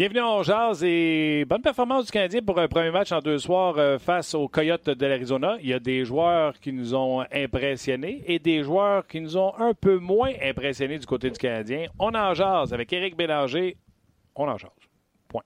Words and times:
Bienvenue 0.00 0.22
en 0.22 0.42
Jazz 0.42 0.82
et 0.82 1.44
bonne 1.44 1.60
performance 1.60 2.06
du 2.06 2.10
Canadien 2.10 2.40
pour 2.40 2.58
un 2.58 2.68
premier 2.68 2.90
match 2.90 3.12
en 3.12 3.18
deux 3.18 3.36
soirs 3.36 3.74
euh, 3.76 3.98
face 3.98 4.32
aux 4.32 4.48
Coyotes 4.48 4.88
de 4.88 5.04
l'Arizona. 5.04 5.58
Il 5.60 5.68
y 5.68 5.74
a 5.74 5.78
des 5.78 6.06
joueurs 6.06 6.58
qui 6.58 6.72
nous 6.72 6.94
ont 6.94 7.22
impressionnés 7.30 8.22
et 8.24 8.38
des 8.38 8.62
joueurs 8.62 9.06
qui 9.06 9.20
nous 9.20 9.36
ont 9.36 9.52
un 9.58 9.74
peu 9.74 9.98
moins 9.98 10.32
impressionnés 10.42 10.98
du 10.98 11.04
côté 11.04 11.28
du 11.28 11.38
Canadien. 11.38 11.84
On 11.98 12.14
en 12.14 12.32
jase 12.32 12.72
avec 12.72 12.90
Éric 12.94 13.14
Bélanger. 13.14 13.76
On 14.34 14.48
en 14.48 14.56
jase. 14.56 14.70
Point. 15.28 15.42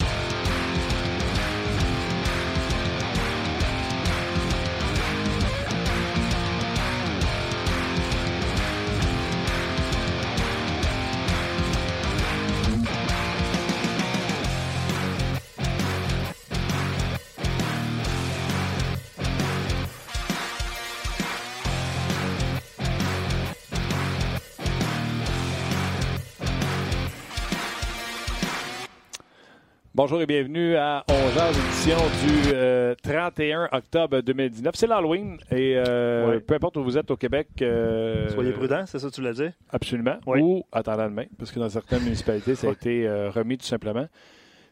Bonjour 29.97 30.21
et 30.21 30.27
bienvenue 30.27 30.75
à 30.75 31.05
11 31.09 31.17
édition 31.57 31.97
du 32.27 32.97
31 33.05 33.63
euh, 33.63 33.69
octobre 33.71 34.21
2019. 34.23 34.75
C'est 34.75 34.89
l'Halloween 34.89 35.39
et 35.53 35.77
euh, 35.77 36.41
peu 36.41 36.55
importe 36.55 36.77
où 36.79 36.83
vous 36.83 36.99
êtes 36.99 37.13
au 37.13 37.17
Québec. 37.17 37.47
Euh, 37.63 38.29
Soyez 38.31 38.51
prudents, 38.51 38.87
c'est 38.87 38.99
ça 38.99 39.09
que 39.09 39.15
tu 39.15 39.23
l'as 39.23 39.35
dit? 39.35 39.51
Absolument. 39.71 40.17
Ou 40.27 40.65
attendant 40.73 41.05
demain, 41.05 41.27
parce 41.39 41.53
que 41.53 41.61
dans 41.61 41.69
certaines 41.69 42.03
municipalités, 42.03 42.57
ça 42.57 42.71
a 42.71 42.73
été 42.73 43.09
remis 43.33 43.57
tout 43.57 43.67
simplement. 43.67 44.09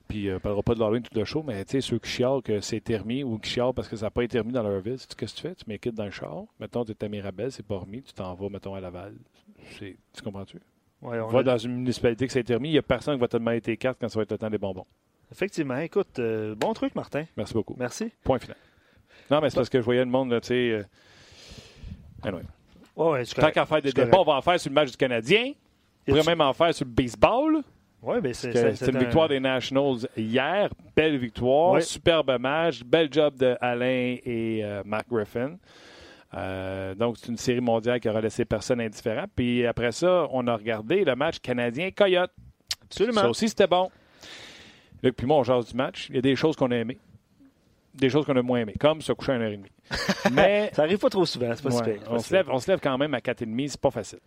Puis 0.08 0.28
on 0.28 0.34
ne 0.34 0.38
parlera 0.38 0.64
pas 0.64 0.74
de 0.74 0.80
l'Halloween 0.80 1.04
tout 1.04 1.16
le 1.16 1.24
show, 1.24 1.44
mais 1.46 1.64
tu 1.66 1.70
sais, 1.70 1.80
ceux 1.82 2.00
qui 2.00 2.10
chialent 2.10 2.42
que 2.42 2.60
c'est 2.60 2.80
terminé 2.80 3.22
ou 3.22 3.38
qui 3.38 3.48
chialent 3.48 3.74
parce 3.74 3.86
que 3.86 3.94
ça 3.94 4.06
n'a 4.06 4.10
pas 4.10 4.24
été 4.24 4.40
remis 4.40 4.52
dans 4.52 4.64
leur 4.64 4.80
ville, 4.80 4.98
tu 4.98 5.14
qu'est-ce 5.14 5.36
que 5.36 5.40
tu 5.40 5.46
fais? 5.46 5.54
Tu 5.54 5.64
mets 5.68 5.78
dans 5.92 6.04
le 6.04 6.10
char. 6.10 6.46
Mettons, 6.58 6.84
tu 6.84 6.90
es 6.90 7.04
à 7.04 7.08
Mirabel, 7.08 7.52
c'est 7.52 7.64
pas 7.64 7.76
remis, 7.76 8.02
tu 8.02 8.12
t'en 8.12 8.34
vas, 8.34 8.48
mettons, 8.48 8.74
à 8.74 8.80
Laval. 8.80 9.14
Tu 9.78 9.96
comprends-tu? 10.24 10.58
Ouais, 11.00 11.20
on 11.20 11.28
va 11.28 11.44
dans 11.44 11.58
une 11.58 11.76
municipalité 11.76 12.26
que 12.26 12.36
été 12.36 12.54
remis, 12.56 12.70
il 12.70 12.72
n'y 12.72 12.78
a 12.78 12.82
personne 12.82 13.14
qui 13.14 13.20
va 13.20 13.28
te 13.28 13.36
demander 13.36 13.60
tes 13.60 13.76
cartes 13.76 13.98
quand 14.00 14.08
ça 14.08 14.18
va 14.18 14.24
être 14.24 14.32
le 14.32 14.38
temps 14.38 14.50
des 14.50 14.58
bonbons. 14.58 14.86
Effectivement. 15.32 15.78
Écoute, 15.78 16.18
euh, 16.18 16.54
bon 16.54 16.72
truc, 16.74 16.94
Martin. 16.94 17.24
Merci 17.36 17.54
beaucoup. 17.54 17.74
Merci. 17.78 18.12
Point 18.22 18.38
final. 18.38 18.56
Non, 19.30 19.40
mais 19.40 19.50
c'est 19.50 19.56
parce 19.56 19.70
que 19.70 19.80
je 19.80 19.84
voyais 19.84 20.04
le 20.04 20.10
monde, 20.10 20.38
tu 20.42 20.48
sais. 20.48 20.70
Euh... 20.70 20.82
Anyway. 22.22 22.42
Ouais, 22.94 23.24
Tant 23.24 23.50
qu'à 23.50 23.64
faire 23.64 23.80
des 23.80 23.92
débats, 23.92 24.20
on 24.20 24.24
va 24.24 24.34
en 24.34 24.42
faire 24.42 24.60
sur 24.60 24.68
le 24.68 24.74
match 24.74 24.90
du 24.90 24.96
Canadien. 24.96 25.52
On 26.06 26.12
pourrait 26.12 26.26
même 26.26 26.40
en 26.42 26.52
faire 26.52 26.74
sur 26.74 26.84
le 26.84 26.90
baseball. 26.90 27.62
Oui, 28.02 28.16
mais 28.22 28.34
c'est 28.34 28.76
C'est 28.76 28.90
une 28.90 28.98
victoire 28.98 29.28
des 29.28 29.40
Nationals 29.40 30.08
hier. 30.16 30.68
Belle 30.94 31.16
victoire. 31.16 31.80
Superbe 31.80 32.36
match. 32.38 32.82
Bel 32.84 33.08
job 33.10 33.36
de 33.36 33.56
Alain 33.60 34.16
et 34.24 34.60
euh, 34.62 34.82
Mark 34.84 35.06
Griffin. 35.08 35.56
Euh, 36.34 36.94
donc, 36.94 37.16
c'est 37.18 37.28
une 37.28 37.36
série 37.36 37.60
mondiale 37.60 38.00
qui 38.00 38.08
aura 38.08 38.20
laissé 38.20 38.44
personne 38.44 38.80
indifférent. 38.80 39.26
Puis 39.34 39.66
après 39.66 39.92
ça, 39.92 40.26
on 40.30 40.46
a 40.46 40.56
regardé 40.56 41.04
le 41.04 41.14
match 41.14 41.38
canadien-Coyote. 41.38 42.32
Absolument. 42.84 43.20
Ça 43.20 43.30
aussi, 43.30 43.48
c'était 43.48 43.66
bon. 43.66 43.90
Luc, 45.02 45.16
puis 45.16 45.26
moi, 45.26 45.38
on 45.38 45.42
jase 45.42 45.66
du 45.66 45.76
match. 45.76 46.06
Il 46.10 46.16
y 46.16 46.18
a 46.18 46.22
des 46.22 46.36
choses 46.36 46.56
qu'on 46.56 46.70
a 46.70 46.76
aimées, 46.76 46.98
des 47.94 48.08
choses 48.08 48.24
qu'on 48.24 48.36
a 48.36 48.42
moins 48.42 48.60
aimées, 48.60 48.74
comme 48.78 49.02
se 49.02 49.12
coucher 49.12 49.32
à 49.32 49.38
1h30. 49.38 49.64
Mais, 50.32 50.70
ça 50.72 50.82
arrive 50.82 50.98
pas 50.98 51.10
trop 51.10 51.26
souvent, 51.26 51.52
c'est 51.54 51.62
pas, 51.62 51.74
ouais, 51.74 52.00
on, 52.08 52.18
se 52.18 52.32
lève, 52.32 52.48
on 52.50 52.58
se 52.58 52.70
lève 52.70 52.80
quand 52.80 52.96
même 52.96 53.14
à 53.14 53.18
4h30, 53.18 53.68
c'est 53.68 53.80
pas 53.80 53.90
facile. 53.90 54.20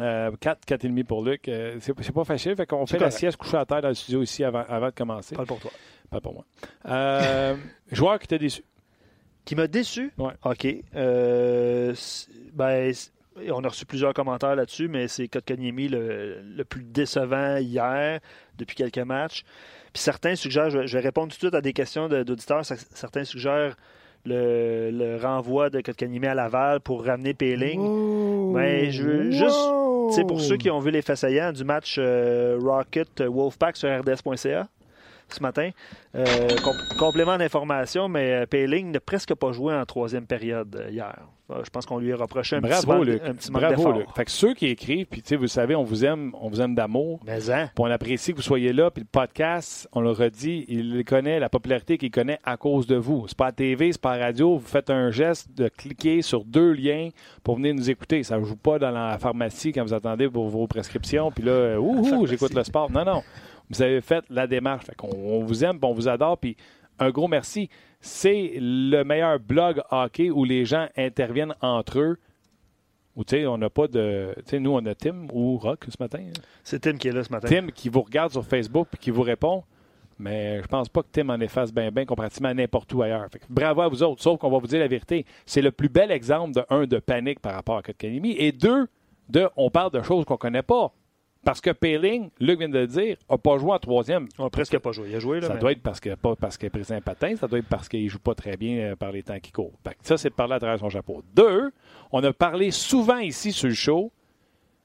Euh, 0.00 0.30
4, 0.40 0.60
4,5 0.66 1.04
pour 1.04 1.24
Luc. 1.24 1.48
Euh, 1.48 1.78
c'est 1.80 2.12
pas 2.12 2.24
facile. 2.24 2.54
Fait 2.56 2.66
qu'on 2.66 2.86
fait 2.86 2.98
la 2.98 3.10
sieste 3.10 3.36
coucher 3.36 3.56
à 3.56 3.66
terre 3.66 3.82
dans 3.82 3.88
le 3.88 3.94
studio 3.94 4.22
ici 4.22 4.44
avant, 4.44 4.64
avant 4.68 4.86
de 4.86 4.92
commencer. 4.92 5.34
Pas 5.34 5.44
pour 5.44 5.58
toi. 5.58 5.70
Pas 6.10 6.20
pour 6.20 6.34
moi. 6.34 6.44
Euh, 6.86 7.56
joueur 7.90 8.18
qui 8.18 8.28
t'a 8.28 8.38
déçu. 8.38 8.62
Qui 9.44 9.56
m'a 9.56 9.66
déçu? 9.66 10.12
Oui. 10.18 10.30
OK. 10.44 10.66
Euh, 10.94 11.94
ben, 12.52 12.92
on 13.50 13.64
a 13.64 13.68
reçu 13.68 13.86
plusieurs 13.86 14.14
commentaires 14.14 14.54
là-dessus, 14.54 14.88
mais 14.88 15.08
c'est 15.08 15.28
Kotkaniemi 15.28 15.88
le, 15.88 16.42
le 16.42 16.64
plus 16.64 16.84
décevant 16.84 17.56
hier 17.56 18.20
depuis 18.56 18.76
quelques 18.76 18.98
matchs. 18.98 19.44
Puis 19.92 20.02
certains 20.02 20.34
suggèrent, 20.34 20.70
je 20.70 20.92
vais 20.92 21.00
répondre 21.00 21.28
tout 21.28 21.36
de 21.36 21.40
suite 21.40 21.54
à 21.54 21.60
des 21.60 21.72
questions 21.72 22.08
d'auditeurs, 22.08 22.64
certains 22.64 23.24
suggèrent 23.24 23.76
le, 24.24 25.18
renvoi 25.20 25.70
de 25.70 25.80
Kotkaniemi 25.80 26.26
à 26.26 26.34
Laval 26.34 26.80
pour 26.80 27.04
ramener 27.04 27.34
Péling. 27.34 28.52
Mais 28.52 28.90
je 28.90 29.02
veux 29.02 29.30
juste, 29.30 30.14
c'est 30.14 30.26
pour 30.26 30.40
ceux 30.40 30.56
qui 30.56 30.70
ont 30.70 30.80
vu 30.80 30.90
les 30.90 31.02
faits 31.02 31.16
saillants 31.16 31.52
du 31.52 31.64
match 31.64 31.96
euh, 31.98 32.58
Rocket 32.60 33.22
Wolfpack 33.22 33.76
sur 33.76 33.88
rds.ca 33.88 34.68
ce 35.28 35.42
matin. 35.42 35.70
Euh, 36.14 36.24
complément 36.98 37.36
d'information, 37.36 38.08
mais 38.08 38.32
euh, 38.32 38.46
Payling 38.46 38.92
n'a 38.92 39.00
presque 39.00 39.34
pas 39.34 39.52
joué 39.52 39.74
en 39.74 39.84
troisième 39.84 40.26
période 40.26 40.86
hier. 40.90 41.18
Je 41.50 41.70
pense 41.70 41.86
qu'on 41.86 41.98
lui 41.98 42.12
a 42.12 42.16
reproché 42.16 42.56
un 42.56 42.60
petit, 42.60 42.86
manque, 42.86 43.08
un 43.24 43.34
petit 43.34 43.50
Bravo, 43.50 43.92
Luc. 43.92 44.06
Fait 44.14 44.26
que 44.26 44.30
ceux 44.30 44.52
qui 44.52 44.66
écrivent, 44.66 45.06
puis 45.06 45.22
vous 45.34 45.46
savez, 45.46 45.74
on 45.74 45.82
vous 45.82 46.04
aime, 46.04 46.32
on 46.40 46.48
vous 46.50 46.60
aime 46.60 46.74
d'amour. 46.74 47.20
Mais 47.24 47.50
hein? 47.50 47.70
on 47.78 47.86
apprécie 47.86 48.32
que 48.32 48.36
vous 48.36 48.42
soyez 48.42 48.74
là. 48.74 48.90
Puis 48.90 49.02
le 49.02 49.08
podcast, 49.10 49.88
on 49.92 50.02
le 50.02 50.10
redit, 50.10 50.66
il 50.68 51.04
connaît, 51.04 51.40
la 51.40 51.48
popularité 51.48 51.96
qu'il 51.96 52.10
connaît 52.10 52.38
à 52.44 52.58
cause 52.58 52.86
de 52.86 52.96
vous. 52.96 53.24
C'est 53.28 53.36
pas 53.36 53.46
à 53.46 53.52
TV, 53.52 53.92
c'est 53.92 54.00
pas 54.00 54.12
à 54.12 54.18
radio. 54.18 54.58
Vous 54.58 54.66
faites 54.66 54.90
un 54.90 55.10
geste 55.10 55.48
de 55.56 55.68
cliquer 55.68 56.20
sur 56.20 56.44
deux 56.44 56.72
liens 56.72 57.08
pour 57.42 57.56
venir 57.56 57.74
nous 57.74 57.88
écouter. 57.88 58.22
Ça 58.24 58.38
ne 58.38 58.44
joue 58.44 58.56
pas 58.56 58.78
dans 58.78 58.90
la 58.90 59.18
pharmacie 59.18 59.72
quand 59.72 59.82
vous 59.82 59.94
attendez 59.94 60.28
pour 60.28 60.48
vos 60.48 60.66
prescriptions. 60.66 61.30
Puis 61.32 61.44
là, 61.44 61.78
ouh, 61.80 62.26
j'écoute 62.26 62.52
le 62.52 62.64
sport. 62.64 62.90
Non, 62.90 63.06
non. 63.06 63.22
Vous 63.70 63.82
avez 63.82 64.00
fait 64.00 64.24
la 64.30 64.46
démarche. 64.46 64.86
on, 65.02 65.44
vous 65.44 65.64
aime, 65.64 65.78
on 65.82 65.92
vous 65.92 66.08
adore. 66.08 66.38
Puis 66.38 66.56
un 66.98 67.10
gros 67.10 67.28
merci. 67.28 67.68
C'est 68.00 68.52
le 68.56 69.02
meilleur 69.02 69.40
blog 69.40 69.82
hockey 69.90 70.30
où 70.30 70.44
les 70.44 70.64
gens 70.64 70.88
interviennent 70.96 71.54
entre 71.60 71.98
eux. 71.98 72.18
Ou 73.16 73.24
tu 73.24 73.36
sais, 73.36 73.46
on 73.46 73.58
n'a 73.58 73.68
pas 73.68 73.88
de. 73.88 74.32
Tu 74.38 74.50
sais, 74.50 74.60
nous, 74.60 74.70
on 74.70 74.86
a 74.86 74.94
Tim 74.94 75.26
ou 75.32 75.58
Rock 75.58 75.86
ce 75.88 75.96
matin. 75.98 76.20
Hein. 76.20 76.40
C'est 76.62 76.80
Tim 76.80 76.96
qui 76.96 77.08
est 77.08 77.12
là 77.12 77.24
ce 77.24 77.32
matin. 77.32 77.48
Tim 77.48 77.66
qui 77.72 77.88
vous 77.88 78.02
regarde 78.02 78.30
sur 78.30 78.44
Facebook 78.44 78.86
et 78.94 78.96
qui 78.96 79.10
vous 79.10 79.22
répond. 79.22 79.64
Mais 80.20 80.60
je 80.62 80.66
pense 80.66 80.88
pas 80.88 81.02
que 81.02 81.08
Tim 81.10 81.28
en 81.28 81.40
efface 81.40 81.72
bien, 81.72 81.90
bien 81.90 82.04
comparativement 82.04 82.48
à 82.48 82.54
n'importe 82.54 82.92
où 82.92 83.02
ailleurs. 83.02 83.28
bravo 83.48 83.82
à 83.82 83.88
vous 83.88 84.02
autres, 84.02 84.22
sauf 84.22 84.38
qu'on 84.38 84.50
va 84.50 84.58
vous 84.58 84.66
dire 84.66 84.80
la 84.80 84.88
vérité. 84.88 85.24
C'est 85.46 85.62
le 85.62 85.70
plus 85.70 85.88
bel 85.88 86.10
exemple 86.10 86.54
de 86.54 86.64
un 86.70 86.86
de 86.86 86.98
panique 86.98 87.40
par 87.40 87.54
rapport 87.54 87.76
à 87.76 87.82
Kotkanimi 87.82 88.32
et 88.38 88.52
deux 88.52 88.88
de 89.28 89.48
on 89.56 89.70
parle 89.70 89.92
de 89.92 90.02
choses 90.02 90.24
qu'on 90.24 90.36
connaît 90.36 90.62
pas. 90.62 90.92
Parce 91.48 91.62
que 91.62 91.70
Payling, 91.70 92.28
Luc 92.40 92.58
vient 92.58 92.68
de 92.68 92.78
le 92.78 92.86
dire, 92.86 93.16
n'a 93.30 93.38
pas 93.38 93.56
joué 93.56 93.72
en 93.72 93.78
troisième. 93.78 94.28
Il 94.38 94.44
n'a 94.44 94.50
presque 94.50 94.78
pas 94.80 94.92
joué. 94.92 95.08
Il 95.08 95.16
a 95.16 95.18
joué. 95.18 95.40
Là, 95.40 95.46
ça 95.46 95.56
doit 95.56 95.72
être 95.72 95.80
parce 95.80 95.98
que, 95.98 96.14
pas 96.14 96.36
parce 96.36 96.58
qu'il 96.58 96.66
est 96.66 96.68
pris 96.68 96.92
un 96.92 97.00
patin, 97.00 97.36
ça 97.36 97.48
doit 97.48 97.58
être 97.58 97.68
parce 97.70 97.88
qu'il 97.88 98.04
ne 98.04 98.08
joue 98.10 98.18
pas 98.18 98.34
très 98.34 98.58
bien 98.58 98.76
euh, 98.76 98.96
par 98.96 99.12
les 99.12 99.22
temps 99.22 99.40
qui 99.40 99.50
courent. 99.50 99.72
ça, 100.02 100.18
c'est 100.18 100.28
de 100.28 100.34
parler 100.34 100.56
à 100.56 100.58
travers 100.58 100.78
son 100.78 100.90
chapeau. 100.90 101.22
Deux, 101.32 101.72
on 102.12 102.22
a 102.22 102.34
parlé 102.34 102.70
souvent 102.70 103.16
ici 103.16 103.52
sur 103.52 103.68
le 103.68 103.72
show 103.72 104.12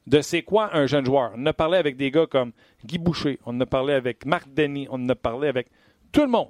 de 0.06 0.22
c'est 0.22 0.40
quoi 0.40 0.74
un 0.74 0.86
jeune 0.86 1.04
joueur. 1.04 1.32
On 1.36 1.44
a 1.44 1.52
parlé 1.52 1.76
avec 1.76 1.98
des 1.98 2.10
gars 2.10 2.26
comme 2.26 2.52
Guy 2.82 2.96
Boucher, 2.96 3.38
on 3.44 3.60
a 3.60 3.66
parlé 3.66 3.92
avec 3.92 4.24
Marc 4.24 4.48
Denis, 4.54 4.88
on 4.90 5.06
a 5.10 5.14
parlé 5.14 5.48
avec 5.48 5.68
tout 6.12 6.22
le 6.22 6.28
monde. 6.28 6.48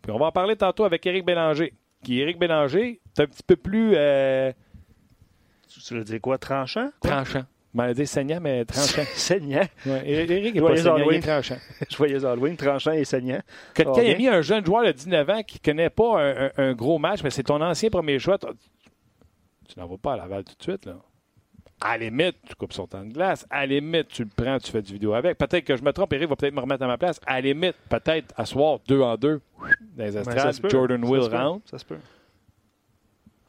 Puis 0.00 0.12
on 0.12 0.18
va 0.20 0.26
en 0.26 0.32
parler 0.32 0.54
tantôt 0.54 0.84
avec 0.84 1.04
Éric 1.04 1.24
Bélanger. 1.24 1.74
Qui, 2.04 2.20
Éric 2.20 2.38
Bélanger, 2.38 3.00
c'est 3.14 3.24
un 3.24 3.26
petit 3.26 3.42
peu 3.44 3.56
plus. 3.56 3.94
Euh... 3.96 4.52
Tu 5.66 5.94
veux 5.94 6.04
dire 6.04 6.20
quoi, 6.20 6.38
tranchant? 6.38 6.90
Tranchant. 7.00 7.46
Ben, 7.74 7.92
dit 7.92 8.06
saignant, 8.06 8.38
mais 8.40 8.64
tranchant. 8.64 9.02
saignant? 9.14 9.66
Ouais, 9.84 10.02
Eric 10.06 10.56
est 10.56 10.60
pas 10.60 10.76
saignant, 10.76 11.10
il 11.10 11.16
est 11.16 11.20
tranchant. 11.20 11.58
Joyeux 11.90 12.24
Halloween, 12.24 12.56
tranchant 12.56 12.92
et 12.92 13.04
saignant. 13.04 13.40
Quand 13.74 13.94
il 13.98 14.14
a 14.14 14.16
mis 14.16 14.28
un 14.28 14.40
jeune 14.40 14.64
joueur 14.64 14.84
de 14.84 14.92
19 14.92 15.28
ans 15.28 15.42
qui 15.42 15.58
ne 15.58 15.72
connaît 15.72 15.90
pas 15.90 16.22
un, 16.22 16.50
un, 16.56 16.72
gros 16.72 16.98
match, 16.98 17.22
mais 17.22 17.30
c'est 17.30 17.42
ton 17.42 17.60
ancien 17.60 17.90
premier 17.90 18.18
choix, 18.18 18.38
tu 18.38 19.78
n'en 19.78 19.86
vas 19.86 19.98
pas 19.98 20.14
à 20.14 20.16
Laval 20.16 20.44
tout 20.44 20.54
de 20.56 20.62
suite. 20.62 20.86
Là. 20.86 20.96
À 21.80 21.98
la 21.98 22.04
limite, 22.04 22.36
tu 22.48 22.54
coupes 22.54 22.72
son 22.72 22.86
temps 22.86 23.04
de 23.04 23.12
glace. 23.12 23.46
À 23.50 23.60
la 23.60 23.66
limite, 23.66 24.08
tu 24.08 24.24
le 24.24 24.30
prends, 24.34 24.58
tu 24.58 24.70
fais 24.70 24.80
du 24.80 24.94
vidéo 24.94 25.12
avec. 25.12 25.36
Peut-être 25.36 25.64
que 25.64 25.76
je 25.76 25.82
me 25.82 25.92
trompe, 25.92 26.12
Eric 26.14 26.28
va 26.30 26.36
peut-être 26.36 26.54
me 26.54 26.60
remettre 26.60 26.82
à 26.82 26.86
ma 26.86 26.96
place. 26.96 27.20
À 27.26 27.34
la 27.34 27.40
limite, 27.42 27.76
peut-être, 27.90 28.32
à 28.36 28.46
soir, 28.46 28.78
deux 28.88 29.02
en 29.02 29.16
deux, 29.16 29.42
dans 29.94 30.04
les 30.04 30.16
estrades, 30.16 30.70
Jordan 30.70 31.04
Will 31.04 31.22
round. 31.24 31.60
Ça 31.66 31.78
se 31.78 31.84
peut. 31.84 31.98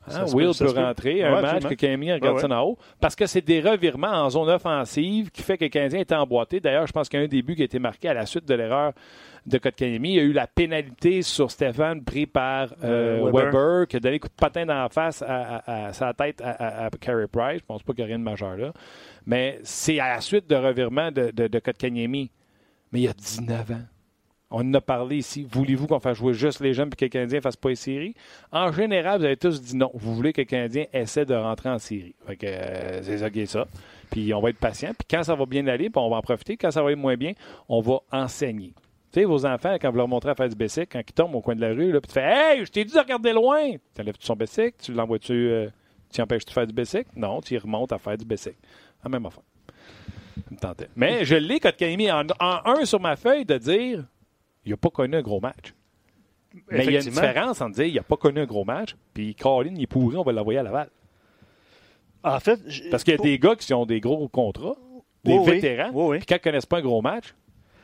Hein, 0.10 0.26
Will 0.34 0.52
peut, 0.58 0.70
rentrer, 0.70 1.24
un 1.24 1.42
match 1.42 1.64
que 1.64 1.74
Camille 1.74 2.14
regarde 2.14 2.40
ça 2.40 2.48
en 2.48 2.62
haut. 2.64 2.78
Parce 3.00 3.16
que 3.16 3.26
c'est 3.26 3.42
des 3.42 3.60
revirements 3.60 4.08
en 4.08 4.30
zone 4.30 4.50
offensive 4.50 5.32
qui 5.32 5.42
fait 5.42 5.58
que 5.58 5.66
le 5.66 5.70
Canadien 5.70 6.00
était 6.00 6.16
emboîté. 6.16 6.60
D'ailleurs, 6.60 6.88
je 6.88 6.94
pense 6.94 7.10
qu'il 7.10 7.20
y 7.20 7.24
a 7.24 7.26
un 7.26 7.30
début 7.30 7.56
qui 7.56 7.62
a 7.62 7.66
été 7.66 7.80
marqué 7.80 8.08
à 8.10 8.14
la 8.14 8.26
suite 8.26 8.46
de 8.46 8.54
l'erreur 8.54 8.94
de 9.46 9.58
Kotkaniemi. 9.58 10.10
Il 10.10 10.16
y 10.16 10.20
a 10.20 10.24
eu 10.24 10.34
la 10.34 10.48
pénalité 10.48 11.22
sur 11.22 11.52
Stéphane 11.52 12.04
pris 12.04 12.26
par 12.26 12.74
euh, 12.84 13.26
euh, 13.26 13.32
Weber. 13.32 13.88
qui 13.88 13.98
a 13.98 14.00
donné 14.00 14.20
coup 14.20 14.28
de 14.28 14.34
patin 14.34 14.66
dans 14.66 14.76
la 14.76 14.90
face 14.90 15.24
à, 15.26 15.92
sa 15.94 16.14
tête 16.14 16.42
à, 16.42 16.90
Carey 17.00 17.28
Price. 17.28 17.60
Je 17.60 17.66
pense 17.66 17.84
pas 17.84 17.94
qu'il 17.94 18.04
n'y 18.04 18.12
a 18.12 18.16
rien 18.16 18.20
de 18.20 18.24
majeur 18.24 18.58
là. 18.58 18.74
Mais 19.26 19.60
c'est 19.64 20.00
à 20.00 20.16
la 20.16 20.22
suite 20.22 20.50
de 20.50 20.56
revirement 20.56 21.12
de, 21.12 21.32
de, 21.32 21.48
de 21.48 21.60
Kotkaniemi. 21.60 22.32
Mais 22.92 23.00
il 23.00 23.04
y 23.04 23.08
a 23.08 23.14
19 23.14 23.72
ans. 23.72 23.97
On 24.50 24.62
en 24.62 24.74
a 24.76 24.82
parlé 24.82 25.18
ici. 25.18 25.46
Voulez-vous 25.50 25.88
qu'on 25.88 26.00
fasse 26.00 26.18
jouer 26.18 26.34
juste 26.34 26.62
les 26.62 26.74
jeunes 26.74 26.88
et 26.88 26.96
que 26.96 27.06
les 27.06 27.10
Canadiens 27.10 27.40
ne 27.40 27.42
fassent 27.42 27.58
pas 27.58 27.70
les 27.70 27.76
séries? 27.76 28.16
En 28.52 28.72
général, 28.72 29.20
vous 29.20 29.26
avez 29.26 29.36
tous 29.36 29.62
dit 29.62 29.76
non. 29.76 29.92
Vous 29.94 30.16
voulez 30.16 30.32
que 30.32 30.42
les 30.42 30.46
Canadiens 30.46 30.86
essaient 30.94 31.26
de 31.26 31.36
rentrer 31.36 31.70
en 31.70 31.80
série. 31.80 32.16
Euh, 32.44 33.00
c'est 33.04 33.18
ça 33.18 33.30
qui 33.30 33.42
est 33.42 33.46
ça. 33.46 33.68
Puis 34.10 34.34
on 34.34 34.40
va 34.40 34.50
être 34.50 34.58
patient. 34.60 34.92
Puis 34.98 35.06
quand 35.10 35.24
ça 35.24 35.36
va 35.36 35.46
bien 35.46 35.68
aller, 35.68 35.90
on 35.96 36.10
va 36.10 36.16
en 36.16 36.22
profiter. 36.22 36.56
Quand 36.56 36.72
ça 36.72 36.82
va 36.82 36.92
être 36.94 36.98
moins 36.98 37.18
bien, 37.18 37.34
on 37.68 37.82
va 37.82 38.00
enseigner. 38.12 38.74
Tu 39.12 39.22
sais, 39.22 39.26
vos 39.26 39.46
enfants, 39.46 39.76
quand 39.82 39.92
vous 39.92 39.98
leur 39.98 40.08
montrez 40.08 40.30
à 40.30 40.36
faire 40.36 40.50
du 40.50 40.56
bicycle, 40.56 40.88
quand 40.92 41.02
ils 41.06 41.14
tombent 41.14 41.36
au 41.36 41.42
coin 41.42 41.56
de 41.56 41.62
la 41.62 41.70
rue, 41.74 41.92
puis 41.92 42.02
tu 42.08 42.14
fais 42.14 42.24
Hey, 42.24 42.66
je 42.66 42.72
t'ai 42.72 42.86
dit 42.86 42.94
de 42.94 43.00
regarder 43.00 43.34
loin. 43.34 43.72
Tu 43.96 44.02
enlèves 44.02 44.16
son 44.20 44.36
bicycle, 44.36 44.76
tu 44.82 44.94
l'envoies-tu, 44.94 45.34
euh, 45.34 45.70
tu 46.14 46.22
empêches 46.22 46.46
de 46.46 46.52
faire 46.52 46.68
du 46.68 46.74
bicycle? 46.74 47.10
Non, 47.18 47.42
tu 47.42 47.54
y 47.56 47.58
remontes 47.58 47.92
à 47.92 47.98
faire 47.98 48.18
du 48.18 48.26
bicycle. 48.26 48.58
La 49.04 49.10
même 49.10 49.26
affaire. 49.26 49.44
me 50.52 50.88
Mais 50.96 51.26
je 51.26 51.36
l'ai, 51.36 51.60
Kotkaniemi, 51.60 52.12
en, 52.12 52.24
en 52.40 52.60
un 52.66 52.86
sur 52.86 53.02
ma 53.02 53.18
feuille 53.18 53.46
de 53.46 53.58
dire 53.58 54.06
il 54.68 54.72
n'a 54.72 54.78
pas 54.78 54.90
connu 54.90 55.16
un 55.16 55.22
gros 55.22 55.40
match. 55.40 55.74
Mais 56.72 56.86
il 56.86 56.92
y 56.92 56.98
a 56.98 57.02
une 57.02 57.10
différence 57.10 57.62
en 57.62 57.70
dire 57.70 57.86
il 57.86 57.96
n'a 57.96 58.04
pas 58.04 58.18
connu 58.18 58.40
un 58.42 58.46
gros 58.46 58.66
match, 58.66 58.96
puis 59.14 59.36
Colin, 59.36 59.74
il 59.76 59.84
est 59.84 59.88
pourri, 59.88 60.18
on 60.18 60.24
va 60.24 60.32
l'envoyer 60.32 60.60
à 60.60 60.64
Laval. 60.64 60.90
En 62.24 62.40
fait, 62.40 62.60
Parce 62.92 63.04
qu'il 63.04 63.14
y 63.14 63.18
a 63.18 63.22
des 63.22 63.40
gars 63.40 63.56
qui 63.56 63.74
ont 63.74 63.86
des 63.86 64.00
gros 64.02 64.28
contrats, 64.28 64.76
des 65.24 65.40
vétérans, 65.40 65.92
puis 65.92 66.26
quand 66.26 66.36
ils 66.36 66.40
ne 66.40 66.44
connaissent 66.44 66.66
pas 66.66 66.80
un 66.80 66.82
gros 66.82 67.02
match, 67.02 67.34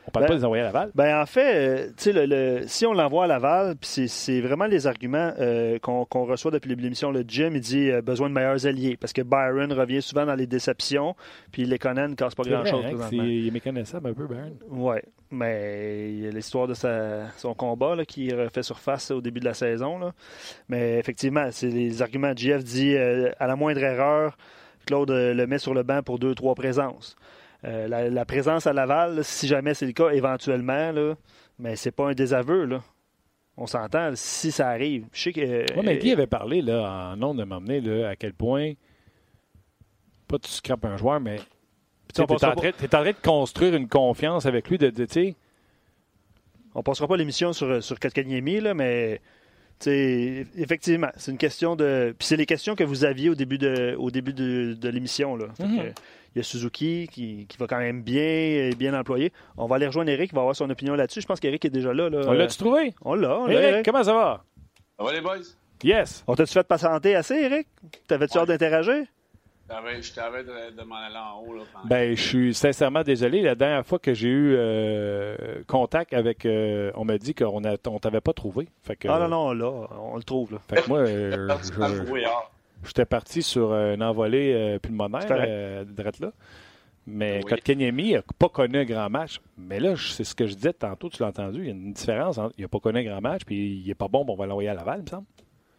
on 0.06 0.10
parle 0.10 0.24
ben, 0.24 0.28
pas 0.28 0.34
de 0.34 0.38
les 0.38 0.44
envoyer 0.44 0.62
à 0.62 0.66
Laval. 0.66 0.90
Ben 0.94 1.20
en 1.20 1.26
fait, 1.26 1.88
euh, 2.06 2.12
le, 2.12 2.26
le, 2.26 2.62
si 2.66 2.84
on 2.84 2.92
l'envoie 2.92 3.24
à 3.24 3.26
Laval, 3.26 3.74
c'est 3.80 4.40
vraiment 4.40 4.66
les 4.66 4.86
arguments 4.86 5.32
euh, 5.38 5.78
qu'on 5.78 6.24
reçoit 6.24 6.50
depuis 6.50 6.74
l'émission. 6.74 7.10
Le 7.10 7.24
Jim, 7.26 7.52
il 7.54 7.60
dit 7.60 7.90
euh, 7.90 8.02
besoin 8.02 8.28
de 8.28 8.34
meilleurs 8.34 8.66
alliés 8.66 8.98
parce 8.98 9.12
que 9.12 9.22
Byron 9.22 9.72
revient 9.72 10.02
souvent 10.02 10.26
dans 10.26 10.34
les 10.34 10.46
déceptions, 10.46 11.16
puis 11.52 11.64
les 11.64 11.78
Conan 11.78 12.08
ne 12.08 12.14
cassent 12.14 12.34
pas 12.34 12.42
grand-chose. 12.42 12.84
Hein, 12.84 13.08
il 13.12 13.48
est 13.48 13.50
méconnaissable 13.50 14.10
un 14.10 14.14
peu, 14.14 14.26
Byron. 14.26 14.54
Oui, 14.70 14.96
mais 15.30 16.10
il 16.10 16.20
y 16.20 16.26
a 16.26 16.30
l'histoire 16.30 16.66
de 16.66 16.74
sa, 16.74 17.30
son 17.38 17.54
combat 17.54 17.96
là, 17.96 18.04
qui 18.04 18.32
refait 18.34 18.62
surface 18.62 19.10
au 19.10 19.22
début 19.22 19.40
de 19.40 19.46
la 19.46 19.54
saison. 19.54 19.98
Là. 19.98 20.12
Mais 20.68 20.98
effectivement, 20.98 21.46
c'est 21.50 21.68
les 21.68 22.02
arguments. 22.02 22.32
JF 22.36 22.62
dit 22.62 22.96
à 22.96 23.46
la 23.46 23.56
moindre 23.56 23.82
erreur, 23.82 24.36
Claude 24.86 25.10
le 25.10 25.46
met 25.46 25.58
sur 25.58 25.72
le 25.72 25.82
banc 25.82 26.02
pour 26.02 26.18
deux, 26.18 26.34
trois 26.34 26.54
présences. 26.54 27.16
Euh, 27.64 28.10
la, 28.10 28.24
présence 28.24 28.66
à 28.66 28.72
Laval, 28.72 29.24
si 29.24 29.46
jamais 29.46 29.72
c'est 29.74 29.86
le 29.86 29.92
cas, 29.92 30.10
éventuellement, 30.10 30.92
là, 30.92 31.14
mais 31.58 31.76
c'est 31.76 31.92
pas 31.92 32.10
un 32.10 32.12
désaveu. 32.12 32.64
Là. 32.66 32.82
On 33.56 33.66
s'entend, 33.66 34.10
si 34.14 34.52
ça 34.52 34.68
arrive. 34.68 35.06
Je 35.12 35.22
sais 35.22 35.32
que. 35.32 35.64
Oui, 35.76 35.82
mais 35.84 35.96
Guy 35.96 36.12
avait 36.12 36.26
parlé 36.26 36.60
là, 36.60 37.12
en 37.12 37.16
nom 37.16 37.34
de 37.34 37.44
m'emmener 37.44 38.04
à 38.04 38.16
quel 38.16 38.34
point, 38.34 38.72
pas 40.28 40.38
tu 40.38 40.50
scrapes 40.50 40.84
un 40.84 40.96
joueur, 40.96 41.20
mais 41.20 41.36
tu 42.14 42.20
es, 42.20 42.30
en 42.30 42.36
train 42.36 43.04
de 43.04 43.22
construire 43.22 43.74
une 43.74 43.88
confiance 43.88 44.44
avec 44.46 44.68
lui 44.68 44.76
de, 44.76 44.90
de 44.90 45.06
sais. 45.08 45.34
On 46.74 46.82
passera 46.82 47.06
pas 47.06 47.16
l'émission 47.16 47.52
sur, 47.52 47.82
sur 47.82 47.98
Katkaniemi, 47.98 48.60
là, 48.60 48.74
mais 48.74 49.20
effectivement, 49.86 51.08
c'est 51.16 51.30
une 51.30 51.38
question 51.38 51.76
de. 51.76 52.14
Puis 52.18 52.26
c'est 52.28 52.36
les 52.36 52.46
questions 52.46 52.74
que 52.74 52.84
vous 52.84 53.04
aviez 53.04 53.28
au 53.28 53.34
début 53.34 53.58
de, 53.58 53.94
au 53.98 54.10
début 54.10 54.32
de, 54.32 54.88
l'émission. 54.88 55.36
Là. 55.36 55.46
Mm-hmm. 55.58 55.92
Il 56.34 56.38
y 56.38 56.40
a 56.40 56.42
Suzuki 56.42 57.08
qui, 57.12 57.46
va 57.58 57.66
quand 57.68 57.78
même 57.78 58.02
bien, 58.02 58.70
bien 58.76 58.98
employé. 58.98 59.32
On 59.56 59.66
va 59.66 59.76
aller 59.76 59.86
rejoindre 59.86 60.10
Eric, 60.10 60.32
il 60.32 60.34
va 60.34 60.40
avoir 60.40 60.56
son 60.56 60.68
opinion 60.68 60.94
là-dessus. 60.94 61.20
Je 61.20 61.26
pense 61.26 61.38
qu'Eric 61.38 61.64
est 61.64 61.70
déjà 61.70 61.94
là. 61.94 62.08
On 62.12 62.32
l'a-tu 62.32 62.58
trouvé? 62.58 62.94
On 63.02 63.14
l'a. 63.14 63.44
Eric, 63.48 63.84
comment 63.84 64.02
ça 64.02 64.14
va? 64.14 64.44
Ça 64.98 65.04
va 65.04 65.12
les 65.12 65.20
boys? 65.20 65.38
Yes. 65.84 66.24
On 66.26 66.34
t'a-tu 66.34 66.52
fait 66.52 66.66
patienter 66.66 67.14
assez, 67.14 67.34
Eric? 67.34 67.68
T'avais-tu 68.08 68.38
hâte 68.38 68.48
d'interagir? 68.48 69.04
Je 69.68 70.12
t'avais 70.12 70.44
de, 70.44 70.76
de 70.76 70.82
m'en 70.82 70.96
aller 70.96 71.16
en 71.16 71.40
haut. 71.40 71.54
Là, 71.54 71.62
ben, 71.84 72.14
je 72.14 72.22
suis 72.22 72.54
sincèrement 72.54 73.02
désolé. 73.02 73.40
La 73.40 73.54
dernière 73.54 73.86
fois 73.86 73.98
que 73.98 74.12
j'ai 74.12 74.28
eu 74.28 74.54
euh, 74.56 75.62
contact 75.66 76.12
avec. 76.12 76.44
Euh, 76.44 76.92
on 76.96 77.04
m'a 77.04 77.16
dit 77.16 77.34
qu'on 77.34 77.60
ne 77.60 77.76
t'avait 77.76 78.20
pas 78.20 78.34
trouvé. 78.34 78.68
Fait 78.82 78.96
que, 78.96 79.08
ah 79.08 79.18
non, 79.20 79.28
non, 79.28 79.52
là, 79.52 79.88
on 79.98 80.16
le 80.16 80.22
trouve. 80.22 80.52
Là. 80.52 80.58
Fait 80.68 80.82
que 80.82 80.88
moi, 80.88 80.98
euh, 81.06 81.48
j'étais 82.84 83.06
parti 83.06 83.42
sur 83.42 83.72
une 83.72 84.02
envolée 84.02 84.78
pulmonaire, 84.82 85.26
euh, 85.30 85.84
là. 86.20 86.32
Mais 87.06 87.40
oui. 87.42 87.50
Kotkaniemi 87.50 88.12
n'a 88.12 88.22
pas 88.38 88.48
connu 88.48 88.78
un 88.78 88.84
grand 88.84 89.10
match. 89.10 89.40
Mais 89.56 89.80
là, 89.80 89.94
c'est 89.96 90.24
ce 90.24 90.34
que 90.34 90.46
je 90.46 90.54
disais 90.54 90.72
tantôt, 90.72 91.08
tu 91.08 91.22
l'as 91.22 91.28
entendu. 91.28 91.60
Il 91.60 91.66
y 91.66 91.68
a 91.68 91.72
une 91.72 91.92
différence. 91.92 92.38
il 92.58 92.62
n'a 92.62 92.68
pas 92.68 92.80
connu 92.80 93.00
un 93.00 93.04
grand 93.04 93.20
match, 93.20 93.42
puis 93.46 93.80
il 93.82 93.86
n'est 93.86 93.94
pas 93.94 94.08
bon, 94.08 94.24
on 94.26 94.34
va 94.34 94.46
l'envoyer 94.46 94.70
à 94.70 94.74
Laval, 94.74 95.00
il 95.00 95.04
me 95.04 95.08
semble. 95.08 95.26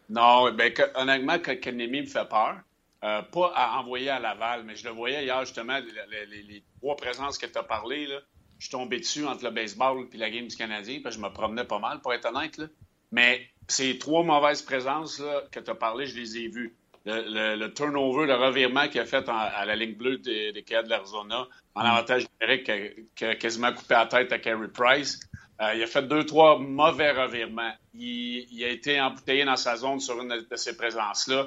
Non, 0.08 0.52
ben, 0.52 0.72
honnêtement, 0.96 1.38
Kotkaniemi 1.38 2.02
me 2.02 2.06
fait 2.06 2.28
peur. 2.28 2.56
Euh, 3.04 3.22
pas 3.22 3.52
à 3.54 3.78
envoyer 3.78 4.08
à 4.08 4.18
Laval, 4.18 4.64
mais 4.64 4.74
je 4.74 4.84
le 4.84 4.90
voyais 4.90 5.24
hier, 5.24 5.38
justement, 5.44 5.78
les, 5.78 6.64
trois 6.78 6.96
présences 6.96 7.36
que 7.36 7.46
tu 7.46 7.58
as 7.58 7.62
parlé. 7.62 8.06
Là, 8.06 8.20
je 8.58 8.64
suis 8.64 8.70
tombé 8.70 8.98
dessus 8.98 9.26
entre 9.26 9.44
le 9.44 9.50
baseball 9.50 10.06
et 10.12 10.16
la 10.16 10.30
game 10.30 10.48
du 10.48 10.56
Canadien, 10.56 11.00
puis 11.04 11.12
je 11.12 11.20
me 11.20 11.28
promenais 11.28 11.64
pas 11.64 11.78
mal, 11.78 12.00
pour 12.00 12.14
être 12.14 12.24
honnête. 12.26 12.56
Là. 12.56 12.66
Mais 13.12 13.46
ces 13.68 13.98
trois 13.98 14.24
mauvaises 14.24 14.62
présences 14.62 15.18
là, 15.18 15.42
que 15.52 15.60
tu 15.60 15.70
as 15.70 15.74
parlé, 15.74 16.06
je 16.06 16.16
les 16.16 16.38
ai 16.38 16.48
vues. 16.48 16.74
Le, 17.04 17.68
turnover, 17.68 18.26
le 18.26 18.34
revirement 18.34 18.88
qu'il 18.88 19.00
a 19.00 19.04
fait 19.04 19.28
à 19.28 19.64
la 19.64 19.76
ligne 19.76 19.94
bleue 19.94 20.18
des, 20.18 20.52
des 20.52 20.62
de 20.62 20.88
l'Arizona, 20.88 21.46
en 21.76 21.82
mm. 21.82 21.86
avantage 21.86 22.26
numérique, 22.40 22.70
qui 23.14 23.24
a, 23.24 23.36
quasiment 23.36 23.72
coupé 23.72 23.94
la 23.94 24.06
tête 24.06 24.32
à 24.32 24.38
Carey 24.38 24.68
Price. 24.68 25.20
Euh, 25.60 25.74
il 25.74 25.82
a 25.82 25.86
fait 25.86 26.02
deux, 26.02 26.24
trois 26.24 26.58
mauvais 26.58 27.12
revirements. 27.12 27.72
Il, 27.94 28.46
il, 28.50 28.64
a 28.64 28.68
été 28.68 29.00
embouteillé 29.00 29.44
dans 29.44 29.56
sa 29.56 29.76
zone 29.76 30.00
sur 30.00 30.20
une 30.20 30.28
de 30.28 30.56
ces 30.56 30.76
présences-là 30.76 31.46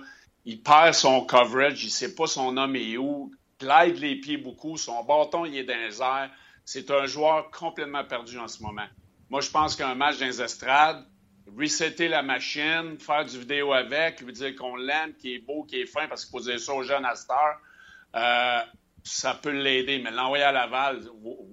il 0.50 0.64
perd 0.64 0.96
son 0.96 1.22
coverage, 1.22 1.84
il 1.84 1.88
ne 1.88 1.92
sait 1.92 2.16
pas 2.16 2.26
son 2.26 2.58
homme 2.58 2.76
est 2.76 2.98
où, 2.98 3.32
glide 3.60 4.00
les 4.00 4.16
pieds 4.16 4.38
beaucoup, 4.38 4.78
son 4.78 5.04
bâton 5.04 5.46
il 5.46 5.56
est 5.58 5.64
dans 5.64 5.78
les 5.78 6.02
airs. 6.02 6.32
C'est 6.66 6.90
un 6.90 7.06
joueur 7.06 7.52
complètement 7.52 8.04
perdu 8.04 8.40
en 8.40 8.48
ce 8.48 8.64
moment. 8.64 8.88
Moi, 9.30 9.42
je 9.42 9.52
pense 9.52 9.76
qu'un 9.76 9.94
match 9.94 10.18
dans 10.18 10.26
les 10.26 10.42
estrades, 10.42 11.06
resetter 11.56 12.08
la 12.08 12.24
machine, 12.24 12.98
faire 13.00 13.26
du 13.26 13.38
vidéo 13.38 13.74
avec, 13.74 14.22
lui 14.22 14.34
dire 14.34 14.56
qu'on 14.56 14.76
l'aime, 14.76 15.14
qu'il 15.14 15.34
est 15.34 15.46
beau, 15.46 15.66
qu'il 15.66 15.82
est 15.82 15.86
fin, 15.86 16.08
parce 16.08 16.26
qu'il 16.26 16.32
faut 16.32 16.44
dire 16.44 16.60
ça 16.60 16.74
aux 16.74 16.84
jeunes 16.84 17.06
à 17.06 17.14
euh, 18.16 18.62
ça 19.04 19.36
peut 19.36 19.52
l'aider. 19.52 20.00
Mais 20.00 20.10
l'envoyer 20.10 20.46
à 20.46 20.52
Laval, 20.52 21.02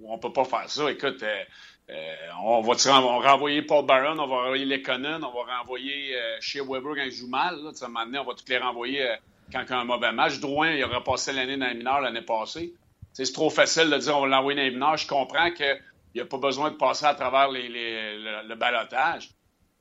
on 0.03 0.15
ne 0.15 0.19
peut 0.19 0.33
pas 0.33 0.45
faire 0.45 0.67
ça. 0.71 0.89
Écoute, 0.89 1.21
euh, 1.21 1.43
euh, 1.89 2.15
on 2.43 2.61
va 2.61 2.73
on 2.89 3.19
renvoyer 3.19 3.61
Paul 3.61 3.85
Barron, 3.85 4.19
on 4.19 4.27
va 4.27 4.43
renvoyer 4.43 4.65
Lekonen, 4.65 5.23
on 5.23 5.31
va 5.31 5.59
renvoyer 5.59 6.15
euh, 6.15 6.37
Shea 6.41 6.61
Weber 6.61 6.95
quand 6.95 7.03
il 7.03 7.11
joue 7.11 7.27
mal. 7.27 7.55
Là, 7.55 7.71
on 7.71 8.23
va 8.23 8.33
tous 8.33 8.49
les 8.49 8.57
renvoyer 8.57 9.09
euh, 9.09 9.15
quand 9.51 9.61
il 9.63 9.69
y 9.69 9.73
a 9.73 9.79
un 9.79 9.85
mauvais 9.85 10.11
match. 10.11 10.39
Drouin, 10.39 10.71
il 10.71 10.83
aura 10.83 11.01
passé 11.01 11.31
l'année 11.31 11.55
dans 11.55 11.67
les 11.67 11.75
mineurs 11.75 12.01
l'année 12.01 12.21
passée. 12.21 12.73
C'est 13.13 13.31
trop 13.31 13.49
facile 13.49 13.89
de 13.89 13.97
dire 13.97 14.17
on 14.17 14.21
va 14.21 14.27
l'envoyer 14.27 14.57
dans 14.57 14.65
les 14.65 14.71
mineurs. 14.71 14.97
Je 14.97 15.07
comprends 15.07 15.49
qu'il 15.51 15.79
n'y 16.13 16.21
a 16.21 16.25
pas 16.25 16.37
besoin 16.37 16.71
de 16.71 16.75
passer 16.75 17.05
à 17.05 17.15
travers 17.15 17.49
les, 17.49 17.69
le, 17.69 18.55
balotage. 18.55 19.31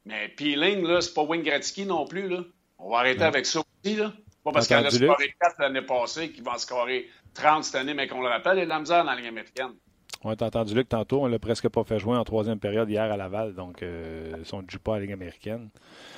Mais 0.04 0.28
peeling, 0.28 0.86
là, 0.86 1.00
c'est 1.00 1.12
pas 1.12 1.22
Wayne 1.22 1.42
Gretzky 1.42 1.86
non 1.86 2.06
plus. 2.06 2.28
Là. 2.28 2.44
On 2.78 2.90
va 2.90 2.98
arrêter 2.98 3.24
avec 3.24 3.46
ça 3.46 3.60
aussi. 3.60 3.96
Là. 3.96 4.12
Pas 4.44 4.52
parce 4.52 4.68
qu'elle 4.68 4.86
a 4.86 4.90
scoré 4.92 5.34
4 5.40 5.56
l'année 5.58 5.82
passée 5.82 6.30
qu'il 6.30 6.44
va 6.44 6.52
en 6.52 6.58
scorer 6.58 7.10
30 7.34 7.64
cette 7.64 7.74
année, 7.74 7.94
mais 7.94 8.06
qu'on 8.06 8.20
le 8.20 8.28
rappelle, 8.28 8.58
il 8.58 8.60
y 8.60 8.62
a 8.62 8.66
de 8.66 8.70
la 8.70 8.78
misère 8.78 9.04
dans 9.04 9.10
la 9.10 9.16
Ligue 9.16 9.26
américaine. 9.26 9.72
On 10.22 10.30
a 10.30 10.44
entendu 10.44 10.74
Luc 10.74 10.88
tantôt, 10.88 11.22
on 11.22 11.26
l'a 11.26 11.38
presque 11.38 11.68
pas 11.68 11.84
fait 11.84 11.98
jouer 11.98 12.16
en 12.16 12.24
troisième 12.24 12.58
période 12.58 12.88
hier 12.90 13.04
à 13.04 13.16
Laval, 13.16 13.54
donc 13.54 13.82
euh, 13.82 14.34
on 14.52 14.62
ne 14.62 14.68
joue 14.68 14.78
pas 14.78 14.94
à 14.94 14.96
la 14.96 15.02
Ligue 15.02 15.12
américaine. 15.12 15.68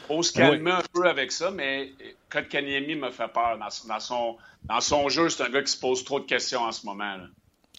Faut 0.07 0.23
se 0.23 0.33
calmer 0.33 0.71
un 0.71 0.83
peu 0.93 1.07
avec 1.07 1.33
ça, 1.33 1.51
mais 1.51 1.91
Kotkaniemi 2.31 2.95
me 2.95 3.11
fait 3.11 3.29
peur. 3.29 3.59
Dans, 3.59 4.01
son, 4.01 4.37
dans 4.65 4.81
son 4.81 5.09
jeu, 5.09 5.29
c'est 5.29 5.43
un 5.43 5.51
gars 5.51 5.63
qui 5.63 5.73
se 5.73 5.79
pose 5.79 6.05
trop 6.05 6.21
de 6.21 6.25
questions 6.25 6.61
en 6.61 6.73
ce 6.73 6.87
moment. 6.87 7.17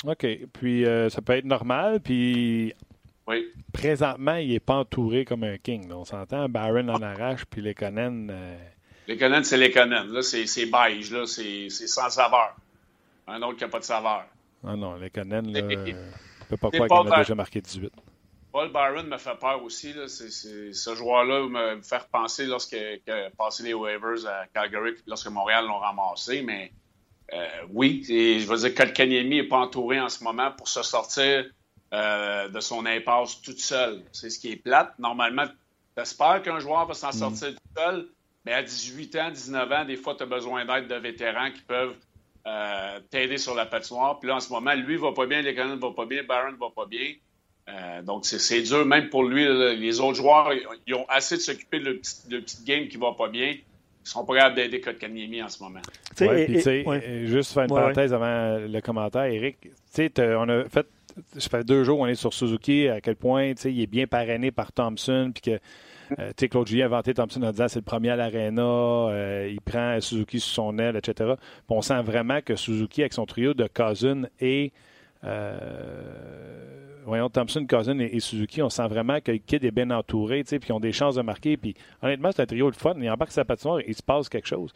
OK. 0.05 0.25
Puis 0.53 0.85
euh, 0.85 1.09
ça 1.09 1.21
peut 1.21 1.33
être 1.33 1.45
normal. 1.45 1.99
Puis 2.01 2.73
oui. 3.27 3.47
présentement, 3.73 4.35
il 4.35 4.49
n'est 4.49 4.59
pas 4.59 4.75
entouré 4.75 5.25
comme 5.25 5.43
un 5.43 5.57
king. 5.57 5.91
On 5.91 6.05
s'entend, 6.05 6.47
Barron 6.49 6.87
en 6.89 7.01
arrache, 7.01 7.45
puis 7.45 7.61
les 7.61 7.73
Conan. 7.73 8.27
Euh... 8.29 8.57
Les 9.07 9.17
Conan, 9.17 9.43
c'est 9.43 9.57
les 9.57 9.71
Conan. 9.71 10.05
Là, 10.05 10.21
c'est 10.21 10.65
beige. 10.65 11.11
Là, 11.11 11.25
c'est 11.25 11.69
sans 11.69 12.09
saveur. 12.09 12.55
Un 13.27 13.41
autre 13.41 13.57
qui 13.57 13.63
n'a 13.63 13.69
pas 13.69 13.79
de 13.79 13.83
saveur. 13.83 14.25
Ah 14.63 14.75
non, 14.75 14.95
les 14.95 15.09
Conan, 15.09 15.41
là, 15.41 15.61
ne 15.61 15.93
peut 16.49 16.57
pas 16.57 16.69
croire 16.71 17.03
qu'il 17.03 17.13
a 17.13 17.17
déjà 17.17 17.35
marqué 17.35 17.61
18. 17.61 17.91
Paul 18.51 18.71
Byron 18.71 19.07
me 19.07 19.17
fait 19.17 19.37
peur 19.39 19.63
aussi. 19.63 19.93
Là. 19.93 20.07
ce 20.07 20.95
joueur-là 20.95 21.47
me 21.47 21.81
fait 21.81 22.07
penser 22.11 22.45
lorsqu'il 22.45 22.99
a 23.07 23.29
passé 23.37 23.63
les 23.63 23.73
waivers 23.73 24.25
à 24.25 24.47
Calgary, 24.53 24.95
lorsque 25.05 25.27
Montréal 25.27 25.65
l'ont 25.67 25.77
ramassé. 25.77 26.41
Mais 26.41 26.71
euh, 27.33 27.47
oui, 27.71 28.03
je 28.07 28.45
veux 28.47 28.57
dire, 28.57 28.73
Kalkaniemi 28.73 29.37
n'est 29.37 29.43
pas 29.43 29.59
entouré 29.59 29.99
en 29.99 30.09
ce 30.09 30.23
moment 30.23 30.51
pour 30.51 30.67
se 30.67 30.81
sortir 30.81 31.45
euh, 31.93 32.49
de 32.49 32.59
son 32.59 32.85
impasse 32.85 33.41
toute 33.41 33.59
seule. 33.59 34.03
C'est 34.11 34.29
ce 34.29 34.39
qui 34.39 34.51
est 34.51 34.55
plate. 34.55 34.97
Normalement, 34.97 35.45
tu 35.95 36.01
espères 36.01 36.41
qu'un 36.41 36.59
joueur 36.59 36.87
va 36.87 36.95
s'en 36.95 37.09
mm. 37.09 37.13
sortir 37.13 37.49
tout 37.49 37.81
seul, 37.81 38.07
mais 38.45 38.53
à 38.53 38.63
18 38.63 39.15
ans, 39.17 39.29
19 39.29 39.71
ans, 39.71 39.85
des 39.85 39.95
fois, 39.95 40.15
tu 40.15 40.23
as 40.23 40.25
besoin 40.25 40.65
d'aide 40.65 40.87
de 40.87 40.95
vétérans 40.95 41.51
qui 41.51 41.61
peuvent 41.61 41.95
euh, 42.49 42.99
t'aider 43.11 43.37
sur 43.37 43.53
la 43.53 43.65
patinoire. 43.65 44.19
Puis 44.19 44.27
là, 44.27 44.37
en 44.37 44.39
ce 44.39 44.51
moment, 44.51 44.73
lui 44.73 44.97
va 44.97 45.11
pas 45.11 45.27
bien, 45.27 45.43
ne 45.43 45.75
vont 45.75 45.93
pas 45.93 46.05
bien, 46.05 46.23
Barron 46.23 46.53
va 46.59 46.69
pas 46.75 46.85
bien. 46.85 47.13
Euh, 47.69 48.01
donc, 48.01 48.25
c'est 48.25 48.61
dur, 48.63 48.85
même 48.85 49.09
pour 49.09 49.23
lui. 49.23 49.45
les 49.77 49.99
autres 49.99 50.15
joueurs, 50.15 50.51
ils 50.87 50.95
ont 50.95 51.05
assez 51.09 51.35
de 51.35 51.41
s'occuper 51.41 51.79
de, 51.79 52.01
le 52.29 52.41
petit 52.41 52.63
game 52.65 52.87
qui 52.87 52.97
va 52.97 53.13
pas 53.13 53.27
bien. 53.27 53.51
Ils 53.51 54.09
sont 54.09 54.25
pas 54.25 54.35
capables 54.35 54.55
d'aider 54.55 54.81
Kotkaniemi 54.81 55.43
en 55.43 55.49
ce 55.49 55.61
moment. 55.61 55.81
Ouais, 56.19 56.45
puis, 56.45 56.61
sais, 56.61 56.83
juste 57.27 57.53
faire 57.53 57.63
une 57.63 57.69
parenthèse 57.69 58.13
avant 58.13 58.57
le 58.57 58.79
commentaire, 58.81 59.25
Eric. 59.25 59.57
On 59.99 60.49
a 60.49 60.63
fait, 60.69 60.87
ça 61.37 61.49
fait 61.49 61.63
deux 61.63 61.83
jours, 61.83 61.99
on 61.99 62.07
est 62.07 62.15
sur 62.15 62.33
Suzuki, 62.33 62.87
à 62.87 63.01
quel 63.01 63.15
point 63.15 63.53
il 63.65 63.81
est 63.81 63.87
bien 63.87 64.07
parrainé 64.07 64.51
par 64.51 64.71
Thompson, 64.71 65.31
puis 65.33 65.41
que 65.41 65.59
euh, 66.19 66.31
Claude 66.49 66.67
Julien 66.67 66.85
a 66.85 66.87
inventé 66.87 67.13
Thompson 67.13 67.41
en 67.43 67.51
disant 67.51 67.67
c'est 67.67 67.79
le 67.79 67.85
premier 67.85 68.09
à 68.09 68.15
l'Arena, 68.15 68.61
euh, 68.61 69.49
il 69.51 69.61
prend 69.61 69.99
Suzuki 70.01 70.39
sous 70.39 70.49
son 70.49 70.77
aile, 70.79 70.95
etc. 70.95 71.33
on 71.69 71.81
sent 71.81 72.01
vraiment 72.01 72.41
que 72.41 72.55
Suzuki, 72.55 73.01
avec 73.01 73.13
son 73.13 73.25
trio 73.25 73.53
de 73.53 73.67
Cousin 73.67 74.23
et 74.39 74.71
voyons, 77.09 77.29
Thompson, 77.29 77.65
Cousin 77.67 77.99
et, 77.99 78.19
Suzuki, 78.19 78.61
on 78.61 78.69
sent 78.69 78.87
vraiment 78.87 79.19
que 79.19 79.31
le 79.31 79.39
kid 79.39 79.63
est 79.63 79.71
bien 79.71 79.89
entouré, 79.91 80.43
puis 80.43 80.59
qu'ils 80.59 80.73
ont 80.73 80.79
des 80.79 80.91
chances 80.91 81.15
de 81.15 81.21
marquer. 81.21 81.57
Puis 81.57 81.75
honnêtement, 82.01 82.31
c'est 82.31 82.43
un 82.43 82.45
trio 82.45 82.71
de 82.71 82.75
fun. 82.75 82.93
Il 82.97 83.09
embarque 83.09 83.31
sa 83.31 83.45
patinoire 83.45 83.79
et 83.79 83.85
il 83.87 83.95
se 83.95 84.03
passe 84.03 84.29
quelque 84.29 84.47
chose. 84.47 84.71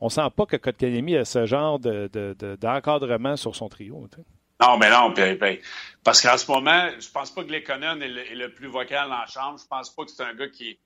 On 0.00 0.08
sent 0.08 0.28
pas 0.34 0.46
que 0.46 0.56
Kotkaniemi 0.56 1.16
a 1.16 1.24
ce 1.24 1.46
genre 1.46 1.78
d'encadrement 1.78 3.32
de, 3.32 3.36
sur 3.36 3.56
son 3.56 3.68
trio. 3.68 4.08
Non, 4.60 4.76
mais 4.78 4.90
non, 4.90 5.14
parce 6.02 6.22
qu'en 6.22 6.36
ce 6.36 6.50
moment, 6.50 6.88
je 6.98 7.10
pense 7.10 7.30
pas 7.30 7.44
que 7.44 7.52
Lekonen 7.52 8.02
est, 8.02 8.32
est, 8.32 8.34
le 8.34 8.52
plus 8.52 8.68
vocal 8.68 9.08
dans 9.08 9.18
la 9.18 9.26
chambre. 9.26 9.58
Je 9.58 9.66
pense 9.66 9.90
pas 9.90 10.04
que 10.04 10.10
c'est 10.10 10.22
un 10.22 10.34
gars 10.34 10.48
qui 10.48 10.78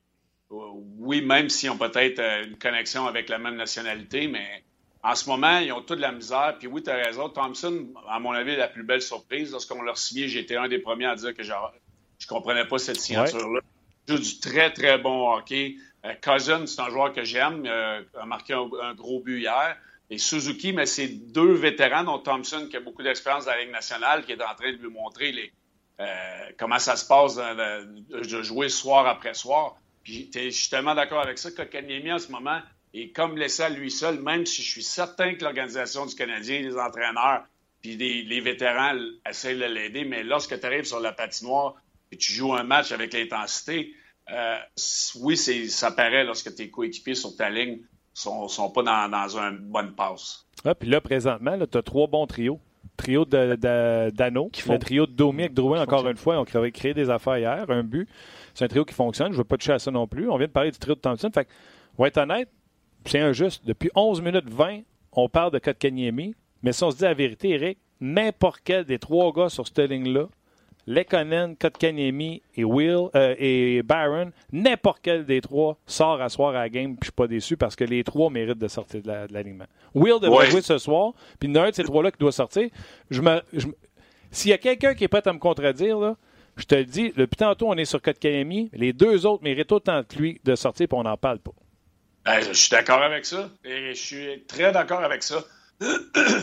oui, 0.50 1.22
même 1.22 1.48
s'ils 1.48 1.70
ont 1.70 1.78
peut-être 1.78 2.18
euh, 2.18 2.44
une 2.44 2.58
connexion 2.58 3.06
avec 3.06 3.28
la 3.28 3.38
même 3.38 3.56
nationalité, 3.56 4.28
mais 4.28 4.64
en 5.02 5.14
ce 5.14 5.28
moment, 5.28 5.58
ils 5.58 5.72
ont 5.72 5.82
toute 5.82 5.98
la 5.98 6.12
misère. 6.12 6.56
Puis 6.58 6.68
oui, 6.68 6.82
tu 6.82 6.90
as 6.90 6.96
raison. 6.96 7.28
Thompson, 7.28 7.88
à 8.08 8.18
mon 8.18 8.32
avis, 8.32 8.52
est 8.52 8.56
la 8.56 8.68
plus 8.68 8.84
belle 8.84 9.02
surprise. 9.02 9.52
Lorsqu'on 9.52 9.82
l'a 9.82 9.94
signé, 9.94 10.28
j'étais 10.28 10.56
un 10.56 10.68
des 10.68 10.78
premiers 10.78 11.06
à 11.06 11.14
dire 11.14 11.34
que 11.34 11.42
je 11.42 11.52
ne 11.52 12.26
comprenais 12.28 12.66
pas 12.66 12.78
cette 12.78 13.00
signature-là. 13.00 13.60
Joue 14.08 14.18
du 14.18 14.40
très, 14.40 14.72
très 14.72 14.98
bon 14.98 15.32
hockey. 15.32 15.76
Euh, 16.04 16.12
Cousin, 16.22 16.66
c'est 16.66 16.80
un 16.80 16.90
joueur 16.90 17.12
que 17.12 17.24
j'aime. 17.24 17.64
Euh, 17.66 18.02
a 18.18 18.26
marqué 18.26 18.54
un, 18.54 18.94
gros 18.94 19.20
but 19.20 19.40
hier. 19.40 19.76
Et 20.10 20.18
Suzuki, 20.18 20.72
mais 20.72 20.86
c'est 20.86 21.08
deux 21.08 21.54
vétérans, 21.54 22.04
dont 22.04 22.18
Thompson, 22.18 22.68
qui 22.70 22.76
a 22.76 22.80
beaucoup 22.80 23.02
d'expérience 23.02 23.46
dans 23.46 23.52
la 23.52 23.62
Ligue 23.62 23.72
nationale, 23.72 24.24
qui 24.24 24.32
est 24.32 24.42
en 24.42 24.54
train 24.54 24.72
de 24.72 24.76
lui 24.76 24.90
montrer 24.90 25.52
euh, 26.00 26.04
comment 26.58 26.78
ça 26.78 26.96
se 26.96 27.06
passe 27.06 27.36
de, 27.36 28.42
jouer 28.42 28.68
soir 28.68 29.06
après 29.06 29.34
soir. 29.34 29.76
Puis, 30.02 30.30
je 30.34 30.50
suis 30.50 30.68
tellement 30.68 30.94
d'accord 30.94 31.20
avec 31.20 31.38
ça. 31.38 31.50
Kotkaniemi, 31.50 32.12
en 32.12 32.18
ce 32.18 32.30
moment, 32.30 32.60
et 32.92 33.10
comme 33.10 33.38
laissé 33.38 33.62
à 33.62 33.70
lui 33.70 33.90
seul, 33.90 34.20
même 34.20 34.44
si 34.44 34.62
je 34.62 34.70
suis 34.70 34.82
certain 34.82 35.34
que 35.34 35.42
l'organisation 35.42 36.04
du 36.06 36.14
Canadien, 36.14 36.60
les 36.60 36.76
entraîneurs, 36.76 37.44
puis 37.80 37.96
les, 37.96 38.40
vétérans 38.40 38.98
essayent 39.28 39.58
de 39.58 39.64
l'aider, 39.64 40.04
mais 40.04 40.22
lorsque 40.22 40.58
tu 40.58 40.66
arrives 40.66 40.84
sur 40.84 41.00
la 41.00 41.12
patinoire 41.12 41.74
et 42.12 42.16
tu 42.16 42.32
joues 42.32 42.54
un 42.54 42.62
match 42.62 42.92
avec 42.92 43.12
l'intensité, 43.12 43.94
euh, 44.30 44.58
oui, 45.16 45.36
ça 45.36 45.90
paraît 45.90 46.24
lorsque 46.24 46.54
tes 46.54 46.70
coéquipiers 46.70 47.14
sur 47.14 47.36
ta 47.36 47.50
ligne 47.50 47.80
sont, 48.14 48.48
sont 48.48 48.70
pas 48.70 48.82
dans, 48.82 49.10
dans 49.10 49.36
une 49.36 49.58
bonne 49.58 49.92
passe. 49.92 50.46
Ah, 50.64 50.74
puis 50.74 50.88
là, 50.88 51.00
présentement, 51.00 51.58
tu 51.70 51.78
as 51.78 51.82
trois 51.82 52.06
bons 52.06 52.26
trios. 52.26 52.58
Trio 52.96 53.24
d'Anneau, 53.24 54.50
de, 54.52 54.72
le 54.72 54.78
trio 54.78 55.06
de 55.06 55.12
Domi 55.12 55.42
avec 55.42 55.54
Drouin, 55.54 55.82
encore 55.82 56.06
une 56.06 56.16
fois, 56.16 56.38
on 56.38 56.44
créé, 56.44 56.70
créé 56.70 56.94
des 56.94 57.10
affaires 57.10 57.38
hier, 57.38 57.64
un 57.68 57.82
but. 57.82 58.08
C'est 58.54 58.64
un 58.64 58.68
trio 58.68 58.84
qui 58.84 58.94
fonctionne. 58.94 59.28
Je 59.28 59.32
ne 59.32 59.38
veux 59.38 59.44
pas 59.44 59.56
toucher 59.56 59.72
à 59.72 59.78
ça 59.80 59.90
non 59.90 60.06
plus. 60.06 60.30
On 60.30 60.36
vient 60.36 60.46
de 60.46 60.52
parler 60.52 60.70
du 60.70 60.78
trio 60.78 60.94
de 60.94 61.00
Thompson. 61.00 61.28
Fait 61.34 61.44
que, 61.44 62.06
être 62.06 62.18
honnête, 62.18 62.48
c'est 63.04 63.18
injuste. 63.18 63.66
Depuis 63.66 63.90
11 63.96 64.20
minutes 64.20 64.48
20, 64.48 64.82
on 65.12 65.28
parle 65.28 65.50
de 65.50 65.58
Kotkaniemi. 65.58 66.34
Mais 66.62 66.72
si 66.72 66.84
on 66.84 66.90
se 66.90 66.98
dit 66.98 67.02
la 67.02 67.14
vérité, 67.14 67.50
Eric, 67.50 67.78
n'importe 68.00 68.60
quel 68.62 68.84
des 68.84 68.98
trois 68.98 69.32
gars 69.32 69.48
sur 69.48 69.66
cette 69.66 69.78
ligne-là, 69.78 70.28
Lekonen, 70.86 71.56
Kotkaniemi 71.56 72.42
et 72.56 72.64
Will 72.64 73.08
euh, 73.14 73.34
et 73.38 73.82
Barron, 73.82 74.32
n'importe 74.52 75.00
quel 75.02 75.24
des 75.24 75.40
trois 75.40 75.78
sort 75.86 76.20
à 76.20 76.28
soir 76.28 76.50
à 76.50 76.60
la 76.60 76.68
game, 76.68 76.96
puis 76.96 77.00
je 77.02 77.06
suis 77.06 77.12
pas 77.12 77.26
déçu 77.26 77.56
parce 77.56 77.76
que 77.76 77.84
les 77.84 78.04
trois 78.04 78.30
méritent 78.30 78.58
de 78.58 78.68
sortir 78.68 79.02
de 79.02 79.32
l'alignement. 79.32 79.66
Will 79.94 80.20
devrait 80.20 80.50
jouer 80.50 80.62
ce 80.62 80.78
soir, 80.78 81.12
puis 81.38 81.48
il 81.48 81.56
y 81.56 81.74
ces 81.74 81.84
trois-là 81.84 82.10
qui 82.10 82.18
doivent 82.18 82.34
sortir. 82.34 82.68
Je 83.10 83.20
me, 83.20 83.40
S'il 84.30 84.50
y 84.50 84.54
a 84.54 84.58
quelqu'un 84.58 84.94
qui 84.94 85.04
est 85.04 85.08
prêt 85.08 85.26
à 85.26 85.32
me 85.32 85.38
contredire, 85.38 85.98
là, 85.98 86.16
je 86.56 86.64
te 86.64 86.74
le 86.74 86.84
dis, 86.84 87.12
depuis 87.16 87.36
tantôt, 87.36 87.68
on 87.68 87.74
est 87.74 87.84
sur 87.84 88.00
Kotkaniemi, 88.00 88.70
les 88.72 88.92
deux 88.92 89.26
autres 89.26 89.42
méritent 89.42 89.72
autant 89.72 90.02
que 90.04 90.16
lui 90.16 90.40
de 90.44 90.54
sortir, 90.54 90.88
puis 90.88 90.98
on 90.98 91.02
n'en 91.02 91.16
parle 91.16 91.38
pas. 91.38 91.52
Ben, 92.24 92.40
je 92.40 92.52
suis 92.52 92.70
d'accord 92.70 93.02
avec 93.02 93.26
ça. 93.26 93.50
Et 93.64 93.94
je 93.94 94.00
suis 94.00 94.44
très 94.46 94.72
d'accord 94.72 95.02
avec 95.02 95.22
ça. 95.22 95.44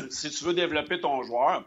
si 0.10 0.30
tu 0.30 0.44
veux 0.44 0.54
développer 0.54 1.00
ton 1.00 1.24
joueur, 1.24 1.64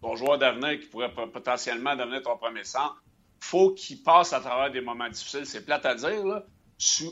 ton 0.00 0.16
joueur 0.16 0.38
d'avenir 0.38 0.80
qui 0.80 0.86
pourrait 0.86 1.12
potentiellement 1.12 1.96
devenir 1.96 2.22
ton 2.22 2.36
premier 2.36 2.64
centre, 2.64 3.02
faut 3.40 3.72
qu'il 3.72 4.02
passe 4.02 4.32
à 4.32 4.40
travers 4.40 4.70
des 4.70 4.80
moments 4.80 5.08
difficiles. 5.08 5.46
C'est 5.46 5.64
plate 5.64 5.86
à 5.86 5.94
dire, 5.94 6.24
là. 6.24 6.44
Tu, 6.78 7.04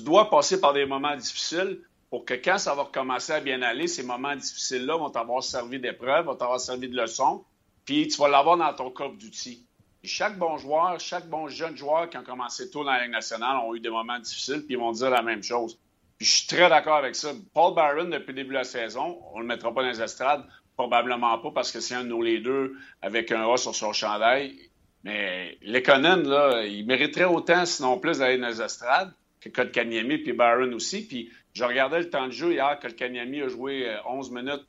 dois 0.00 0.30
passer 0.30 0.60
par 0.60 0.72
des 0.72 0.86
moments 0.86 1.16
difficiles 1.16 1.80
pour 2.08 2.24
que 2.24 2.34
quand 2.34 2.58
ça 2.58 2.74
va 2.74 2.84
recommencer 2.84 3.32
à 3.32 3.40
bien 3.40 3.60
aller, 3.62 3.86
ces 3.88 4.02
moments 4.02 4.34
difficiles-là 4.34 4.96
vont 4.96 5.10
t'avoir 5.10 5.42
servi 5.42 5.78
d'épreuve, 5.80 6.26
vont 6.26 6.36
t'avoir 6.36 6.60
servi 6.60 6.88
de 6.88 6.96
leçon, 6.96 7.44
puis 7.84 8.08
tu 8.08 8.16
vas 8.18 8.28
l'avoir 8.28 8.56
dans 8.56 8.72
ton 8.74 8.90
coffre 8.90 9.16
d'outils 9.16 9.66
chaque 10.04 10.38
bon 10.38 10.58
joueur, 10.58 10.98
chaque 10.98 11.28
bon 11.28 11.48
jeune 11.48 11.76
joueur 11.76 12.10
qui 12.10 12.16
a 12.16 12.22
commencé 12.22 12.70
tôt 12.70 12.84
dans 12.84 12.92
la 12.92 13.02
Ligue 13.02 13.12
nationale 13.12 13.58
ont 13.58 13.74
eu 13.74 13.80
des 13.80 13.90
moments 13.90 14.18
difficiles, 14.18 14.64
puis 14.66 14.74
ils 14.74 14.78
vont 14.78 14.92
dire 14.92 15.10
la 15.10 15.22
même 15.22 15.42
chose. 15.42 15.78
Je 16.18 16.28
suis 16.28 16.46
très 16.46 16.68
d'accord 16.68 16.96
avec 16.96 17.14
ça. 17.14 17.32
Paul 17.52 17.74
Barron, 17.74 18.04
depuis 18.04 18.28
le 18.28 18.34
début 18.34 18.50
de 18.50 18.54
la 18.54 18.64
saison, 18.64 19.20
on 19.32 19.38
ne 19.38 19.42
le 19.42 19.48
mettra 19.48 19.72
pas 19.72 19.82
dans 19.82 19.88
les 19.88 20.02
estrades, 20.02 20.44
probablement 20.76 21.38
pas 21.38 21.50
parce 21.50 21.70
que 21.70 21.80
c'est 21.80 21.94
un 21.94 22.04
de 22.04 22.08
nos 22.08 22.22
leaders 22.22 22.68
avec 23.00 23.32
un 23.32 23.50
A 23.50 23.56
sur 23.56 23.74
son 23.74 23.92
chandail. 23.92 24.58
Mais 25.04 25.58
Lekonen, 25.62 26.28
là, 26.28 26.64
il 26.64 26.86
mériterait 26.86 27.24
autant, 27.24 27.66
sinon 27.66 27.98
plus, 27.98 28.18
d'aller 28.18 28.38
dans 28.38 28.48
les 28.48 28.62
estrades 28.62 29.12
que 29.42 29.48
Kotkaniemi 29.48 30.18
puis 30.18 30.32
Barron 30.32 30.72
aussi. 30.72 31.06
Puis 31.06 31.30
je 31.52 31.64
regardais 31.64 31.98
le 31.98 32.10
temps 32.10 32.26
de 32.26 32.32
jeu 32.32 32.52
hier. 32.52 32.78
Kotkaniemi 32.80 33.42
a 33.42 33.48
joué 33.48 33.96
11 34.06 34.30
euh, 34.30 34.34
minutes, 34.34 34.66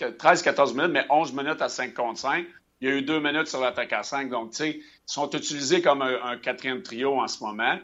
13-14 0.00 0.70
euh, 0.70 0.74
minutes, 0.74 0.92
mais 0.92 1.06
11 1.10 1.32
minutes 1.34 1.62
à 1.62 1.68
5 1.68 1.94
contre 1.94 2.18
5. 2.18 2.46
Il 2.80 2.88
y 2.88 2.92
a 2.92 2.94
eu 2.94 3.02
deux 3.02 3.20
minutes 3.20 3.48
sur 3.48 3.60
l'attaque 3.60 3.92
à 3.92 4.02
5. 4.02 4.30
Donc, 4.30 4.52
tu 4.52 4.56
sais, 4.56 4.70
ils 4.78 4.82
sont 5.04 5.28
utilisés 5.30 5.82
comme 5.82 6.02
un, 6.02 6.38
quatrième 6.38 6.82
trio 6.82 7.20
en 7.20 7.28
ce 7.28 7.42
moment. 7.42 7.78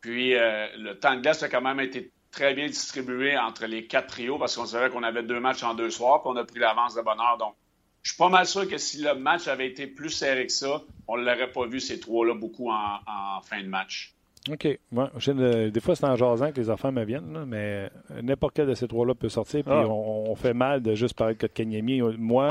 Puis, 0.00 0.34
euh, 0.34 0.66
le 0.76 0.98
temps 0.98 1.16
de 1.16 1.22
glace 1.22 1.42
a 1.42 1.48
quand 1.48 1.62
même 1.62 1.80
été 1.80 2.12
très 2.30 2.54
bien 2.54 2.66
distribué 2.66 3.36
entre 3.38 3.66
les 3.66 3.86
quatre 3.86 4.08
trios 4.08 4.38
parce 4.38 4.56
qu'on 4.56 4.66
savait 4.66 4.90
qu'on 4.90 5.02
avait 5.02 5.22
deux 5.22 5.40
matchs 5.40 5.62
en 5.62 5.74
deux 5.74 5.90
soirs, 5.90 6.22
puis 6.22 6.30
on 6.32 6.36
a 6.36 6.44
pris 6.44 6.58
l'avance 6.58 6.94
de 6.94 7.02
bonheur. 7.02 7.36
Donc, 7.38 7.54
je 8.02 8.12
suis 8.12 8.18
pas 8.18 8.28
mal 8.28 8.46
sûr 8.46 8.68
que 8.68 8.78
si 8.78 9.02
le 9.02 9.14
match 9.14 9.48
avait 9.48 9.66
été 9.66 9.86
plus 9.86 10.10
serré 10.10 10.46
que 10.46 10.52
ça, 10.52 10.82
on 11.06 11.16
ne 11.16 11.24
l'aurait 11.24 11.50
pas 11.50 11.66
vu 11.66 11.80
ces 11.80 11.98
trois-là 12.00 12.34
beaucoup 12.34 12.70
en, 12.70 13.40
fin 13.42 13.62
de 13.62 13.68
match. 13.68 14.14
OK. 14.50 14.62
Des 14.64 15.80
fois, 15.80 15.94
c'est 15.94 16.06
en 16.06 16.16
jasant 16.16 16.52
que 16.52 16.60
les 16.60 16.70
enfants 16.70 16.92
me 16.92 17.04
viennent, 17.04 17.44
mais 17.46 17.90
n'importe 18.22 18.54
quel 18.54 18.66
de 18.66 18.74
ces 18.74 18.88
trois-là 18.88 19.14
peut 19.14 19.28
sortir, 19.28 19.64
puis 19.64 19.72
ah. 19.74 19.86
on, 19.88 20.34
fait 20.36 20.54
mal 20.54 20.80
de 20.80 20.94
juste 20.94 21.14
parler 21.16 21.34
de 21.34 21.46
Kanyemi. 21.46 22.00
Moi, 22.16 22.50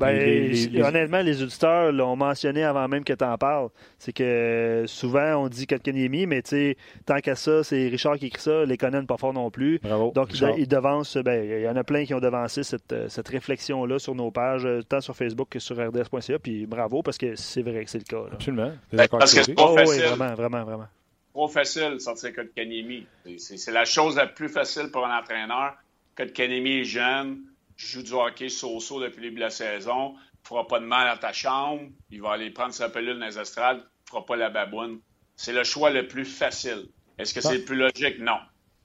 ben, 0.00 0.82
Honnêtement, 0.82 1.20
les 1.20 1.42
auditeurs 1.42 1.92
l'ont 1.92 2.16
mentionné 2.16 2.64
avant 2.64 2.88
même 2.88 3.04
que 3.04 3.12
tu 3.12 3.24
en 3.24 3.36
parles. 3.36 3.68
C'est 3.98 4.12
que 4.12 4.84
souvent, 4.86 5.44
on 5.44 5.48
dit 5.48 5.66
Kotkaniemi, 5.66 6.26
mais 6.26 6.42
tant 7.06 7.18
qu'à 7.18 7.34
ça, 7.34 7.62
c'est 7.62 7.88
Richard 7.88 8.16
qui 8.18 8.26
écrit 8.26 8.42
ça, 8.42 8.64
les 8.64 8.76
connaît 8.76 9.02
pas 9.02 9.16
fort 9.16 9.32
non 9.32 9.50
plus. 9.50 9.78
Donc, 10.14 10.30
il, 10.56 10.68
devance, 10.68 11.16
ben, 11.18 11.44
il 11.44 11.62
y 11.62 11.68
en 11.68 11.76
a 11.76 11.84
plein 11.84 12.04
qui 12.04 12.14
ont 12.14 12.20
devancé 12.20 12.62
cette, 12.62 12.94
cette 13.08 13.28
réflexion-là 13.28 13.98
sur 13.98 14.14
nos 14.14 14.30
pages, 14.30 14.66
tant 14.88 15.00
sur 15.00 15.14
Facebook 15.14 15.48
que 15.50 15.58
sur 15.58 15.76
RDS.ca. 15.76 16.38
Puis 16.38 16.66
bravo, 16.66 17.02
parce 17.02 17.18
que 17.18 17.36
c'est 17.36 17.62
vrai 17.62 17.84
que 17.84 17.90
c'est 17.90 17.98
le 17.98 18.04
cas. 18.04 18.24
Absolument. 18.32 18.72
Parce 18.96 19.34
que 19.34 19.42
c'est 19.42 19.54
pas 19.54 19.70
oh, 19.70 19.76
facile. 19.76 20.04
vraiment, 20.04 20.34
vraiment, 20.34 20.64
vraiment. 20.64 20.88
Trop 21.32 21.48
facile 21.48 21.94
de 21.94 21.98
sortir 21.98 22.34
Kotkaniemi. 22.34 23.06
C'est 23.38 23.70
la 23.70 23.84
chose 23.84 24.16
la 24.16 24.26
plus 24.26 24.48
facile 24.48 24.90
pour 24.90 25.06
un 25.06 25.18
entraîneur. 25.18 25.74
Kotkaniemi 26.16 26.80
est 26.80 26.84
jeune 26.84 27.38
joue 27.86 28.02
du 28.02 28.12
hockey 28.12 28.48
so-so 28.48 29.00
depuis 29.00 29.18
le 29.18 29.28
début 29.28 29.36
de 29.36 29.44
la 29.44 29.50
saison, 29.50 30.12
ne 30.12 30.48
fera 30.48 30.66
pas 30.66 30.80
de 30.80 30.84
mal 30.84 31.08
à 31.08 31.16
ta 31.16 31.32
chambre, 31.32 31.82
il 32.10 32.22
va 32.22 32.32
aller 32.32 32.50
prendre 32.50 32.72
sa 32.72 32.88
pelule 32.88 33.18
dans 33.18 33.26
les 33.26 33.38
estrades, 33.38 33.78
ne 33.78 34.10
fera 34.10 34.24
pas 34.24 34.36
la 34.36 34.50
baboune. 34.50 35.00
C'est 35.36 35.52
le 35.52 35.64
choix 35.64 35.90
le 35.90 36.06
plus 36.06 36.24
facile. 36.24 36.88
Est-ce 37.18 37.34
que 37.34 37.40
c'est 37.40 37.58
le 37.58 37.64
plus 37.64 37.76
logique? 37.76 38.18
Non. 38.18 38.38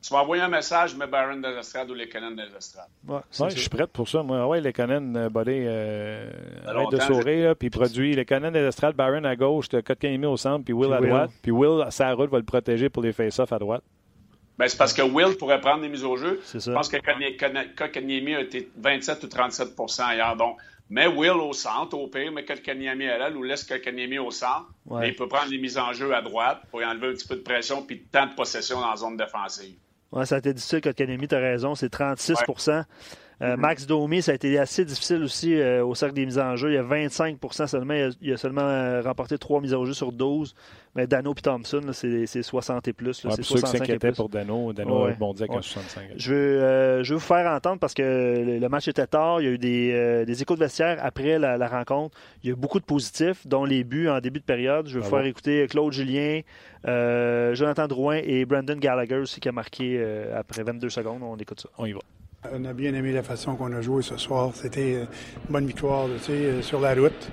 Tu 0.05 0.13
vas 0.13 0.19
envoyer 0.19 0.43
un 0.43 0.49
message, 0.49 0.95
mets 0.95 1.07
Baron 1.07 1.37
dans 1.37 1.49
les 1.49 1.57
estrades 1.57 1.89
ou 1.89 1.95
les 1.95 2.07
Canons 2.07 2.31
dans 2.31 2.43
les 2.43 2.55
estrades. 2.55 2.89
Ouais, 3.07 3.21
je 3.49 3.59
suis 3.59 3.69
prêt 3.69 3.87
pour 3.87 4.07
ça. 4.07 4.21
Moi, 4.21 4.45
ouais, 4.47 4.61
les 4.61 4.71
Canons, 4.71 5.15
euh, 5.15 5.29
euh, 5.35 6.31
arrête 6.67 6.91
de 6.91 6.99
sourire, 6.99 7.55
puis 7.55 7.71
produit 7.71 8.13
les 8.13 8.23
Canons 8.23 8.51
des 8.51 8.59
estrades, 8.59 8.95
Baron 8.95 9.23
à 9.23 9.35
gauche, 9.35 9.67
Kotkaniemi 9.69 10.27
au 10.27 10.37
centre, 10.37 10.63
puis 10.63 10.73
Will 10.73 10.93
à 10.93 11.01
droite. 11.01 11.31
Puis 11.41 11.51
Will, 11.51 11.85
sa 11.89 12.13
route, 12.13 12.29
va 12.29 12.37
le 12.37 12.43
protéger 12.43 12.89
pour 12.89 13.01
les 13.01 13.13
face-off 13.13 13.51
à 13.51 13.57
droite. 13.57 13.83
Ben, 14.57 14.67
c'est 14.67 14.77
parce 14.77 14.93
que 14.93 15.01
Will 15.01 15.37
pourrait 15.37 15.59
prendre 15.59 15.81
des 15.81 15.89
mises 15.89 16.05
au 16.05 16.15
jeu. 16.15 16.41
Je 16.53 16.71
pense 16.71 16.87
que 16.87 16.97
Kanyemi 16.97 18.35
a 18.35 18.41
été 18.41 18.69
27 18.77 19.23
ou 19.23 19.27
37% 19.27 20.13
hier. 20.13 20.35
Donc, 20.37 20.57
mais 20.89 21.07
Will 21.07 21.31
au 21.31 21.51
centre, 21.51 21.97
au 21.97 22.07
pire, 22.07 22.31
mais 22.31 22.45
Kanyemi 22.45 23.07
à 23.07 23.17
l'aile 23.17 23.35
ou 23.35 23.43
laisse 23.43 23.63
Kanyemi 23.63 24.17
au 24.17 24.31
centre. 24.31 24.67
Mais 24.89 25.09
il 25.09 25.15
peut 25.15 25.27
prendre 25.27 25.49
des 25.49 25.57
mises 25.57 25.77
en 25.77 25.91
jeu 25.93 26.13
à 26.13 26.21
droite 26.21 26.61
pour 26.71 26.81
enlever 26.81 27.07
un 27.07 27.13
petit 27.13 27.27
peu 27.27 27.35
de 27.35 27.41
pression 27.41 27.81
puis 27.81 27.97
de 27.97 28.03
temps 28.11 28.27
de 28.27 28.35
possession 28.35 28.79
dans 28.79 28.89
la 28.89 28.95
zone 28.95 29.17
défensive. 29.17 29.75
Oui, 30.11 30.25
ça 30.25 30.35
a 30.35 30.37
été 30.37 30.53
difficile, 30.53 30.81
Kanyemi, 30.81 31.27
tu 31.27 31.35
as 31.35 31.39
raison. 31.39 31.75
C'est 31.75 31.89
36 31.89 32.35
euh, 33.41 33.55
mm-hmm. 33.55 33.59
Max 33.59 33.85
Domi, 33.85 34.21
ça 34.21 34.31
a 34.31 34.35
été 34.35 34.57
assez 34.57 34.85
difficile 34.85 35.23
aussi 35.23 35.55
euh, 35.55 35.85
au 35.85 35.93
cercle 35.93 36.15
des 36.15 36.25
mises 36.25 36.39
en 36.39 36.55
jeu. 36.55 36.71
Il 36.71 36.75
y 36.75 36.77
a 36.77 36.83
25% 36.83 37.67
seulement. 37.67 37.93
Il 38.21 38.33
a, 38.33 38.37
seulement 38.37 38.61
euh, 38.61 39.01
remporté 39.01 39.37
3 39.37 39.61
mises 39.61 39.73
en 39.73 39.83
jeu 39.85 39.93
sur 39.93 40.11
12. 40.11 40.55
Mais 40.95 41.07
Dano 41.07 41.33
et 41.33 41.41
Thompson, 41.41 41.81
c'est 41.91 42.25
60 42.25 42.87
et 42.87 42.93
plus. 42.93 43.13
C'est 43.13 43.27
pour 43.27 43.35
ceux 43.43 43.61
qui 43.61 43.67
s'inquiétaient 43.67 44.13
pour 44.13 44.29
Dano, 44.29 44.71
Dano 44.71 45.05
a 45.05 45.11
bondi 45.11 45.43
avec 45.43 45.51
65. 45.51 46.11
Je 46.15 46.33
veux, 46.33 47.03
je 47.03 47.09
veux 47.09 47.19
vous 47.19 47.25
faire 47.25 47.51
entendre 47.51 47.79
parce 47.79 47.93
que 47.93 48.59
le, 48.59 48.69
match 48.69 48.87
était 48.87 49.05
tard. 49.05 49.41
Il 49.41 49.43
y 49.43 49.47
a 49.49 49.51
eu 49.51 49.57
des, 49.57 50.23
des 50.25 50.41
échos 50.41 50.55
de 50.55 50.61
vestiaire 50.61 50.97
après 51.03 51.37
la, 51.37 51.67
rencontre. 51.67 52.17
Il 52.41 52.47
y 52.47 52.49
a 52.49 52.53
eu 52.53 52.55
beaucoup 52.55 52.79
de 52.79 52.85
positifs, 52.85 53.45
dont 53.45 53.65
les 53.65 53.83
buts 53.83 54.07
en 54.07 54.21
début 54.21 54.39
de 54.39 54.45
période. 54.45 54.87
Je 54.87 54.95
veux 54.95 55.03
vous 55.03 55.09
faire 55.09 55.25
écouter 55.25 55.67
Claude 55.67 55.91
Julien, 55.91 56.39
Jonathan 56.85 57.87
Drouin 57.87 58.21
et 58.23 58.45
Brandon 58.45 58.77
Gallagher 58.77 59.17
aussi 59.17 59.41
qui 59.41 59.49
a 59.49 59.51
marqué 59.51 60.01
après 60.33 60.63
22 60.63 60.89
secondes. 60.89 61.21
On 61.23 61.35
écoute 61.35 61.59
ça. 61.59 61.69
On 61.77 61.85
y 61.85 61.91
va. 61.91 61.99
On 62.53 62.65
a 62.65 62.73
bien 62.73 62.93
aimé 62.93 63.11
la 63.11 63.23
façon 63.23 63.55
qu'on 63.55 63.71
a 63.73 63.81
joué 63.81 64.01
ce 64.01 64.17
soir. 64.17 64.51
C'était 64.53 64.93
une 64.93 65.07
bonne 65.49 65.65
victoire 65.65 66.07
sur 66.61 66.79
la 66.79 66.93
route. 66.93 67.31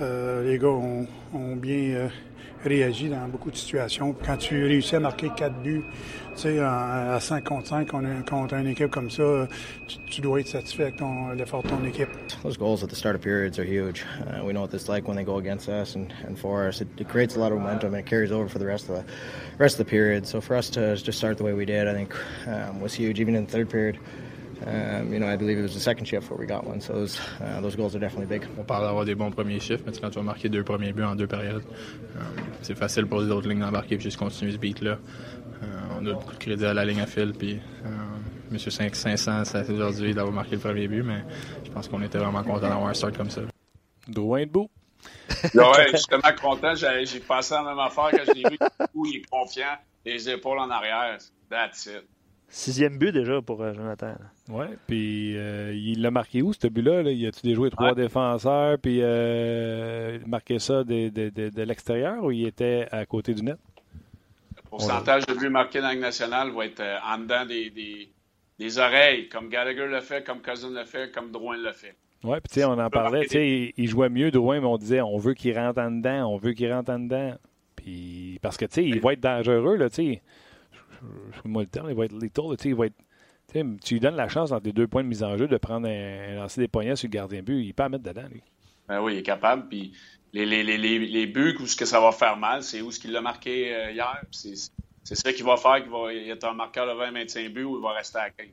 les 0.00 0.58
gars 0.58 0.68
ont, 0.68 1.56
bien 1.56 2.10
réagi 2.64 3.08
dans 3.08 3.28
beaucoup 3.28 3.50
de 3.50 3.56
situations. 3.56 4.14
Quand 4.24 4.36
tu 4.36 4.64
réussis 4.64 4.96
à 4.96 5.00
marquer 5.00 5.30
quatre 5.36 5.60
buts 5.62 5.82
sais, 6.34 6.58
à 6.60 7.18
5 7.20 7.44
contre 7.44 7.68
5 7.68 7.88
contre 8.26 8.54
une 8.54 8.68
équipe 8.68 8.90
comme 8.90 9.10
ça, 9.10 9.48
tu, 9.86 9.98
tu 10.10 10.20
dois 10.20 10.40
être 10.40 10.48
satisfait 10.48 10.84
avec 10.84 11.00
l'effort 11.36 11.62
de 11.62 11.68
ton 11.68 11.84
équipe. 11.84 12.08
Those 12.42 12.56
goals 12.56 12.82
at 12.82 12.88
the 12.88 12.96
start 12.96 13.14
of 13.14 13.22
periods 13.22 13.58
are 13.58 13.64
huge. 13.64 14.04
Uh, 14.26 14.44
we 14.44 14.52
know 14.52 14.62
what 14.62 14.74
it's 14.74 14.88
like 14.88 15.06
when 15.06 15.16
they 15.16 15.24
go 15.24 15.36
against 15.36 15.68
us 15.68 15.94
and, 15.94 16.12
for 16.36 16.66
us. 16.66 16.80
It, 16.80 16.88
creates 17.08 17.36
a 17.36 17.38
lot 17.38 17.52
of 17.52 17.58
momentum 17.58 17.94
and 17.94 18.00
it 18.00 18.06
carries 18.06 18.32
over 18.32 18.48
for 18.48 18.58
the 18.58 18.66
rest 18.66 18.88
of 18.88 18.96
the 18.96 19.04
rest 19.58 19.78
of 19.78 19.86
the 19.86 19.90
period. 19.90 20.26
So 20.26 20.40
for 20.40 20.56
us 20.56 20.70
to 20.70 20.96
just 20.96 21.18
start 21.18 21.36
the 21.36 21.44
way 21.44 21.52
we 21.52 21.64
did, 21.64 21.88
I 21.88 21.94
think 21.94 22.14
um, 22.46 22.80
was 22.80 22.94
huge. 22.94 23.20
Um, 24.64 25.12
you 25.12 25.18
know, 25.18 25.26
I 25.26 25.36
believe 25.36 25.58
it 25.58 25.62
was 25.62 25.74
the 25.74 25.80
second 25.80 26.06
shift 26.06 26.30
where 26.30 26.38
we 26.38 26.46
got 26.46 26.66
one. 26.66 26.80
So 26.80 26.92
those, 26.92 27.20
uh, 27.40 27.60
those 27.60 27.74
goals 27.74 27.96
are 27.96 27.98
definitely 27.98 28.26
big. 28.26 28.46
On 28.58 28.64
parle 28.64 28.84
d'avoir 28.84 29.04
des 29.04 29.14
bons 29.14 29.30
premiers 29.30 29.60
chiffres, 29.60 29.82
mais 29.86 29.92
quand 29.92 30.10
tu 30.10 30.16
vas 30.16 30.22
marquer 30.22 30.48
deux 30.48 30.62
premiers 30.62 30.92
buts 30.92 31.02
en 31.02 31.16
deux 31.16 31.26
périodes, 31.26 31.64
um, 32.16 32.44
c'est 32.62 32.76
facile 32.76 33.06
pour 33.06 33.20
les 33.20 33.30
autres 33.30 33.48
lignes 33.48 33.60
d'embarquer 33.60 33.96
et 33.96 34.00
juste 34.00 34.18
continuer 34.18 34.52
ce 34.52 34.58
beat-là. 34.58 34.98
Euh, 35.62 35.66
on 36.00 36.06
a 36.06 36.12
beaucoup 36.12 36.32
de 36.32 36.38
crédit 36.38 36.64
à 36.64 36.74
la 36.74 36.84
ligne 36.84 37.00
à 37.00 37.06
fil. 37.06 37.32
Puis, 37.32 37.60
euh, 37.84 37.88
Monsieur 38.50 38.70
500, 38.70 39.44
c'est 39.44 39.70
aujourd'hui 39.70 40.14
d'avoir 40.14 40.34
marqué 40.34 40.56
le 40.56 40.60
premier 40.60 40.86
but, 40.86 41.02
mais 41.02 41.24
je 41.64 41.70
pense 41.70 41.88
qu'on 41.88 42.02
était 42.02 42.18
vraiment 42.18 42.42
content 42.42 42.68
d'avoir 42.68 42.88
un 42.88 42.94
start 42.94 43.16
comme 43.16 43.30
ça. 43.30 43.40
Drouin 44.06 44.44
debout. 44.44 44.68
ouais, 45.54 45.88
je 45.90 45.96
suis 45.96 46.06
tellement 46.06 46.36
content. 46.40 46.74
J'ai 46.74 47.20
passé 47.20 47.54
la 47.54 47.62
même 47.62 47.78
affaire 47.78 48.10
quand 48.10 48.24
je 48.26 48.32
l'ai 48.32 48.50
vu. 48.50 48.58
il 49.06 49.16
est 49.16 49.30
confiant, 49.30 49.78
les 50.04 50.28
épaules 50.28 50.58
en 50.58 50.70
arrière. 50.70 51.16
That's 51.48 51.86
it. 51.86 52.04
Sixième 52.48 52.98
but 52.98 53.12
déjà 53.12 53.40
pour 53.40 53.62
euh, 53.62 53.72
Jonathan. 53.72 54.16
Oui, 54.48 54.66
puis 54.86 55.34
il 55.34 56.02
l'a 56.02 56.10
marqué 56.10 56.42
où 56.42 56.52
ce 56.52 56.66
but-là? 56.66 57.02
Il 57.02 57.26
a-tu 57.26 57.42
déjoué 57.42 57.70
trois 57.70 57.94
défenseurs, 57.94 58.78
puis 58.78 58.98
euh, 59.00 60.18
marqué 60.26 60.58
ça 60.58 60.82
de, 60.82 61.08
de, 61.10 61.28
de, 61.30 61.48
de 61.48 61.62
l'extérieur 61.62 62.24
ou 62.24 62.32
il 62.32 62.46
était 62.46 62.88
à 62.90 63.06
côté 63.06 63.34
du 63.34 63.42
net? 63.42 63.58
pourcentage 64.72 65.26
de 65.26 65.34
buts 65.34 65.50
marqués 65.50 65.80
dans 65.80 65.88
la 65.88 65.94
nationale 65.94 66.50
va 66.50 66.64
être 66.64 66.80
euh, 66.80 66.96
en 67.06 67.18
dedans 67.18 67.44
des, 67.44 67.70
des, 68.58 68.78
oreilles, 68.78 69.28
comme 69.28 69.50
Gallagher 69.50 69.86
le 69.86 70.00
fait, 70.00 70.24
comme 70.24 70.40
Cousin 70.40 70.70
le 70.70 70.84
fait, 70.84 71.12
comme 71.12 71.30
Drouin 71.30 71.58
le 71.58 71.72
fait. 71.72 71.94
Oui, 72.24 72.38
puis 72.40 72.54
tu 72.54 72.60
sais, 72.60 72.64
on 72.64 72.78
en 72.78 72.88
parlait, 72.88 73.22
tu 73.22 73.30
sais, 73.30 73.74
il, 73.76 73.88
jouait 73.88 74.08
mieux 74.08 74.30
Drouin, 74.30 74.60
mais 74.60 74.66
on 74.66 74.78
disait, 74.78 75.02
on 75.02 75.18
veut 75.18 75.34
qu'il 75.34 75.58
rentre 75.58 75.80
en 75.80 75.90
dedans, 75.90 76.32
on 76.32 76.38
veut 76.38 76.52
qu'il 76.52 76.72
rentre 76.72 76.90
en 76.90 77.00
dedans. 77.00 77.34
Puis, 77.76 78.38
parce 78.40 78.56
que, 78.56 78.64
tu 78.64 78.74
sais, 78.74 78.84
il 78.84 79.00
va 79.00 79.12
être 79.12 79.20
dangereux, 79.20 79.76
là, 79.76 79.90
tu 79.90 79.96
sais. 79.96 80.22
Je 81.02 81.48
moi 81.48 81.62
le 81.62 81.68
terme, 81.68 81.90
il 81.90 81.96
va 81.96 82.04
être 82.04 82.14
lethal, 82.14 82.56
tu 82.56 82.62
sais, 82.62 82.68
il 82.70 82.74
va 82.74 82.86
être. 82.86 82.94
Tu 83.52 83.94
lui 83.94 84.00
donnes 84.00 84.16
la 84.16 84.28
chance 84.28 84.50
dans 84.50 84.60
tes 84.60 84.72
deux 84.72 84.86
points 84.86 85.02
de 85.02 85.08
mise 85.08 85.22
en 85.22 85.36
jeu 85.36 85.46
de 85.46 85.56
prendre 85.58 85.86
un, 85.86 86.36
lancer 86.36 86.60
des 86.60 86.68
poignets 86.68 86.96
sur 86.96 87.08
le 87.08 87.12
gardien 87.12 87.42
but. 87.42 87.62
Il 87.62 87.74
peut 87.74 87.82
en 87.82 87.90
mettre 87.90 88.04
dedans, 88.04 88.26
lui. 88.30 88.42
Ben 88.88 89.00
oui, 89.02 89.14
il 89.14 89.18
est 89.18 89.22
capable. 89.22 89.68
Puis 89.68 89.92
les, 90.32 90.46
les, 90.46 90.62
les, 90.62 90.78
les 90.78 91.26
buts 91.26 91.56
où 91.60 91.66
ce 91.66 91.76
que 91.76 91.84
ça 91.84 92.00
va 92.00 92.12
faire 92.12 92.36
mal, 92.36 92.62
c'est 92.62 92.80
où 92.80 92.90
ce 92.90 92.98
qu'il 92.98 93.12
l'a 93.12 93.20
marqué 93.20 93.74
euh, 93.74 93.90
hier. 93.90 94.22
C'est 94.30 95.14
ça 95.14 95.32
qui 95.32 95.42
va 95.42 95.56
faire 95.56 95.82
qu'il 95.82 95.90
va 95.90 96.12
être 96.14 96.44
un 96.44 96.54
marqueur 96.54 96.86
de 96.86 96.92
20-25 96.92 97.48
buts 97.50 97.64
ou 97.64 97.78
il 97.78 97.82
va 97.82 97.92
rester 97.92 98.18
à 98.18 98.30
15. 98.30 98.46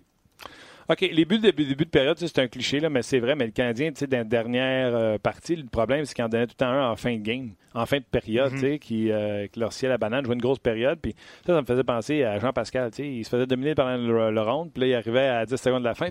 OK, 0.92 1.02
les 1.02 1.24
buts 1.24 1.38
de 1.38 1.52
début 1.52 1.86
de 1.86 1.90
période, 1.90 2.18
c'est 2.18 2.40
un 2.40 2.48
cliché, 2.48 2.80
là, 2.80 2.90
mais 2.90 3.04
c'est 3.04 3.20
vrai. 3.20 3.36
Mais 3.36 3.46
le 3.46 3.52
Canadien, 3.52 3.92
tu 3.92 4.00
sais, 4.00 4.08
dans 4.08 4.18
la 4.18 4.24
dernière 4.24 4.96
euh, 4.96 5.18
partie, 5.20 5.56
le 5.56 5.68
problème, 5.68 6.04
c'est 6.04 6.16
qu'il 6.16 6.24
en 6.24 6.30
donnait 6.30 6.48
tout 6.48 6.56
le 6.60 6.66
temps 6.66 6.72
un 6.72 6.90
en 6.90 6.96
fin 6.96 7.16
de 7.16 7.22
game, 7.22 7.52
en 7.76 7.86
fin 7.86 8.00
de 8.00 8.04
période, 8.04 8.52
mm-hmm. 8.52 8.60
tu 8.60 8.60
sais, 8.60 8.80
qui, 8.80 9.12
euh, 9.12 9.46
qui 9.46 9.60
leur 9.60 9.72
la 9.84 9.98
banane, 10.00 10.26
jouait 10.26 10.34
une 10.34 10.42
grosse 10.42 10.58
période. 10.58 10.98
Puis 11.00 11.14
ça, 11.46 11.54
ça 11.54 11.62
me 11.62 11.66
faisait 11.68 11.84
penser 11.84 12.24
à 12.24 12.40
Jean-Pascal, 12.40 12.90
tu 12.90 13.04
sais, 13.04 13.08
il 13.08 13.24
se 13.24 13.30
faisait 13.30 13.46
dominer 13.46 13.76
par 13.76 13.96
le, 13.96 14.32
le, 14.32 14.42
round, 14.42 14.72
puis 14.74 14.82
là, 14.82 14.88
il 14.88 14.96
arrivait 14.96 15.28
à 15.28 15.46
10 15.46 15.58
secondes 15.58 15.84
de 15.84 15.88
la 15.88 15.94
fin, 15.94 16.10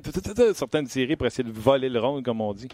certaines 0.54 0.86
séries 0.86 1.16
pour 1.16 1.26
essayer 1.26 1.42
de 1.42 1.52
voler 1.52 1.88
le 1.88 1.98
round, 1.98 2.24
comme 2.24 2.40
on 2.40 2.52
dit. 2.52 2.68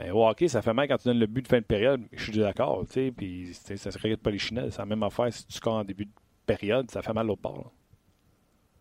Euh, 0.00 0.10
au 0.10 0.26
hockey, 0.26 0.48
ça 0.48 0.60
fait 0.60 0.72
mal 0.72 0.88
quand 0.88 0.98
tu 0.98 1.06
donnes 1.06 1.20
le 1.20 1.26
but 1.26 1.42
de 1.42 1.48
fin 1.48 1.58
de 1.58 1.64
période. 1.64 2.02
Je 2.12 2.32
suis 2.32 2.40
d'accord, 2.40 2.84
tu 2.88 2.94
sais, 2.94 3.12
puis 3.16 3.50
ça 3.52 3.92
se 3.92 3.98
regarde 3.98 4.20
pas 4.20 4.32
les 4.32 4.38
chinelles. 4.38 4.72
C'est 4.72 4.78
la 4.80 4.86
même 4.86 5.04
affaire 5.04 5.32
si 5.32 5.46
tu 5.46 5.54
scores 5.54 5.74
en 5.74 5.84
début 5.84 6.06
de 6.06 6.10
période, 6.46 6.90
ça 6.90 7.00
fait 7.00 7.12
mal 7.12 7.30
au 7.30 7.36
port. 7.36 7.72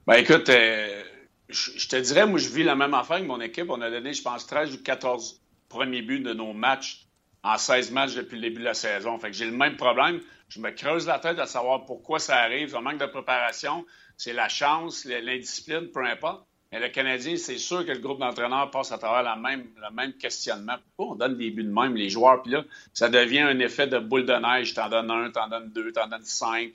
Ben 0.08 0.16
écoute, 0.16 0.50
euh, 0.50 1.04
je, 1.50 1.88
te 1.88 1.96
dirais, 1.96 2.26
moi, 2.26 2.40
je 2.40 2.50
vis 2.50 2.64
la 2.64 2.76
même 2.76 2.94
affaire 2.94 3.18
avec 3.18 3.28
mon 3.28 3.40
équipe. 3.40 3.70
On 3.70 3.82
a 3.82 3.90
donné, 3.90 4.14
je 4.14 4.22
pense, 4.22 4.46
13 4.48 4.76
ou 4.76 4.84
14 4.84 5.42
premiers 5.70 6.02
buts 6.02 6.20
de 6.20 6.34
nos 6.34 6.54
matchs 6.54 7.08
en 7.44 7.58
16 7.58 7.92
matchs 7.92 8.16
depuis 8.16 8.36
le 8.36 8.42
début 8.42 8.60
de 8.60 8.66
la 8.66 8.74
saison. 8.74 9.18
Fait 9.20 9.32
que 9.32 9.38
j'ai 9.38 9.46
le 9.46 9.52
même 9.52 9.78
problème. 9.78 10.20
Je 10.50 10.60
me 10.60 10.72
creuse 10.72 11.08
la 11.08 11.20
tête 11.20 11.40
à 11.40 11.46
savoir 11.46 11.86
pourquoi 11.86 12.20
ça 12.20 12.38
arrive. 12.38 12.76
Un 12.76 12.82
manque 12.82 13.00
de 13.00 13.06
préparation, 13.06 13.86
c'est 14.18 14.34
la 14.34 14.50
chance, 14.50 15.06
l'indiscipline, 15.06 15.90
peu 15.92 16.06
importe. 16.06 16.46
Mais 16.72 16.82
le 16.82 16.90
Canadien, 16.90 17.38
c'est 17.38 17.58
sûr 17.58 17.86
que 17.86 17.92
le 17.92 18.00
groupe 18.00 18.20
d'entraîneurs 18.20 18.70
passe 18.72 18.92
à 18.92 18.98
travers 18.98 19.24
la 19.24 19.38
même, 19.38 19.68
le 19.82 19.94
même 19.94 20.14
questionnement. 20.14 20.76
Pourquoi 20.98 21.16
on 21.16 21.18
donne 21.18 21.38
des 21.38 21.50
buts 21.50 21.64
de 21.64 21.72
même, 21.72 21.96
les 21.96 22.10
joueurs? 22.10 22.42
Puis 22.42 22.52
là, 22.52 22.66
ça 22.94 23.08
devient 23.08 23.40
un 23.40 23.60
effet 23.60 23.88
de 23.88 24.00
boule 24.00 24.26
de 24.26 24.34
neige. 24.34 24.74
T'en 24.74 24.90
donnes 24.90 25.10
un, 25.10 25.32
t'en 25.32 25.48
donnes 25.48 25.72
deux, 25.72 25.94
t'en 25.94 26.08
donnes 26.08 26.26
cinq. 26.26 26.74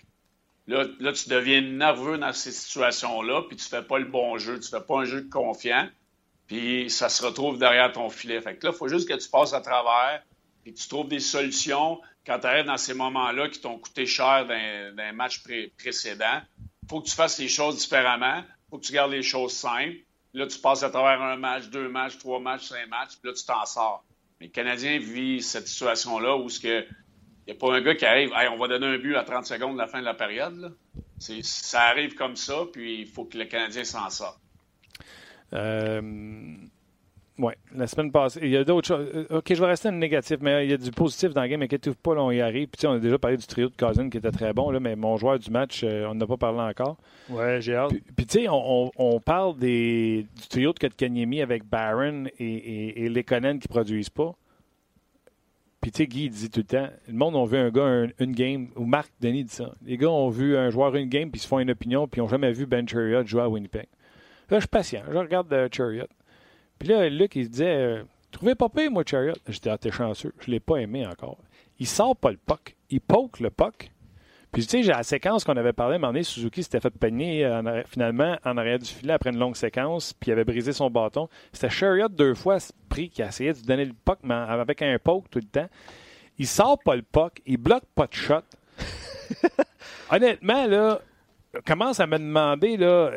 Là, 0.68 0.84
là, 1.00 1.12
tu 1.12 1.28
deviens 1.28 1.60
nerveux 1.60 2.18
dans 2.18 2.32
ces 2.32 2.52
situations-là, 2.52 3.42
puis 3.48 3.56
tu 3.56 3.64
fais 3.64 3.82
pas 3.82 3.98
le 3.98 4.04
bon 4.04 4.38
jeu. 4.38 4.60
Tu 4.60 4.68
fais 4.68 4.80
pas 4.80 5.00
un 5.00 5.04
jeu 5.04 5.26
confiant, 5.30 5.88
puis 6.46 6.88
ça 6.88 7.08
se 7.08 7.24
retrouve 7.24 7.58
derrière 7.58 7.92
ton 7.92 8.10
filet. 8.10 8.40
Fait 8.40 8.56
que 8.56 8.66
là, 8.66 8.72
il 8.72 8.78
faut 8.78 8.88
juste 8.88 9.08
que 9.08 9.14
tu 9.14 9.28
passes 9.28 9.52
à 9.54 9.60
travers, 9.60 10.22
puis 10.62 10.72
tu 10.72 10.88
trouves 10.88 11.08
des 11.08 11.20
solutions 11.20 12.00
quand 12.24 12.38
tu 12.38 12.46
arrives 12.46 12.66
dans 12.66 12.76
ces 12.76 12.94
moments-là 12.94 13.48
qui 13.48 13.60
t'ont 13.60 13.78
coûté 13.78 14.06
cher 14.06 14.46
d'un 14.46 15.12
match 15.12 15.42
précédent. 15.76 16.40
Il 16.84 16.88
faut 16.88 17.00
que 17.00 17.08
tu 17.08 17.14
fasses 17.14 17.38
les 17.38 17.48
choses 17.48 17.78
différemment 17.78 18.42
faut 18.72 18.78
que 18.78 18.86
tu 18.86 18.92
gardes 18.94 19.12
les 19.12 19.22
choses 19.22 19.52
simples. 19.52 19.98
Là, 20.32 20.46
tu 20.46 20.58
passes 20.58 20.82
à 20.82 20.88
travers 20.88 21.20
un 21.20 21.36
match, 21.36 21.68
deux 21.68 21.90
matchs, 21.90 22.16
trois 22.16 22.40
matchs, 22.40 22.68
cinq 22.68 22.88
matchs, 22.88 23.18
puis 23.20 23.28
là, 23.28 23.34
tu 23.34 23.44
t'en 23.44 23.66
sors. 23.66 24.02
Mais 24.40 24.46
le 24.46 24.52
Canadien 24.52 24.98
vit 24.98 25.42
cette 25.42 25.68
situation-là 25.68 26.38
où 26.38 26.48
il 26.48 26.86
n'y 27.48 27.52
a 27.52 27.56
pas 27.56 27.74
un 27.74 27.80
gars 27.80 27.94
qui 27.94 28.04
arrive, 28.04 28.30
hey, 28.34 28.48
on 28.48 28.58
va 28.58 28.68
donner 28.68 28.86
un 28.86 28.98
but 28.98 29.16
à 29.16 29.24
30 29.24 29.46
secondes 29.46 29.74
de 29.74 29.78
la 29.78 29.86
fin 29.86 30.00
de 30.00 30.04
la 30.04 30.14
période. 30.14 30.74
Ça 31.18 31.82
arrive 31.82 32.14
comme 32.14 32.36
ça, 32.36 32.64
puis 32.72 33.00
il 33.00 33.06
faut 33.06 33.24
que 33.24 33.38
le 33.38 33.44
Canadien 33.44 33.84
s'en 33.84 34.10
sorte. 34.10 34.40
Euh, 35.52 36.00
oui, 37.38 37.52
la 37.74 37.86
semaine 37.86 38.12
passée. 38.12 38.40
Il 38.42 38.50
y 38.50 38.56
a 38.56 38.64
d'autres 38.64 38.86
choses. 38.86 39.08
Euh, 39.14 39.38
OK, 39.38 39.54
je 39.54 39.60
vais 39.60 39.66
rester 39.66 39.88
un 39.88 39.92
négatif, 39.92 40.38
mais 40.40 40.66
il 40.66 40.70
y 40.70 40.74
a 40.74 40.76
du 40.76 40.90
positif 40.90 41.32
dans 41.32 41.42
le 41.42 41.48
game. 41.48 41.62
Inquiétez-vous 41.62 41.96
pas, 41.96 42.14
là, 42.14 42.22
on 42.22 42.30
y 42.30 42.40
arrive. 42.40 42.68
Puis, 42.68 42.86
on 42.86 42.92
a 42.92 42.98
déjà 42.98 43.18
parlé 43.18 43.36
du 43.36 43.46
trio 43.46 43.68
de 43.68 43.74
Cousin 43.76 44.10
qui 44.10 44.18
était 44.18 44.30
très 44.30 44.52
bon, 44.52 44.70
là, 44.70 44.80
mais 44.80 44.96
mon 44.96 45.16
joueur 45.16 45.38
du 45.38 45.50
match, 45.50 45.82
euh, 45.82 46.06
on 46.08 46.14
n'a 46.14 46.26
pas 46.26 46.36
parlé 46.36 46.60
encore. 46.60 46.96
Ouais, 47.30 47.60
j'ai 47.60 47.74
hâte. 47.74 47.92
Puis, 48.16 48.26
tu 48.26 48.40
sais, 48.40 48.46
on, 48.48 49.20
parle 49.20 49.56
des, 49.58 50.26
du 50.40 50.48
trio 50.48 50.72
de 50.72 50.78
Kotkaniemi 50.78 51.40
avec 51.40 51.64
Barron 51.64 52.24
et, 52.38 52.44
et, 52.44 53.04
et 53.04 53.08
Lekonen 53.08 53.58
qui 53.58 53.68
ne 53.68 53.72
produisent 53.72 54.10
pas. 54.10 54.34
Puis, 55.82 55.90
tu 55.90 55.98
sais, 55.98 56.06
Guy 56.06 56.30
dit 56.30 56.48
tout 56.48 56.60
le 56.60 56.64
temps 56.64 56.88
le 57.08 57.12
monde 57.12 57.34
a 57.34 57.44
vu 57.44 57.58
un 57.58 57.70
gars 57.70 58.06
une 58.20 58.32
game, 58.32 58.68
ou 58.76 58.84
Marc 58.84 59.10
Denis 59.20 59.44
dit 59.44 59.52
ça. 59.52 59.74
Les 59.84 59.96
gars 59.96 60.10
ont 60.10 60.30
vu 60.30 60.56
un 60.56 60.70
joueur 60.70 60.94
une 60.94 61.08
game, 61.08 61.30
puis 61.30 61.40
ils 61.40 61.42
se 61.42 61.48
font 61.48 61.58
une 61.58 61.72
opinion, 61.72 62.06
puis 62.06 62.20
ils 62.20 62.22
n'ont 62.22 62.28
jamais 62.28 62.52
vu 62.52 62.66
Ben 62.66 62.88
Chariot 62.88 63.26
jouer 63.26 63.42
à 63.42 63.48
Winnipeg. 63.48 63.88
Là, 64.48 64.58
je 64.58 64.60
suis 64.60 64.68
patient. 64.68 65.02
Je 65.10 65.18
regarde 65.18 65.52
uh, 65.52 65.74
Chariot. 65.74 66.06
Puis 66.78 66.88
là, 66.88 67.08
Luc, 67.08 67.34
il 67.34 67.46
se 67.46 67.50
disait 67.50 67.76
euh, 67.76 68.02
Trouvez 68.30 68.54
pas 68.54 68.68
pire, 68.68 68.92
moi, 68.92 69.02
Chariot. 69.04 69.34
J'étais, 69.48 69.70
ah, 69.70 69.78
t'es 69.78 69.90
chanceux. 69.90 70.32
Je 70.38 70.52
l'ai 70.52 70.60
pas 70.60 70.76
aimé 70.76 71.04
encore. 71.04 71.38
Il 71.80 71.86
sort 71.86 72.16
pas 72.16 72.30
le 72.30 72.38
puck. 72.38 72.76
Il 72.88 73.00
poke 73.00 73.40
le 73.40 73.50
puck. 73.50 73.90
Puis, 74.52 74.64
tu 74.64 74.68
sais, 74.68 74.82
j'ai 74.82 74.92
la 74.92 75.02
séquence 75.02 75.44
qu'on 75.44 75.56
avait 75.56 75.72
parlé, 75.72 75.94
à 75.94 75.96
un 75.96 75.98
moment 75.98 76.12
donné, 76.12 76.24
Suzuki 76.24 76.62
s'était 76.62 76.80
fait 76.80 76.90
peigner 76.90 77.48
finalement 77.86 78.36
en 78.44 78.58
arrière 78.58 78.78
du 78.78 78.90
filet 78.90 79.14
après 79.14 79.30
une 79.30 79.38
longue 79.38 79.56
séquence, 79.56 80.12
puis 80.12 80.28
il 80.28 80.32
avait 80.32 80.44
brisé 80.44 80.74
son 80.74 80.90
bâton. 80.90 81.28
C'était 81.52 81.70
Chariot 81.70 82.08
deux 82.08 82.34
fois 82.34 82.58
pris 82.90 83.08
qui 83.08 83.22
a 83.22 83.28
essayé 83.28 83.54
de 83.54 83.60
donner 83.60 83.86
le 83.86 83.94
puck, 83.94 84.18
mais 84.22 84.34
avec 84.34 84.82
un 84.82 84.98
poke 85.02 85.30
tout 85.30 85.38
le 85.38 85.46
temps. 85.46 85.68
Il 86.38 86.46
sort 86.46 86.78
pas 86.78 86.96
le 86.96 87.02
puck, 87.02 87.40
il 87.46 87.56
bloque 87.56 87.84
pas 87.94 88.06
de 88.06 88.12
shot. 88.12 88.42
Honnêtement, 90.10 90.66
là, 90.66 91.00
commence 91.64 92.00
à 92.00 92.06
me 92.06 92.18
demander, 92.18 92.76
là, 92.76 93.10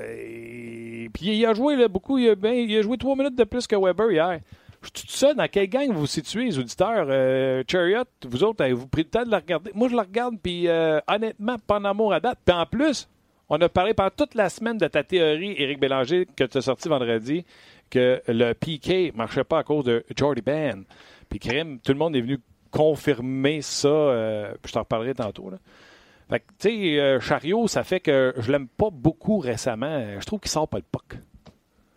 puis 1.14 1.38
il 1.38 1.46
a 1.46 1.54
joué 1.54 1.76
là, 1.76 1.90
beaucoup, 1.90 2.18
il 2.18 2.30
a, 2.30 2.36
ben, 2.36 2.54
il 2.54 2.78
a, 2.78 2.82
joué 2.82 2.98
trois 2.98 3.16
minutes 3.16 3.36
de 3.36 3.44
plus 3.44 3.68
que 3.68 3.76
Weber 3.76 4.12
hier. 4.12 4.40
Tout 4.94 5.08
seul, 5.08 5.36
dans 5.36 5.48
quelle 5.48 5.68
gang 5.68 5.92
vous 5.92 6.02
vous 6.02 6.08
situez, 6.08 6.46
les 6.46 6.60
auditeurs? 6.60 7.08
Euh, 7.10 7.64
Chariot, 7.68 8.04
vous 8.28 8.44
autres, 8.44 8.64
avez-vous 8.64 8.88
pris 8.88 9.04
le 9.04 9.10
temps 9.10 9.24
de 9.24 9.32
la 9.32 9.38
regarder? 9.38 9.72
Moi, 9.74 9.90
je 9.90 9.96
la 9.96 10.04
regarde, 10.04 10.36
puis 10.42 10.68
euh, 10.68 11.00
honnêtement, 11.08 11.58
pas 11.58 11.80
en 11.80 11.86
amour 11.86 12.14
à 12.14 12.20
date. 12.20 12.40
Puis 12.46 12.56
en 12.56 12.66
plus, 12.66 13.08
on 13.50 13.60
a 13.62 13.70
parlé 13.70 13.94
pendant 13.94 14.10
toute 14.10 14.36
la 14.36 14.50
semaine 14.50 14.78
de 14.78 14.88
ta 14.88 15.04
théorie, 15.04 15.56
Éric 15.58 15.80
Bélanger, 15.80 16.28
que 16.36 16.44
tu 16.44 16.58
as 16.58 16.62
sorti 16.62 16.90
vendredi, 16.90 17.46
que 17.90 18.22
le 18.28 18.54
PK 18.54 19.14
ne 19.14 19.18
marchait 19.18 19.44
pas 19.44 19.60
à 19.60 19.64
cause 19.64 19.86
de 19.86 20.04
Jordy 20.16 20.42
Ben. 20.42 20.84
Puis 21.30 21.40
crime, 21.40 21.80
tout 21.80 21.92
le 21.92 21.98
monde 21.98 22.16
est 22.16 22.22
venu 22.22 22.40
confirmer 22.72 23.62
ça, 23.62 23.88
euh, 23.88 24.54
je 24.66 24.72
t'en 24.72 24.82
reparlerai 24.82 25.14
tantôt. 25.14 25.52
Fait 26.30 26.40
que, 26.40 26.46
tu 26.60 26.70
sais, 26.70 27.00
euh, 27.00 27.20
Chariot, 27.20 27.68
ça 27.68 27.84
fait 27.84 28.00
que 28.00 28.34
je 28.38 28.52
l'aime 28.52 28.68
pas 28.68 28.90
beaucoup 28.92 29.38
récemment. 29.38 30.20
Je 30.20 30.26
trouve 30.26 30.40
qu'il 30.40 30.52
sort 30.52 30.68
pas 30.68 30.78
le 30.78 30.84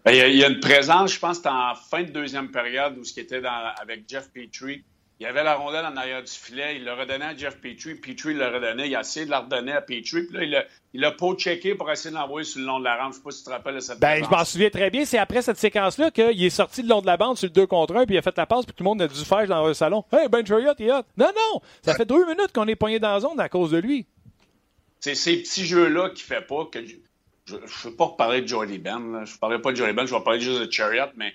Ben, 0.08 0.28
il 0.30 0.36
y, 0.36 0.44
a, 0.44 0.48
une 0.48 0.60
présence, 0.60 1.12
je 1.12 1.18
pense, 1.18 1.44
en 1.44 1.74
fin 1.74 2.02
de 2.02 2.10
deuxième 2.10 2.50
période 2.50 2.96
où 2.96 3.04
ce 3.04 3.12
qui 3.12 3.20
était 3.20 3.42
dans, 3.42 3.72
avec 3.78 4.04
Jeff 4.08 4.30
Petrie. 4.32 4.82
il 5.20 5.26
avait 5.26 5.44
la 5.44 5.56
rondelle 5.56 5.84
en 5.84 5.94
arrière 5.98 6.22
du 6.22 6.32
filet, 6.32 6.76
il 6.76 6.84
l'a 6.84 6.94
redonné 6.94 7.26
à 7.26 7.36
Jeff 7.36 7.60
Petrie, 7.60 7.94
Petrie 7.94 8.32
l'a 8.32 8.50
redonné, 8.50 8.86
il 8.86 8.96
a 8.96 9.00
essayé 9.00 9.26
de 9.26 9.30
la 9.30 9.40
redonner 9.40 9.72
à 9.72 9.82
Petrie, 9.82 10.22
puis 10.22 10.48
là, 10.50 10.64
il 10.94 11.04
a, 11.04 11.12
pas 11.12 11.34
checké 11.34 11.74
pour 11.74 11.90
essayer 11.90 12.10
de 12.10 12.14
l'envoyer 12.14 12.46
sur 12.46 12.60
le 12.60 12.66
long 12.66 12.78
de 12.78 12.84
la 12.84 12.96
rampe. 12.96 13.12
Je 13.12 13.18
sais 13.18 13.22
pas 13.22 13.30
si 13.32 13.38
tu 13.40 13.44
te 13.44 13.50
rappelles 13.50 13.74
de 13.74 13.80
cette 13.80 14.00
Ben, 14.00 14.24
je 14.24 14.30
m'en 14.30 14.44
souviens 14.46 14.70
très 14.70 14.88
bien. 14.88 15.04
C'est 15.04 15.18
après 15.18 15.42
cette 15.42 15.58
séquence-là 15.58 16.10
qu'il 16.10 16.42
est 16.42 16.50
sorti 16.50 16.80
le 16.80 16.88
long 16.88 17.02
de 17.02 17.06
la 17.06 17.18
bande 17.18 17.36
sur 17.36 17.46
le 17.46 17.52
2 17.52 17.66
contre 17.66 17.94
1, 17.94 18.06
puis 18.06 18.14
il 18.14 18.18
a 18.18 18.22
fait 18.22 18.36
la 18.38 18.46
passe, 18.46 18.64
puis 18.64 18.74
tout 18.74 18.84
le 18.84 18.88
monde 18.88 19.02
a 19.02 19.08
dû 19.08 19.24
faire 19.26 19.46
dans 19.46 19.66
le 19.66 19.74
salon. 19.74 20.04
Hey, 20.10 20.28
Ben 20.30 20.46
Chariot, 20.46 20.72
il 20.78 20.90
hot. 20.90 21.02
Non, 21.18 21.30
non! 21.36 21.60
Ça 21.82 21.94
fait 21.94 22.06
deux 22.06 22.24
minutes 22.24 22.52
qu'on 22.54 22.66
est 22.66 22.76
poigné 22.76 22.98
dans 22.98 23.12
la 23.12 23.20
zone 23.20 23.38
à 23.38 23.50
cause 23.50 23.72
de 23.72 23.78
lui. 23.78 24.06
C'est 25.00 25.14
ces 25.14 25.42
petits 25.42 25.66
jeux-là 25.66 26.10
qui 26.10 26.22
fait 26.22 26.46
pas 26.46 26.66
que. 26.72 26.78
Je 27.48 27.56
ne 27.56 27.90
veux 27.90 27.96
pas 27.96 28.08
parler 28.10 28.42
de 28.42 28.46
Joey 28.46 28.78
Ben. 28.78 29.24
Je 29.24 29.34
ne 29.34 29.38
parlerai 29.38 29.62
pas 29.62 29.72
de 29.72 29.76
Joey 29.76 29.92
Ben, 29.94 30.04
je 30.04 30.14
vais 30.14 30.22
parler 30.22 30.40
juste 30.40 30.60
de 30.60 30.70
Chariot, 30.70 31.10
mais 31.16 31.32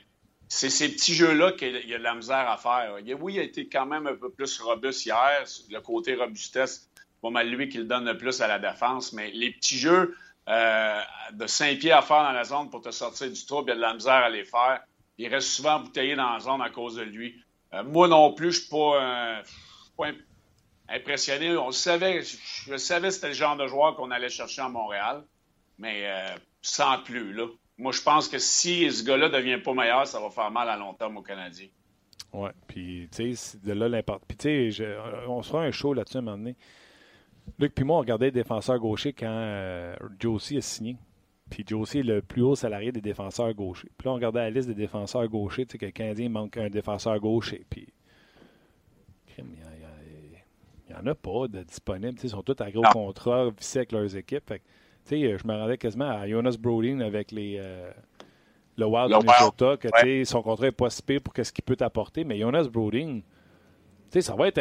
c'est 0.47 0.69
ces 0.69 0.89
petits 0.89 1.15
jeux-là 1.15 1.53
qu'il 1.53 1.75
y 1.87 1.95
a 1.95 1.97
de 1.97 2.03
la 2.03 2.13
misère 2.13 2.49
à 2.49 2.57
faire. 2.57 2.97
Oui, 3.19 3.33
il 3.33 3.39
a 3.39 3.43
été 3.43 3.67
quand 3.67 3.87
même 3.87 4.05
un 4.05 4.15
peu 4.15 4.29
plus 4.29 4.59
robuste 4.61 5.05
hier. 5.05 5.43
Le 5.71 5.79
côté 5.79 6.13
robustesse, 6.13 6.87
pas 7.21 7.31
mal 7.31 7.49
lui 7.49 7.67
qui 7.67 7.79
le 7.79 7.85
donne 7.85 8.05
le 8.05 8.15
plus 8.15 8.41
à 8.41 8.47
la 8.47 8.59
défense. 8.59 9.13
Mais 9.13 9.31
les 9.31 9.51
petits 9.51 9.79
jeux 9.79 10.15
euh, 10.49 11.01
de 11.31 11.47
5 11.47 11.79
pieds 11.79 11.91
à 11.91 12.03
faire 12.03 12.21
dans 12.21 12.31
la 12.31 12.43
zone 12.43 12.69
pour 12.69 12.81
te 12.81 12.91
sortir 12.91 13.31
du 13.31 13.45
trou, 13.45 13.63
il 13.65 13.69
y 13.69 13.71
a 13.71 13.75
de 13.75 13.81
la 13.81 13.95
misère 13.95 14.13
à 14.13 14.29
les 14.29 14.43
faire. 14.43 14.81
Il 15.17 15.27
reste 15.27 15.47
souvent 15.47 15.79
bouteillé 15.79 16.15
dans 16.15 16.33
la 16.33 16.39
zone 16.39 16.61
à 16.61 16.69
cause 16.69 16.95
de 16.95 17.03
lui. 17.03 17.43
Euh, 17.73 17.83
moi 17.83 18.07
non 18.07 18.33
plus, 18.33 18.51
je 18.51 18.57
ne 18.57 18.61
suis 18.61 18.69
pas, 19.97 20.11
impressionné. 20.89 21.57
On 21.57 21.71
savait, 21.71 22.21
je 22.21 22.77
savais 22.77 23.07
que 23.07 23.13
c'était 23.13 23.29
le 23.29 23.33
genre 23.33 23.55
de 23.55 23.65
joueur 23.67 23.95
qu'on 23.95 24.11
allait 24.11 24.29
chercher 24.29 24.61
à 24.61 24.69
Montréal, 24.69 25.23
mais 25.83 26.05
euh, 26.05 26.35
sans 26.61 26.99
plus. 27.03 27.33
Là. 27.33 27.45
Moi, 27.77 27.91
je 27.91 28.01
pense 28.01 28.29
que 28.29 28.39
si 28.39 28.89
ce 28.89 29.03
gars-là 29.03 29.27
ne 29.27 29.33
devient 29.33 29.57
pas 29.57 29.73
meilleur, 29.73 30.07
ça 30.07 30.19
va 30.19 30.29
faire 30.29 30.49
mal 30.49 30.69
à 30.69 30.77
long 30.77 30.93
terme 30.93 31.17
aux 31.17 31.21
Canadiens. 31.21 31.67
Oui, 32.31 32.49
puis 32.67 33.09
tu 33.11 33.35
sais, 33.35 33.57
de 33.63 33.73
là 33.73 33.89
l'importe. 33.89 34.23
Puis 34.25 34.37
tu 34.37 34.71
sais, 34.71 34.95
on 35.27 35.43
se 35.43 35.49
fera 35.49 35.63
un 35.63 35.71
show 35.71 35.93
là-dessus 35.93 36.17
à 36.17 36.19
un 36.19 36.23
moment 36.23 36.37
donné. 36.37 36.55
Luc 37.59 37.75
puis 37.75 37.83
moi, 37.83 37.97
on 37.97 37.99
regardait 37.99 38.27
les 38.27 38.31
défenseurs 38.31 38.79
gauchers 38.79 39.11
quand 39.11 39.27
euh, 39.27 39.95
Josie 40.19 40.57
a 40.57 40.61
signé. 40.61 40.97
Puis 41.49 41.65
Josie 41.67 41.99
est 41.99 42.03
le 42.03 42.21
plus 42.21 42.41
haut 42.41 42.55
salarié 42.55 42.91
des 42.91 43.01
défenseurs 43.01 43.53
gauchers. 43.53 43.89
Puis 43.97 44.05
là, 44.05 44.11
on 44.11 44.15
regardait 44.15 44.39
la 44.39 44.49
liste 44.49 44.69
des 44.69 44.73
défenseurs 44.73 45.27
gauchers. 45.27 45.65
Tu 45.65 45.73
sais, 45.73 45.77
que 45.77 45.85
le 45.85 45.91
Canadien 45.91 46.29
manque 46.29 46.57
un 46.57 46.69
défenseur 46.69 47.19
gaucher. 47.19 47.65
Puis, 47.69 47.87
il 49.37 49.43
n'y 50.89 50.95
en 50.95 51.05
a 51.05 51.15
pas 51.15 51.47
de 51.47 51.63
disponibles. 51.63 52.17
Ils 52.23 52.29
sont 52.29 52.43
tous 52.43 52.61
à 52.61 52.71
gros 52.71 52.83
contrat, 52.83 53.49
vissés 53.49 53.79
avec 53.79 53.91
leurs 53.91 54.15
équipes. 54.15 54.47
Fait 54.47 54.61
sais, 55.05 55.37
je 55.37 55.47
me 55.47 55.53
rendais 55.53 55.77
quasiment 55.77 56.09
à 56.09 56.27
Jonas 56.27 56.55
Brodin 56.59 56.99
avec 57.01 57.31
les, 57.31 57.57
euh, 57.59 57.91
le 58.77 58.85
Wild 58.85 59.11
de 59.11 59.17
Minnesota, 59.17 59.77
que 59.77 59.87
ouais. 60.03 60.25
son 60.25 60.41
contrat 60.41 60.65
n'est 60.67 60.71
pas 60.71 60.89
si 60.89 61.01
pire 61.01 61.21
pour 61.21 61.33
ce 61.35 61.51
qu'il 61.51 61.63
peut 61.63 61.75
t'apporter. 61.75 62.23
Mais 62.23 62.39
Jonas 62.39 62.67
Brodin, 62.71 63.21
ça 64.19 64.35
va 64.35 64.47
être 64.47 64.59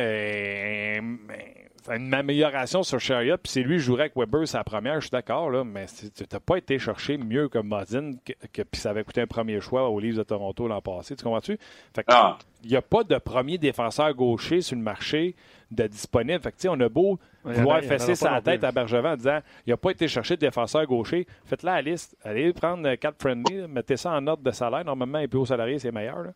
une 1.90 2.14
amélioration 2.14 2.82
sur 2.82 3.00
Chariot. 3.00 3.36
Puis 3.38 3.52
c'est 3.52 3.62
lui 3.62 3.76
qui 3.76 3.82
jouerait 3.82 4.02
avec 4.02 4.16
Weber 4.16 4.46
sa 4.46 4.64
première, 4.64 4.96
je 4.96 5.06
suis 5.06 5.10
d'accord, 5.10 5.50
là, 5.50 5.64
mais 5.64 5.86
tu 5.86 6.24
n'as 6.30 6.40
pas 6.40 6.56
été 6.56 6.78
chercher 6.78 7.18
mieux 7.18 7.48
que 7.48 7.58
Modin, 7.58 8.12
que, 8.24 8.62
puis 8.62 8.80
ça 8.80 8.90
avait 8.90 9.04
coûté 9.04 9.20
un 9.20 9.26
premier 9.26 9.60
choix 9.60 9.88
aux 9.88 9.98
Leafs 9.98 10.16
de 10.16 10.22
Toronto 10.22 10.68
l'an 10.68 10.80
passé. 10.80 11.16
Tu 11.16 11.24
comprends-tu? 11.24 11.58
Ah. 12.06 12.38
Il 12.64 12.70
n'y 12.70 12.76
a 12.76 12.82
pas 12.82 13.04
de 13.04 13.16
premier 13.18 13.58
défenseur 13.58 14.14
gaucher 14.14 14.60
sur 14.60 14.76
le 14.76 14.82
marché 14.82 15.34
de 15.74 15.86
disponible. 15.86 16.40
Fait 16.40 16.68
on 16.68 16.78
a 16.80 16.88
beau 16.88 17.18
vouloir 17.44 17.82
fesser 17.82 18.14
sa 18.14 18.40
tête 18.40 18.64
à 18.64 18.72
Bergevin 18.72 19.12
en 19.12 19.16
disant 19.16 19.40
il 19.66 19.70
n'a 19.70 19.76
pas 19.76 19.90
été 19.90 20.08
chercher 20.08 20.36
de 20.36 20.40
défenseur 20.40 20.86
gaucher. 20.86 21.26
Faites-la 21.44 21.74
la 21.74 21.82
liste. 21.82 22.16
Allez 22.22 22.52
prendre 22.52 22.94
quatre 22.96 23.20
friendly, 23.20 23.66
mettez 23.68 23.96
ça 23.96 24.12
en 24.12 24.20
note 24.20 24.42
de 24.42 24.50
salaire. 24.50 24.84
Normalement, 24.84 25.18
un 25.18 25.28
peu 25.28 25.38
au 25.38 25.46
salarié, 25.46 25.78
c'est 25.78 25.92
meilleur. 25.92 26.26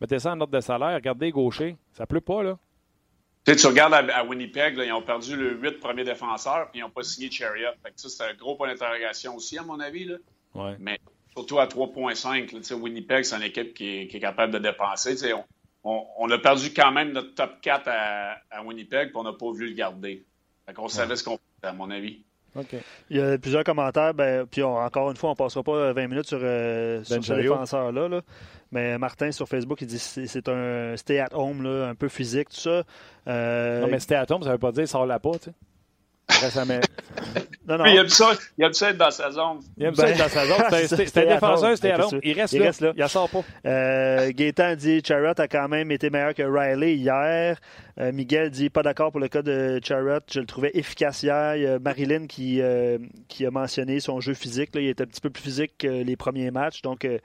Mettez 0.00 0.18
ça 0.18 0.32
en 0.32 0.36
note 0.36 0.50
de 0.50 0.60
salaire, 0.60 0.94
regardez 0.94 1.30
gaucher. 1.30 1.76
Ça 1.92 2.06
pleut 2.06 2.20
pas, 2.20 2.42
là. 2.42 2.58
Tu, 3.46 3.54
tu 3.56 3.66
regardes 3.66 3.92
à, 3.92 4.24
Winnipeg, 4.24 4.78
ils 4.78 4.92
ont 4.92 5.02
perdu 5.02 5.36
le 5.36 5.54
8 5.60 5.78
premiers 5.78 6.04
défenseurs 6.04 6.70
puis 6.70 6.80
ils 6.80 6.82
n'ont 6.82 6.90
pas 6.90 7.02
signé 7.02 7.30
Chariot. 7.30 7.72
Fait 7.82 7.92
ça, 7.96 8.08
c'est 8.08 8.24
un 8.24 8.34
gros 8.34 8.56
point 8.56 8.68
d'interrogation 8.68 9.36
aussi, 9.36 9.58
à 9.58 9.62
mon 9.62 9.80
avis. 9.80 10.06
Là. 10.06 10.76
Mais 10.78 10.98
surtout 11.34 11.58
à 11.58 11.66
3,5. 11.66 12.72
Winnipeg, 12.74 13.24
c'est 13.24 13.36
une 13.36 13.42
équipe 13.42 13.74
qui 13.74 14.00
est, 14.00 14.20
capable 14.20 14.52
de 14.54 14.58
dépenser 14.58 15.14
on, 15.34 15.44
a 15.84 16.38
perdu 16.38 16.72
quand 16.72 16.92
même 16.92 17.12
notre 17.12 17.34
top 17.34 17.60
4 17.60 17.88
à, 17.88 18.62
Winnipeg, 18.64 19.08
puis 19.08 19.16
on 19.16 19.24
n'a 19.24 19.32
pas 19.32 19.46
voulu 19.46 19.68
le 19.68 19.74
garder. 19.74 20.24
Fait 20.66 20.72
qu'on 20.72 20.88
savait 20.88 21.16
ce 21.16 21.24
qu'on 21.24 21.38
faisait, 21.38 21.70
à 21.70 21.72
mon 21.72 21.90
avis. 21.90 22.24
Il 23.10 23.16
y 23.16 23.20
a 23.20 23.36
plusieurs 23.36 23.64
commentaires. 23.64 24.14
Ben, 24.14 24.46
puis 24.46 24.62
encore 24.62 25.10
une 25.10 25.16
fois, 25.16 25.30
on 25.30 25.32
ne 25.32 25.36
passera 25.36 25.62
pas 25.62 25.92
20 25.92 26.06
minutes 26.06 26.26
sur, 26.26 26.38
euh, 26.40 27.02
ben 27.08 27.22
ce 27.22 27.32
défenseur-là. 27.32 28.20
Mais 28.70 28.98
Martin 28.98 29.30
sur 29.30 29.48
Facebook, 29.48 29.80
il 29.82 29.86
dit 29.86 29.96
que 29.96 30.26
c'est 30.26 30.48
un 30.48 30.96
stay 30.96 31.18
at 31.18 31.28
home, 31.32 31.66
un 31.66 31.94
peu 31.94 32.08
physique, 32.08 32.48
tout 32.48 32.56
ça. 32.56 32.82
Euh, 33.28 33.80
non, 33.80 33.88
mais 33.88 34.00
stay 34.00 34.14
at 34.14 34.26
home, 34.30 34.42
ça 34.42 34.48
ne 34.48 34.54
veut 34.54 34.58
pas 34.58 34.72
dire 34.72 34.88
sort 34.88 35.06
la 35.06 35.18
pas, 35.18 35.32
tu 35.32 35.50
sais. 35.50 35.52
non, 37.68 37.78
non. 37.78 37.84
il 37.86 37.96
aime 37.96 38.08
ça, 38.08 38.32
il 38.58 38.64
aime 38.64 38.72
ça 38.72 38.90
être 38.90 38.98
dans 38.98 39.10
sa 39.10 39.30
zone. 39.30 39.60
Il 39.76 39.84
aime 39.84 39.94
ça 39.94 40.08
être 40.08 40.18
dans 40.18 40.28
sa 40.28 40.46
zone. 40.46 40.88
C'est 41.06 41.18
un 41.18 41.34
défenseur, 41.34 41.76
c'était 41.76 41.92
à 41.92 42.06
Il 42.22 42.40
reste 42.40 42.52
il 42.52 42.60
là. 42.60 42.66
Reste 42.66 42.80
là. 42.80 42.92
Il 42.96 43.08
sort 43.08 43.28
pas. 43.28 43.44
Euh, 43.66 44.32
Gaétan 44.34 44.74
dit 44.76 45.02
Charrot 45.04 45.38
a 45.38 45.48
quand 45.48 45.68
même 45.68 45.90
été 45.90 46.10
meilleur 46.10 46.34
que 46.34 46.42
Riley 46.42 46.96
hier. 46.96 47.58
Euh, 48.00 48.12
Miguel 48.12 48.50
dit 48.50 48.70
pas 48.70 48.82
d'accord 48.82 49.12
pour 49.12 49.20
le 49.20 49.28
cas 49.28 49.42
de 49.42 49.80
Charrot. 49.82 50.20
Je 50.30 50.40
le 50.40 50.46
trouvais 50.46 50.70
efficace 50.74 51.22
hier. 51.22 51.56
Il 51.56 51.62
y 51.62 51.66
a 51.66 51.78
Marilyn 51.78 52.26
qui, 52.26 52.60
euh, 52.60 52.98
qui 53.28 53.46
a 53.46 53.50
mentionné 53.50 54.00
son 54.00 54.20
jeu 54.20 54.34
physique. 54.34 54.74
Là. 54.74 54.80
Il 54.80 54.88
était 54.88 55.04
un 55.04 55.06
petit 55.06 55.20
peu 55.20 55.30
plus 55.30 55.42
physique 55.42 55.78
que 55.78 55.88
les 55.88 56.16
premiers 56.16 56.50
matchs. 56.50 56.82
Donc, 56.82 57.04
euh, 57.04 57.18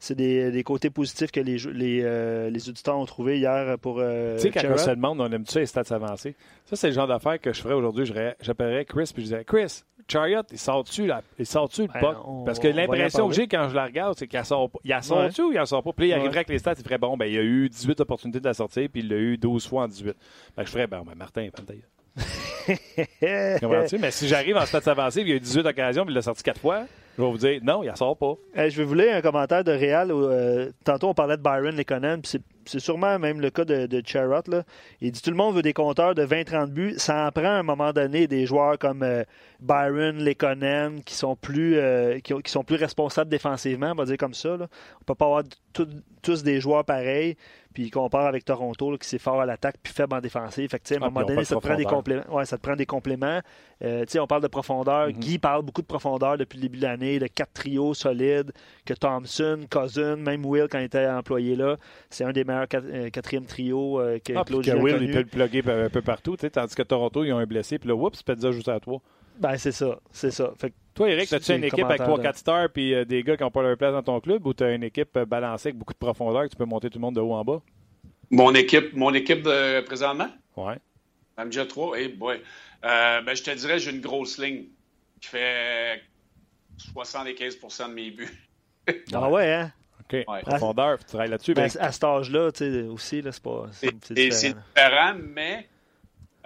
c'est 0.00 0.14
des, 0.14 0.62
côtés 0.64 0.88
positifs 0.88 1.30
que 1.30 1.40
les, 1.40 1.58
les, 1.58 2.00
euh, 2.02 2.48
les 2.48 2.68
auditeurs 2.70 2.96
ont 2.96 3.04
trouvé 3.04 3.38
hier 3.38 3.78
pour. 3.78 3.98
Euh, 4.00 4.36
tu 4.36 4.42
sais, 4.42 4.50
quand 4.50 4.62
on 4.72 4.78
se 4.78 4.90
demande, 4.90 5.20
on 5.20 5.30
aime-tu 5.30 5.58
les 5.58 5.66
stats 5.66 5.94
avancés? 5.94 6.34
Ça, 6.64 6.74
c'est 6.74 6.88
le 6.88 6.94
genre 6.94 7.06
d'affaires 7.06 7.38
que 7.38 7.52
je 7.52 7.60
ferais 7.60 7.74
aujourd'hui. 7.74 8.10
J'appellerais 8.40 8.86
Chris 8.86 9.10
puis 9.12 9.22
je 9.22 9.28
disais 9.28 9.44
Chris, 9.44 9.82
Chariot, 10.08 10.40
il 10.50 10.58
sort-tu 10.58 11.10
il 11.38 11.46
sort-tu 11.46 11.82
le 11.82 11.88
ben, 11.88 12.16
Parce 12.46 12.58
que 12.58 12.68
l'impression 12.68 13.28
que 13.28 13.34
j'ai 13.34 13.46
quand 13.46 13.68
je 13.68 13.74
la 13.74 13.84
regarde, 13.84 14.16
c'est 14.18 14.26
qu'il 14.26 14.42
sort 14.42 14.70
Il 14.84 14.92
a 14.94 15.02
sort-tu 15.02 15.42
ou 15.42 15.52
il 15.52 15.60
en 15.60 15.66
sort 15.66 15.82
pas? 15.82 15.92
Puis 15.92 16.08
il 16.08 16.14
arriverait 16.14 16.38
avec 16.38 16.48
les 16.48 16.58
stats, 16.58 16.74
il 16.78 16.82
ferait 16.82 16.98
bon, 16.98 17.18
ben 17.18 17.26
il 17.26 17.34
y 17.34 17.38
a 17.38 17.42
eu 17.42 17.68
18 17.68 18.00
opportunités 18.00 18.40
de 18.40 18.46
la 18.46 18.54
sortir, 18.54 18.88
puis 18.90 19.02
il 19.02 19.08
l'a 19.08 19.16
eu 19.16 19.36
12 19.36 19.68
fois 19.68 19.82
en 19.82 19.88
18. 19.88 20.16
Ben, 20.56 20.64
je 20.64 20.70
ferais, 20.70 20.86
ben, 20.86 21.02
ben 21.06 21.14
Martin, 21.14 21.46
Comprends-tu? 23.60 23.98
Mais 23.98 24.10
si 24.10 24.28
j'arrive 24.28 24.56
en 24.56 24.64
stats 24.64 24.90
avancés, 24.90 25.20
il 25.20 25.28
y 25.28 25.32
a 25.32 25.36
eu 25.36 25.40
18 25.40 25.66
occasions, 25.66 26.04
puis 26.04 26.12
il 26.12 26.16
l'a 26.16 26.22
sorti 26.22 26.42
4 26.42 26.58
fois. 26.58 26.86
Je 27.16 27.22
vais 27.22 27.30
vous 27.30 27.38
dire, 27.38 27.60
non, 27.62 27.82
il 27.82 27.90
en 27.90 27.96
sort 27.96 28.16
pas. 28.16 28.34
je 28.56 28.76
vais 28.76 28.84
vous 28.84 28.94
lire 28.94 29.14
un 29.14 29.20
commentaire 29.20 29.64
de 29.64 29.72
Réal. 29.72 30.10
Euh, 30.10 30.70
tantôt, 30.84 31.08
on 31.08 31.14
parlait 31.14 31.36
de 31.36 31.42
Byron 31.42 31.76
Lekonen, 31.76 32.22
puis 32.22 32.38
c'est 32.70 32.78
sûrement 32.78 33.18
même 33.18 33.40
le 33.40 33.50
cas 33.50 33.64
de, 33.64 33.86
de 33.86 34.02
Charrot. 34.04 34.42
Là. 34.46 34.62
Il 35.00 35.10
dit 35.10 35.20
tout 35.20 35.30
le 35.30 35.36
monde 35.36 35.56
veut 35.56 35.62
des 35.62 35.72
compteurs 35.72 36.14
de 36.14 36.24
20-30 36.24 36.68
buts. 36.68 36.94
Ça 36.98 37.26
en 37.26 37.32
prend 37.32 37.44
à 37.44 37.58
un 37.58 37.62
moment 37.62 37.92
donné 37.92 38.28
des 38.28 38.46
joueurs 38.46 38.78
comme 38.78 39.02
euh, 39.02 39.24
Byron, 39.60 40.22
Lekonen, 40.22 41.02
qui 41.02 41.14
sont 41.14 41.34
plus 41.34 41.76
euh, 41.76 42.20
qui, 42.20 42.34
sont 42.46 42.64
plus 42.64 42.76
responsables 42.76 43.30
défensivement, 43.30 43.90
on 43.92 43.96
va 43.96 44.04
dire 44.04 44.16
comme 44.16 44.34
ça. 44.34 44.56
Là. 44.56 44.68
On 45.00 45.04
peut 45.04 45.14
pas 45.14 45.26
avoir 45.26 45.42
tous 46.22 46.42
des 46.42 46.60
joueurs 46.60 46.84
pareils. 46.84 47.36
Puis 47.72 47.84
il 47.84 47.90
compare 47.90 48.26
avec 48.26 48.44
Toronto, 48.44 48.96
qui 48.98 49.08
c'est 49.08 49.18
fort 49.18 49.40
à 49.40 49.46
l'attaque 49.46 49.76
puis 49.80 49.92
faible 49.92 50.14
en 50.14 50.20
défensive. 50.20 50.68
Fait 50.68 50.80
que, 50.80 50.92
à 50.92 50.96
un 50.96 51.00
ah, 51.02 51.04
moment 51.06 51.24
donné, 51.24 51.44
ça 51.44 51.54
te, 51.54 51.60
prend 51.60 51.76
des 51.76 51.84
compléments. 51.84 52.24
Ouais, 52.28 52.44
ça 52.44 52.56
te 52.56 52.62
prend 52.62 52.74
des 52.74 52.86
compléments. 52.86 53.40
Euh, 53.82 54.04
on 54.18 54.26
parle 54.26 54.42
de 54.42 54.48
profondeur. 54.48 55.08
Mm-hmm. 55.08 55.18
Guy 55.18 55.38
parle 55.38 55.62
beaucoup 55.62 55.80
de 55.80 55.86
profondeur 55.86 56.36
depuis 56.36 56.56
le 56.56 56.62
début 56.62 56.78
de 56.78 56.82
l'année, 56.82 57.20
de 57.20 57.28
quatre 57.28 57.52
trios 57.52 57.94
solides, 57.94 58.52
que 58.84 58.94
Thompson, 58.94 59.60
Cousin, 59.70 60.16
même 60.16 60.44
Will 60.44 60.66
quand 60.68 60.80
il 60.80 60.86
était 60.86 61.06
employé 61.06 61.54
là, 61.54 61.76
c'est 62.10 62.24
un 62.24 62.32
des 62.32 62.42
meilleurs 62.42 62.59
euh, 62.74 63.10
quatrième 63.10 63.46
trios 63.46 64.00
euh, 64.00 64.18
que 64.18 64.32
ah, 64.34 64.44
Claude 64.44 64.64
que 64.64 64.70
Will, 64.70 64.98
il 65.00 65.10
peut 65.10 65.18
le 65.18 65.24
plugger 65.24 65.62
un 65.66 65.88
peu 65.88 66.02
partout, 66.02 66.36
tandis 66.36 66.74
que 66.74 66.82
Toronto, 66.82 67.24
ils 67.24 67.32
ont 67.32 67.38
un 67.38 67.46
blessé, 67.46 67.78
puis 67.78 67.88
là, 67.88 67.94
oups, 67.94 68.24
déjà 68.24 68.52
juste 68.52 68.68
à 68.68 68.80
toi. 68.80 69.00
Ben, 69.38 69.56
c'est 69.56 69.72
ça, 69.72 69.98
c'est 70.10 70.30
ça. 70.30 70.52
Fait 70.58 70.72
toi, 70.94 71.08
Eric, 71.08 71.32
as-tu 71.32 71.54
une 71.54 71.64
équipe 71.64 71.84
avec 71.84 72.00
3-4 72.00 72.36
stars 72.36 72.68
puis 72.70 72.94
euh, 72.94 73.04
des 73.04 73.22
gars 73.22 73.36
qui 73.36 73.42
n'ont 73.42 73.50
pas 73.50 73.62
leur 73.62 73.76
place 73.76 73.92
dans 73.92 74.02
ton 74.02 74.20
club 74.20 74.46
ou 74.46 74.52
tu 74.52 74.64
as 74.64 74.72
une 74.72 74.82
équipe 74.82 75.18
balancée 75.18 75.68
avec 75.68 75.78
beaucoup 75.78 75.94
de 75.94 75.98
profondeur 75.98 76.42
que 76.44 76.48
tu 76.48 76.56
peux 76.56 76.66
monter 76.66 76.90
tout 76.90 76.98
le 76.98 77.02
monde 77.02 77.14
de 77.14 77.20
haut 77.20 77.32
en 77.32 77.44
bas? 77.44 77.62
Mon 78.30 78.54
équipe, 78.54 78.92
mon 78.94 79.14
équipe 79.14 79.42
de 79.42 79.80
présentement? 79.80 80.28
Oui. 80.56 80.74
MJ 81.38 81.66
3, 81.66 81.98
hey 81.98 82.08
boy. 82.08 82.40
ben, 82.82 83.34
je 83.34 83.42
te 83.42 83.50
dirais, 83.52 83.78
j'ai 83.78 83.92
une 83.92 84.00
grosse 84.02 84.38
ligne 84.38 84.64
qui 85.20 85.28
fait 85.28 86.02
75% 86.94 87.88
de 87.88 87.94
mes 87.94 88.10
buts. 88.10 88.48
ah 89.14 89.30
ouais, 89.30 89.52
hein? 89.52 89.72
OK. 90.12 90.24
Profondeur, 90.44 90.98
tu 90.98 91.04
travailles 91.04 91.30
là-dessus. 91.30 91.54
Ben, 91.54 91.70
à 91.78 91.92
cet 91.92 92.04
âge-là, 92.04 92.52
tu 92.52 92.58
sais, 92.58 92.82
aussi, 92.82 93.22
là, 93.22 93.32
c'est 93.32 93.42
pas. 93.42 93.66
C'est 93.72 93.94
différent. 93.94 94.30
C'est 94.32 94.54
différent, 94.54 95.14
mais 95.18 95.68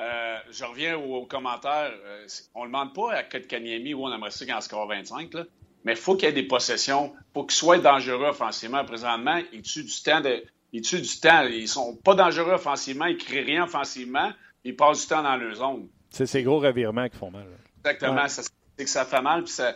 euh, 0.01 0.39
je 0.51 0.65
reviens 0.65 0.97
aux, 0.97 1.25
commentaires. 1.25 1.93
Euh, 2.05 2.27
on 2.55 2.63
ne 2.63 2.67
demande 2.67 2.95
pas 2.95 3.13
à 3.15 3.23
Kotkaniemi 3.23 3.95
où 3.95 4.05
on 4.05 4.15
aimerait 4.15 4.31
ça 4.31 4.45
qu'il 4.45 4.55
en 4.55 4.61
score 4.61 4.87
25, 4.89 5.33
là, 5.35 5.45
mais 5.85 5.93
il 5.93 5.99
faut 5.99 6.15
qu'il 6.17 6.25
y 6.25 6.29
ait 6.29 6.35
des 6.35 6.43
possessions. 6.43 7.13
Pour 7.33 7.47
qu'il 7.47 7.57
soit 7.57 7.79
dangereux 7.79 8.27
offensivement. 8.27 8.85
Présentement, 8.85 9.41
il 9.53 9.63
tue 9.63 9.85
du 9.85 10.03
temps. 10.03 10.21
De, 10.21 10.45
il 10.73 10.83
tue 10.83 11.01
du 11.01 11.21
temps. 11.21 11.43
Ils 11.45 11.69
sont 11.69 11.97
pas 11.97 12.15
dangereux 12.15 12.53
offensivement, 12.53 13.07
ils 13.07 13.17
ne 13.17 13.21
créent 13.21 13.43
rien 13.43 13.65
offensivement, 13.65 14.33
ils 14.65 14.77
passent 14.77 15.03
du 15.03 15.07
temps 15.09 15.23
dans 15.23 15.37
leur 15.37 15.55
zone. 15.55 15.89
C'est 16.11 16.27
ces 16.27 16.43
gros 16.43 16.59
revirements 16.59 17.09
qui 17.09 17.17
font 17.17 17.31
mal. 17.31 17.47
Exactement. 17.85 18.27
C'est 18.29 18.85
que 18.85 18.91
ça 18.91 19.05
fait 19.05 19.23
mal, 19.23 19.45
puis 19.45 19.53
ça, 19.53 19.75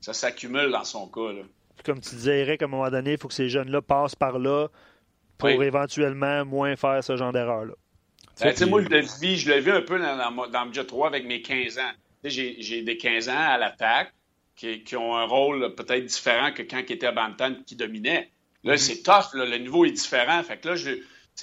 ça 0.00 0.12
s'accumule 0.12 0.70
dans 0.70 0.84
son 0.84 1.06
cas. 1.06 1.32
Là 1.32 1.42
comme 1.84 2.00
tu 2.00 2.14
disais, 2.14 2.40
Eric, 2.40 2.62
à 2.62 2.64
un 2.66 2.68
moment 2.68 2.90
donné, 2.90 3.12
il 3.12 3.18
faut 3.18 3.28
que 3.28 3.34
ces 3.34 3.48
jeunes-là 3.48 3.82
passent 3.82 4.14
par 4.14 4.38
là, 4.38 4.68
pour 5.38 5.62
éventuellement 5.62 6.44
moins 6.44 6.76
faire 6.76 7.02
ce 7.02 7.16
genre 7.16 7.32
d'erreur-là. 7.32 7.74
Ben, 8.40 8.54
moi, 8.68 8.82
je 8.82 8.88
le 8.88 9.02
je 9.02 9.50
l'ai 9.50 9.60
vu 9.60 9.70
un 9.70 9.82
peu 9.82 9.98
dans, 9.98 10.48
dans, 10.48 10.64
le 10.64 10.86
3 10.86 11.08
avec 11.08 11.26
mes 11.26 11.42
15 11.42 11.78
ans. 11.78 11.92
J'ai 12.24 12.82
des 12.82 12.96
15 12.96 13.28
ans 13.28 13.34
à 13.36 13.58
l'attaque 13.58 14.12
qui, 14.56 14.96
ont 14.96 15.16
un 15.16 15.24
rôle 15.24 15.74
peut-être 15.74 16.04
différent 16.04 16.52
que 16.52 16.62
quand 16.62 16.82
ils 16.88 16.92
étaient 16.92 17.06
à 17.06 17.12
Bantam 17.12 17.62
qui 17.64 17.76
dominait. 17.76 18.30
Là, 18.62 18.74
mm-hmm. 18.74 18.78
c'est 18.78 19.02
tough, 19.02 19.34
le 19.34 19.56
niveau 19.56 19.84
est 19.84 19.90
différent. 19.90 20.42
Fait 20.42 20.58
que 20.58 20.68
là, 20.68 20.74
je, 20.76 20.90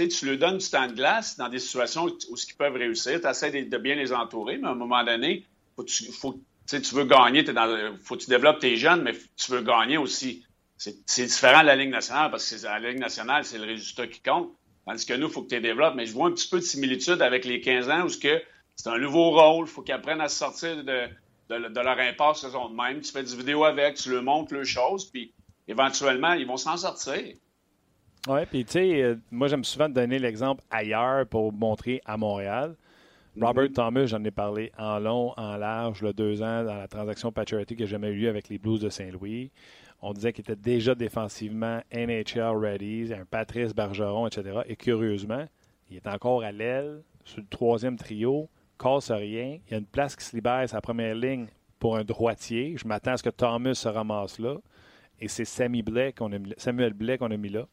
tu 0.05 0.25
leur 0.25 0.37
donnes 0.37 0.59
du 0.59 0.69
temps 0.69 0.87
de 0.87 0.93
glace 0.93 1.37
dans 1.37 1.49
des 1.49 1.59
situations 1.59 2.05
où, 2.05 2.35
ils 2.35 2.55
peuvent 2.55 2.75
réussir. 2.75 3.19
Tu 3.19 3.27
essaies 3.27 3.51
de, 3.51 3.77
bien 3.77 3.95
les 3.95 4.13
entourer, 4.13 4.57
mais 4.57 4.67
à 4.67 4.71
un 4.71 4.75
moment 4.75 5.03
donné, 5.03 5.45
faut 5.75 5.83
tu, 5.83 6.11
faut, 6.11 6.39
tu 6.67 6.95
veux 6.95 7.05
gagner, 7.05 7.43
dans, 7.43 7.97
faut 8.03 8.15
que 8.15 8.23
tu 8.23 8.29
développes 8.29 8.59
tes 8.59 8.77
jeunes, 8.77 9.01
mais 9.01 9.13
tu 9.35 9.51
veux 9.51 9.61
gagner 9.61 9.97
aussi. 9.97 10.45
C'est 10.77 11.25
différent 11.25 11.61
de 11.61 11.67
la 11.67 11.75
Ligue 11.75 11.89
nationale 11.89 12.29
parce 12.29 12.49
que 12.49 12.63
la 12.63 12.79
Ligue 12.79 12.99
nationale, 12.99 13.43
c'est 13.43 13.57
le 13.57 13.65
résultat 13.65 14.07
qui 14.07 14.21
compte. 14.21 14.51
Tandis 14.85 15.05
que 15.05 15.13
nous, 15.13 15.27
il 15.27 15.33
faut 15.33 15.41
que 15.41 15.49
tu 15.49 15.59
développes. 15.59 15.95
Mais 15.95 16.05
je 16.05 16.13
vois 16.13 16.27
un 16.27 16.31
petit 16.31 16.47
peu 16.47 16.57
de 16.57 16.63
similitude 16.63 17.21
avec 17.21 17.45
les 17.45 17.61
15 17.61 17.89
ans 17.89 18.05
où 18.05 18.09
c'est 18.09 18.89
un 18.89 18.99
nouveau 18.99 19.31
rôle, 19.31 19.65
il 19.65 19.69
faut 19.69 19.81
qu'ils 19.81 19.95
apprennent 19.95 20.21
à 20.21 20.29
sortir 20.29 20.83
de, 20.83 21.09
leur 21.49 21.99
impasse 21.99 22.41
saison 22.41 22.69
de 22.69 22.75
même. 22.75 23.01
Tu 23.01 23.11
fais 23.11 23.23
des 23.23 23.35
vidéos 23.35 23.65
avec, 23.65 23.95
tu 23.95 24.11
leur 24.11 24.23
montres 24.23 24.53
les 24.53 24.65
choses, 24.65 25.09
puis 25.09 25.33
éventuellement, 25.67 26.33
ils 26.33 26.45
vont 26.45 26.57
s'en 26.57 26.77
sortir. 26.77 27.35
Oui, 28.27 28.45
puis 28.49 28.65
tu 28.65 28.73
sais, 28.73 29.01
euh, 29.01 29.15
moi, 29.31 29.47
j'aime 29.47 29.63
souvent 29.63 29.89
donner 29.89 30.19
l'exemple 30.19 30.63
ailleurs 30.69 31.25
pour 31.27 31.51
montrer 31.53 32.01
à 32.05 32.17
Montréal. 32.17 32.75
Robert. 33.39 33.71
Thomas, 33.73 34.05
j'en 34.05 34.23
ai 34.23 34.31
parlé 34.31 34.71
en 34.77 34.99
long, 34.99 35.33
en 35.37 35.57
large, 35.57 36.01
le 36.01 36.13
deux 36.13 36.41
ans 36.41 36.63
dans 36.63 36.75
la 36.75 36.87
transaction 36.87 37.31
Paturity 37.31 37.75
que 37.75 37.85
j'ai 37.85 37.91
jamais 37.91 38.09
eu 38.09 38.27
avec 38.27 38.49
les 38.49 38.57
Blues 38.57 38.79
de 38.79 38.89
Saint-Louis. 38.89 39.51
On 40.01 40.13
disait 40.13 40.33
qu'il 40.33 40.41
était 40.41 40.55
déjà 40.55 40.95
défensivement 40.95 41.81
NHL 41.93 42.55
ready, 42.55 43.13
un 43.13 43.25
Patrice 43.25 43.73
Bergeron, 43.73 44.27
etc. 44.27 44.59
Et 44.67 44.75
curieusement, 44.75 45.45
il 45.89 45.97
est 45.97 46.07
encore 46.07 46.43
à 46.43 46.51
l'aile, 46.51 47.01
sur 47.23 47.41
le 47.41 47.47
troisième 47.47 47.97
trio, 47.97 48.49
casse 48.79 49.11
rien. 49.11 49.59
Il 49.67 49.71
y 49.71 49.75
a 49.75 49.77
une 49.77 49.85
place 49.85 50.15
qui 50.15 50.25
se 50.25 50.35
libère 50.35 50.67
sa 50.69 50.81
première 50.81 51.15
ligne 51.15 51.47
pour 51.79 51.97
un 51.97 52.03
droitier. 52.03 52.75
Je 52.77 52.87
m'attends 52.87 53.11
à 53.11 53.17
ce 53.17 53.23
que 53.23 53.29
Thomas 53.29 53.73
se 53.73 53.87
ramasse 53.87 54.39
là. 54.39 54.57
Et 55.19 55.27
c'est 55.27 55.45
Sammy 55.45 55.81
Blais 55.81 56.13
qu'on 56.13 56.31
a 56.31 56.37
mis, 56.37 56.53
Samuel 56.57 56.93
Blais 56.93 57.17
qu'on 57.17 57.31
a 57.31 57.37
mis 57.37 57.49
là. 57.49 57.65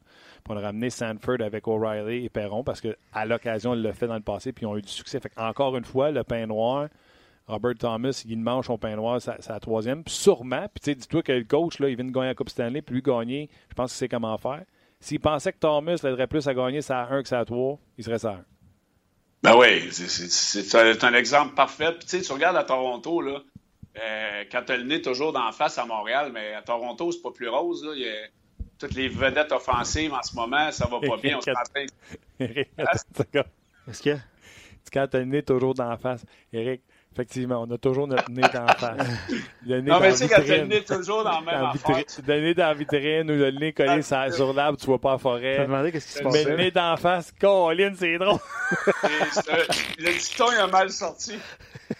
Puis 0.45 0.55
on 0.55 0.57
a 0.57 0.61
ramené 0.61 0.91
Sanford 0.91 1.41
avec 1.41 1.67
O'Reilly 1.69 2.25
et 2.25 2.29
Perron 2.29 2.65
parce 2.65 2.81
qu'à 2.81 3.25
l'occasion, 3.27 3.75
il 3.75 3.83
l'a 3.83 3.93
fait 3.93 4.07
dans 4.07 4.15
le 4.15 4.21
passé 4.21 4.53
puis 4.53 4.65
ils 4.65 4.67
ont 4.67 4.77
eu 4.77 4.83
du 4.83 4.89
succès. 4.89 5.21
Encore 5.37 5.77
une 5.77 5.85
fois, 5.85 6.11
le 6.11 6.25
pain 6.25 6.47
noir, 6.47 6.89
Robert 7.47 7.75
Thomas, 7.79 8.25
il 8.27 8.39
mange 8.39 8.67
son 8.67 8.79
pain 8.79 8.97
noir, 8.97 9.21
c'est 9.21 9.49
la 9.49 9.61
troisième. 9.61 10.03
Sûrement, 10.07 10.67
puis 10.73 10.81
tu 10.83 10.91
sais, 10.91 10.95
dis-toi 10.95 11.23
que 11.23 11.33
le 11.33 11.45
coach, 11.45 11.79
là, 11.79 11.91
il 11.91 11.97
vient 11.97 12.07
de 12.07 12.11
gagner 12.11 12.29
la 12.29 12.35
Coupe 12.35 12.49
Stanley, 12.49 12.81
puis 12.81 12.95
lui 12.95 13.03
gagner, 13.03 13.51
je 13.69 13.75
pense 13.75 13.93
qu'il 13.93 13.99
sait 13.99 14.09
comment 14.09 14.37
faire. 14.39 14.65
S'il 15.01 15.21
pensait 15.21 15.53
que 15.53 15.59
Thomas 15.59 16.01
l'aiderait 16.03 16.27
plus 16.27 16.49
à 16.49 16.55
gagner 16.55 16.81
ça 16.81 17.03
à 17.03 17.13
1 17.13 17.23
que 17.23 17.29
ça 17.29 17.41
à 17.41 17.45
3, 17.45 17.79
il 17.99 18.05
serait 18.05 18.19
ça 18.19 18.31
à 18.31 18.35
1. 18.37 18.45
Ben 19.43 19.59
oui, 19.59 19.91
c'est 19.93 21.05
un 21.05 21.13
exemple 21.13 21.55
parfait. 21.55 21.93
Puis 21.93 22.07
tu 22.07 22.17
sais, 22.17 22.23
tu 22.23 22.33
regardes 22.33 22.57
à 22.57 22.65
Toronto, 22.65 23.21
là, 23.21 23.43
euh, 23.97 24.45
quand 24.51 24.63
tu 24.65 24.73
as 24.73 24.77
le 24.77 24.85
nez 24.85 25.01
toujours 25.01 25.33
d'en 25.33 25.53
face 25.53 25.79
à 25.79 25.87
Montréal, 25.87 26.31
mais 26.33 26.55
à 26.55 26.63
Toronto, 26.63 27.13
c'est 27.13 27.23
pas 27.23 27.31
plus 27.31 27.49
rose. 27.49 27.85
Là. 27.85 27.93
Il 27.95 28.03
y 28.03 28.09
a 28.09 28.27
toutes 28.79 28.95
les 28.95 29.09
vedettes 29.09 29.53
offensives 29.53 30.13
en 30.13 30.23
ce 30.23 30.35
moment, 30.35 30.73
ça 30.73 30.87
va 30.87 31.01
pas 31.01 31.17
bien. 31.17 31.39
On 31.39 31.41
Est-ce 33.89 34.03
que? 34.03 34.17
Quand 34.93 35.07
tu 35.09 35.17
as 35.17 35.21
le 35.21 35.27
nez 35.27 35.43
toujours 35.43 35.75
d'en 35.75 35.97
face. 35.97 36.25
Eric, 36.53 36.83
Effectivement, 37.15 37.63
on 37.63 37.73
a 37.73 37.79
toujours 37.79 38.09
notre 38.09 38.29
nez 38.29 38.43
dans 38.53 38.65
la 38.65 38.75
face. 38.75 39.07
Le 39.67 39.81
nez 39.81 39.89
non, 39.89 40.01
mais 40.01 40.11
c'est 40.11 40.27
quand 40.27 40.43
tu 40.45 40.53
as 40.53 40.57
le 40.57 40.67
nez 40.67 40.83
toujours 40.83 41.23
dans 41.23 41.31
la 41.31 41.41
même 41.43 41.61
dans 41.61 41.71
affaire. 41.71 42.05
Le 42.27 42.41
nez 42.41 42.55
dans 42.55 42.67
la 42.67 42.75
vitrine 42.75 43.31
ou 43.31 43.35
le 43.37 43.51
nez 43.53 43.73
collé 43.73 44.03
sur 44.03 44.53
l'arbre, 44.53 44.77
tu 44.77 44.87
vois 44.87 45.01
pas 45.01 45.13
la 45.13 45.19
forêt. 45.19 45.55
Je 45.55 45.61
me 45.61 45.67
demandais 45.67 45.93
qu'est-ce 45.93 46.07
qui 46.09 46.13
se 46.15 46.23
passe. 46.25 46.33
Mais 46.33 46.43
le 46.43 46.57
nez 46.57 46.71
dans 46.73 46.91
la 46.91 46.97
face, 46.97 47.33
Colin, 47.41 47.93
c'est 47.97 48.19
drôle. 48.19 48.41
le 49.99 50.19
dicton, 50.19 50.47
il 50.51 50.59
a 50.59 50.67
mal 50.67 50.91
sorti. 50.91 51.39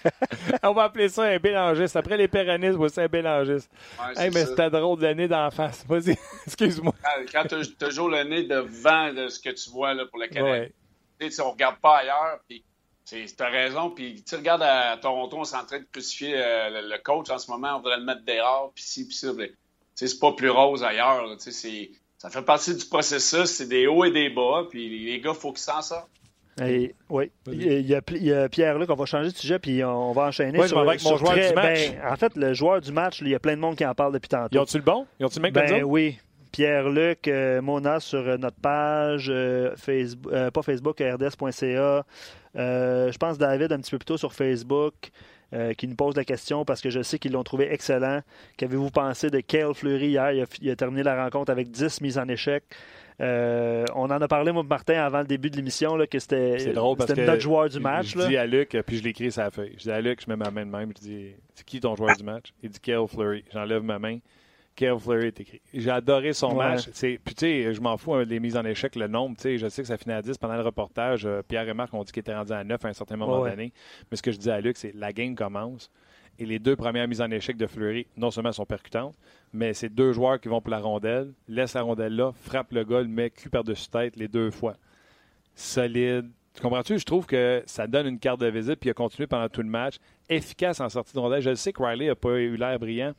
on 0.65 0.73
va 0.73 0.83
appeler 0.85 1.09
ça 1.09 1.23
un 1.23 1.39
bélangiste. 1.39 1.95
Après 1.95 2.17
les 2.17 2.27
péronistes, 2.27 2.75
voici 2.75 3.01
un 3.01 3.07
bélangiste. 3.07 3.71
Ouais, 4.01 4.25
hey, 4.25 4.31
mais 4.35 4.47
c'était 4.47 4.71
drôle, 4.71 5.01
le 5.01 5.15
nez 5.15 5.29
dans 5.29 5.45
la 5.45 5.51
face. 5.53 5.85
Vas-y, 5.87 6.17
excuse-moi. 6.47 6.93
Quand 7.33 7.45
tu 7.47 7.55
as 7.55 7.87
toujours 7.87 8.09
le 8.09 8.25
nez 8.25 8.43
devant 8.43 9.13
de 9.13 9.29
ce 9.29 9.39
que 9.39 9.51
tu 9.51 9.71
vois 9.71 9.95
là, 9.95 10.07
pour 10.07 10.19
le 10.19 10.27
Canada, 10.27 10.67
ouais. 11.21 11.31
tu 11.31 11.41
on 11.41 11.53
regarde 11.53 11.77
pas 11.77 11.99
ailleurs, 11.99 12.41
puis 12.49 12.65
tu 13.05 13.27
as 13.39 13.49
raison. 13.49 13.91
Puis, 13.91 14.23
tu 14.27 14.35
regardes 14.37 14.63
à 14.63 14.97
Toronto, 14.97 15.39
on 15.39 15.45
est 15.45 15.55
en 15.55 15.65
train 15.65 15.79
de 15.79 15.87
crucifier 15.91 16.35
euh, 16.37 16.83
le, 16.83 16.99
coach 17.03 17.31
en 17.31 17.39
ce 17.39 17.51
moment. 17.51 17.77
On 17.77 17.79
devrait 17.79 17.99
le 17.99 18.05
mettre 18.05 18.25
dehors, 18.25 18.73
puis 18.75 18.85
ci, 18.85 19.07
puis 19.07 19.17
ça. 19.17 19.29
C'est 19.95 20.19
pas 20.19 20.33
plus 20.33 20.51
rose 20.51 20.83
ailleurs. 20.83 21.25
Ça 21.39 22.31
fait 22.31 22.43
partie 22.43 22.75
du 22.75 22.85
processus. 22.87 23.47
C'est 23.47 23.69
des 23.69 23.87
hauts 23.87 24.05
et 24.05 24.11
des 24.11 24.31
bas. 24.31 24.65
Puis 24.69 25.05
les 25.05 25.21
gars, 25.21 25.33
il 25.35 25.41
faut 25.41 25.53
qu'ils 25.53 25.61
s'en 25.61 25.83
sortent. 25.83 26.11
oui. 26.59 27.31
Il 27.47 27.87
y, 27.87 27.95
a, 27.95 28.49
Pierre-Luc, 28.49 28.91
on 28.91 28.95
va 28.95 29.07
changer 29.07 29.31
de 29.31 29.37
sujet, 29.37 29.59
puis 29.59 29.85
on 29.85 30.13
va 30.13 30.23
enchaîner. 30.23 30.59
Oui, 30.59 30.69
sur, 30.69 30.79
avec 30.79 31.03
mon 31.05 31.17
joueur 31.17 31.35
du 31.35 31.55
match. 31.55 31.93
Ben, 31.93 32.13
en 32.13 32.17
fait, 32.17 32.35
le 32.35 32.55
joueur 32.55 32.81
du 32.81 32.91
match, 32.91 33.21
il 33.21 33.29
y 33.29 33.35
a 33.35 33.39
plein 33.39 33.55
de 33.55 33.61
monde 33.61 33.77
qui 33.77 33.87
en 33.87 33.95
parle 33.95 34.15
depuis 34.15 34.29
tantôt. 34.29 34.49
Ils 34.51 34.59
ont-tu 34.59 34.79
le 34.79 34.85
bon? 34.85 35.07
Ils 35.21 35.27
ont-tu 35.27 35.39
le 35.39 35.43
mec 35.43 35.55
ben, 35.55 35.85
Oui. 35.85 36.19
Pierre-Luc, 36.55 37.27
euh, 37.27 37.61
Mona 37.61 37.99
sur 37.99 38.21
euh, 38.21 38.37
notre 38.37 38.61
page, 38.61 39.33
Facebook, 39.77 40.33
pas 40.53 40.63
Facebook, 40.63 41.01
rds.ca. 41.01 42.07
Euh, 42.57 43.11
je 43.11 43.19
pense 43.19 43.39
David 43.39 43.73
un 43.73 43.79
petit 43.79 43.91
peu 43.91 43.99
plus 43.99 44.05
tôt 44.05 44.17
sur 44.17 44.33
Facebook. 44.33 44.95
Euh, 45.53 45.73
qui 45.73 45.87
nous 45.87 45.95
pose 45.95 46.17
la 46.17 46.25
question 46.25 46.65
parce 46.65 46.81
que 46.81 46.91
je 46.91 47.01
sais 47.03 47.19
qu'ils 47.19 47.31
l'ont 47.31 47.45
trouvé 47.45 47.73
excellent. 47.73 48.23
Qu'avez-vous 48.57 48.91
pensé 48.91 49.31
de 49.31 49.39
Kale 49.39 49.73
Fleury 49.73 50.09
hier? 50.09 50.47
Il 50.61 50.71
a, 50.71 50.75
terminé 50.75 51.05
la 51.05 51.23
rencontre 51.23 51.53
avec 51.53 51.71
10 51.71 52.01
mises 52.01 52.19
en 52.19 52.27
échec. 52.27 52.65
Euh, 53.21 53.85
on 53.95 54.05
en 54.05 54.21
a 54.21 54.27
parlé, 54.27 54.51
moi, 54.51 54.65
Martin, 54.65 54.95
avant 54.95 55.21
le 55.21 55.27
début 55.27 55.51
de 55.51 55.57
l'émission, 55.57 55.97
que 56.11 56.19
c'était 56.19 56.73
notre 56.75 57.41
joueur 57.41 57.69
du 57.69 57.79
match. 57.79 58.15
Je, 58.17 58.27
dis 58.27 58.37
à 58.37 58.47
Luc, 58.47 58.77
puis 58.85 58.97
je 58.97 59.05
l'écris 59.05 59.31
sur 59.31 59.43
la 59.43 59.53
feuille. 59.53 59.75
Je 59.77 59.83
dis 59.83 59.91
à 59.93 60.01
Luc, 60.01 60.23
je 60.25 60.29
mets 60.29 60.37
ma 60.37 60.51
main 60.51 60.67
de 60.67 60.71
même. 60.71 60.93
Je 60.97 61.03
dis 61.03 61.35
C'est 61.55 61.65
qui 61.65 61.79
ton 61.79 61.95
joueur 61.95 62.17
du 62.17 62.25
match? 62.25 62.53
Il 62.61 62.71
dit 62.71 62.81
Kale 62.81 63.07
Fleury. 63.07 63.45
J'enlève 63.53 63.83
ma 63.83 64.01
main. 64.01 64.19
Kev 64.77 64.99
Fleury 64.99 65.27
est 65.29 65.41
écrit. 65.41 65.61
J'ai 65.73 65.91
adoré 65.91 66.33
son 66.33 66.55
match. 66.55 66.89
Puis, 66.91 67.19
tu 67.27 67.35
sais, 67.37 67.75
je 67.75 67.81
m'en 67.81 67.97
fous 67.97 68.15
hein, 68.15 68.25
des 68.25 68.41
mises 68.41 68.57
en 68.57 68.65
échec, 68.65 68.97
le 68.97 69.07
nombre. 69.07 69.37
Je 69.43 69.69
sais 69.69 69.83
que 69.83 69.89
ça 69.89 69.97
finit 69.97 70.15
à 70.15 70.23
10 70.23 70.39
pendant 70.39 70.57
le 70.57 70.63
reportage. 70.63 71.27
Euh, 71.27 71.43
Pierre 71.47 71.69
et 71.69 71.75
Marc 71.75 71.95
ont 71.95 72.03
dit 72.03 72.13
qu'il 72.13 72.21
était 72.21 72.35
rendu 72.35 72.53
à 72.53 72.65
9 72.65 72.85
à 72.85 72.89
un 72.89 72.93
certain 72.93 73.17
moment 73.17 73.45
donné. 73.45 73.73
Mais 74.11 74.17
ce 74.17 74.23
que 74.23 74.33
je 74.33 74.39
dis 74.39 74.51
à 74.51 74.61
Luc, 74.61 74.77
c'est 74.77 74.93
la 74.95 75.13
game 75.13 75.35
commence. 75.35 75.91
Et 76.39 76.47
les 76.47 76.59
deux 76.59 76.75
premières 76.75 77.07
mises 77.07 77.21
en 77.21 77.31
échec 77.31 77.57
de 77.57 77.67
Fleury, 77.67 78.07
non 78.17 78.31
seulement 78.31 78.51
sont 78.51 78.67
percutantes, 78.67 79.15
mais 79.53 79.73
c'est 79.73 79.89
deux 79.89 80.13
joueurs 80.13 80.41
qui 80.41 80.49
vont 80.49 80.61
pour 80.61 80.71
la 80.71 80.81
rondelle, 80.81 81.33
laissent 81.47 81.75
la 81.75 81.83
rondelle 81.83 82.17
là, 82.17 82.33
frappent 82.33 82.73
le 82.73 82.83
le 82.83 83.05
met 83.05 83.31
cul 83.31 83.51
par-dessus 83.51 83.89
tête 83.89 84.17
les 84.17 84.27
deux 84.27 84.51
fois. 84.51 84.75
Solide. 85.55 86.29
Tu 86.55 86.61
comprends-tu? 86.61 86.99
Je 86.99 87.05
trouve 87.05 87.27
que 87.27 87.63
ça 87.67 87.87
donne 87.87 88.07
une 88.07 88.19
carte 88.19 88.41
de 88.41 88.47
visite, 88.47 88.77
puis 88.77 88.89
il 88.89 88.91
a 88.91 88.95
continué 88.95 89.27
pendant 89.29 89.49
tout 89.49 89.63
le 89.63 89.69
match. 89.69 89.97
Efficace 90.29 90.81
en 90.81 90.89
sortie 90.89 91.15
de 91.15 91.19
rondelle. 91.21 91.43
Je 91.43 91.55
sais 91.55 91.73
que 91.73 91.83
Riley 91.83 92.09
n'a 92.09 92.15
pas 92.17 92.37
eu 92.39 92.57
l'air 92.57 92.79
brillant, 92.79 93.13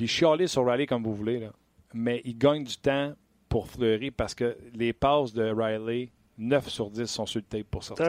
puis 0.00 0.08
chialer 0.08 0.46
sur 0.46 0.64
Riley 0.64 0.86
comme 0.86 1.02
vous 1.02 1.14
voulez, 1.14 1.38
là. 1.40 1.50
mais 1.92 2.22
il 2.24 2.38
gagne 2.38 2.64
du 2.64 2.74
temps 2.78 3.12
pour 3.50 3.68
Fleury 3.68 4.10
parce 4.10 4.34
que 4.34 4.56
les 4.72 4.94
passes 4.94 5.34
de 5.34 5.52
Riley, 5.54 6.08
9 6.38 6.70
sur 6.70 6.88
10 6.88 7.04
sont 7.04 7.26
sur 7.26 7.40
le 7.40 7.44
tape 7.44 7.66
pour 7.70 7.84
sortir. 7.84 8.06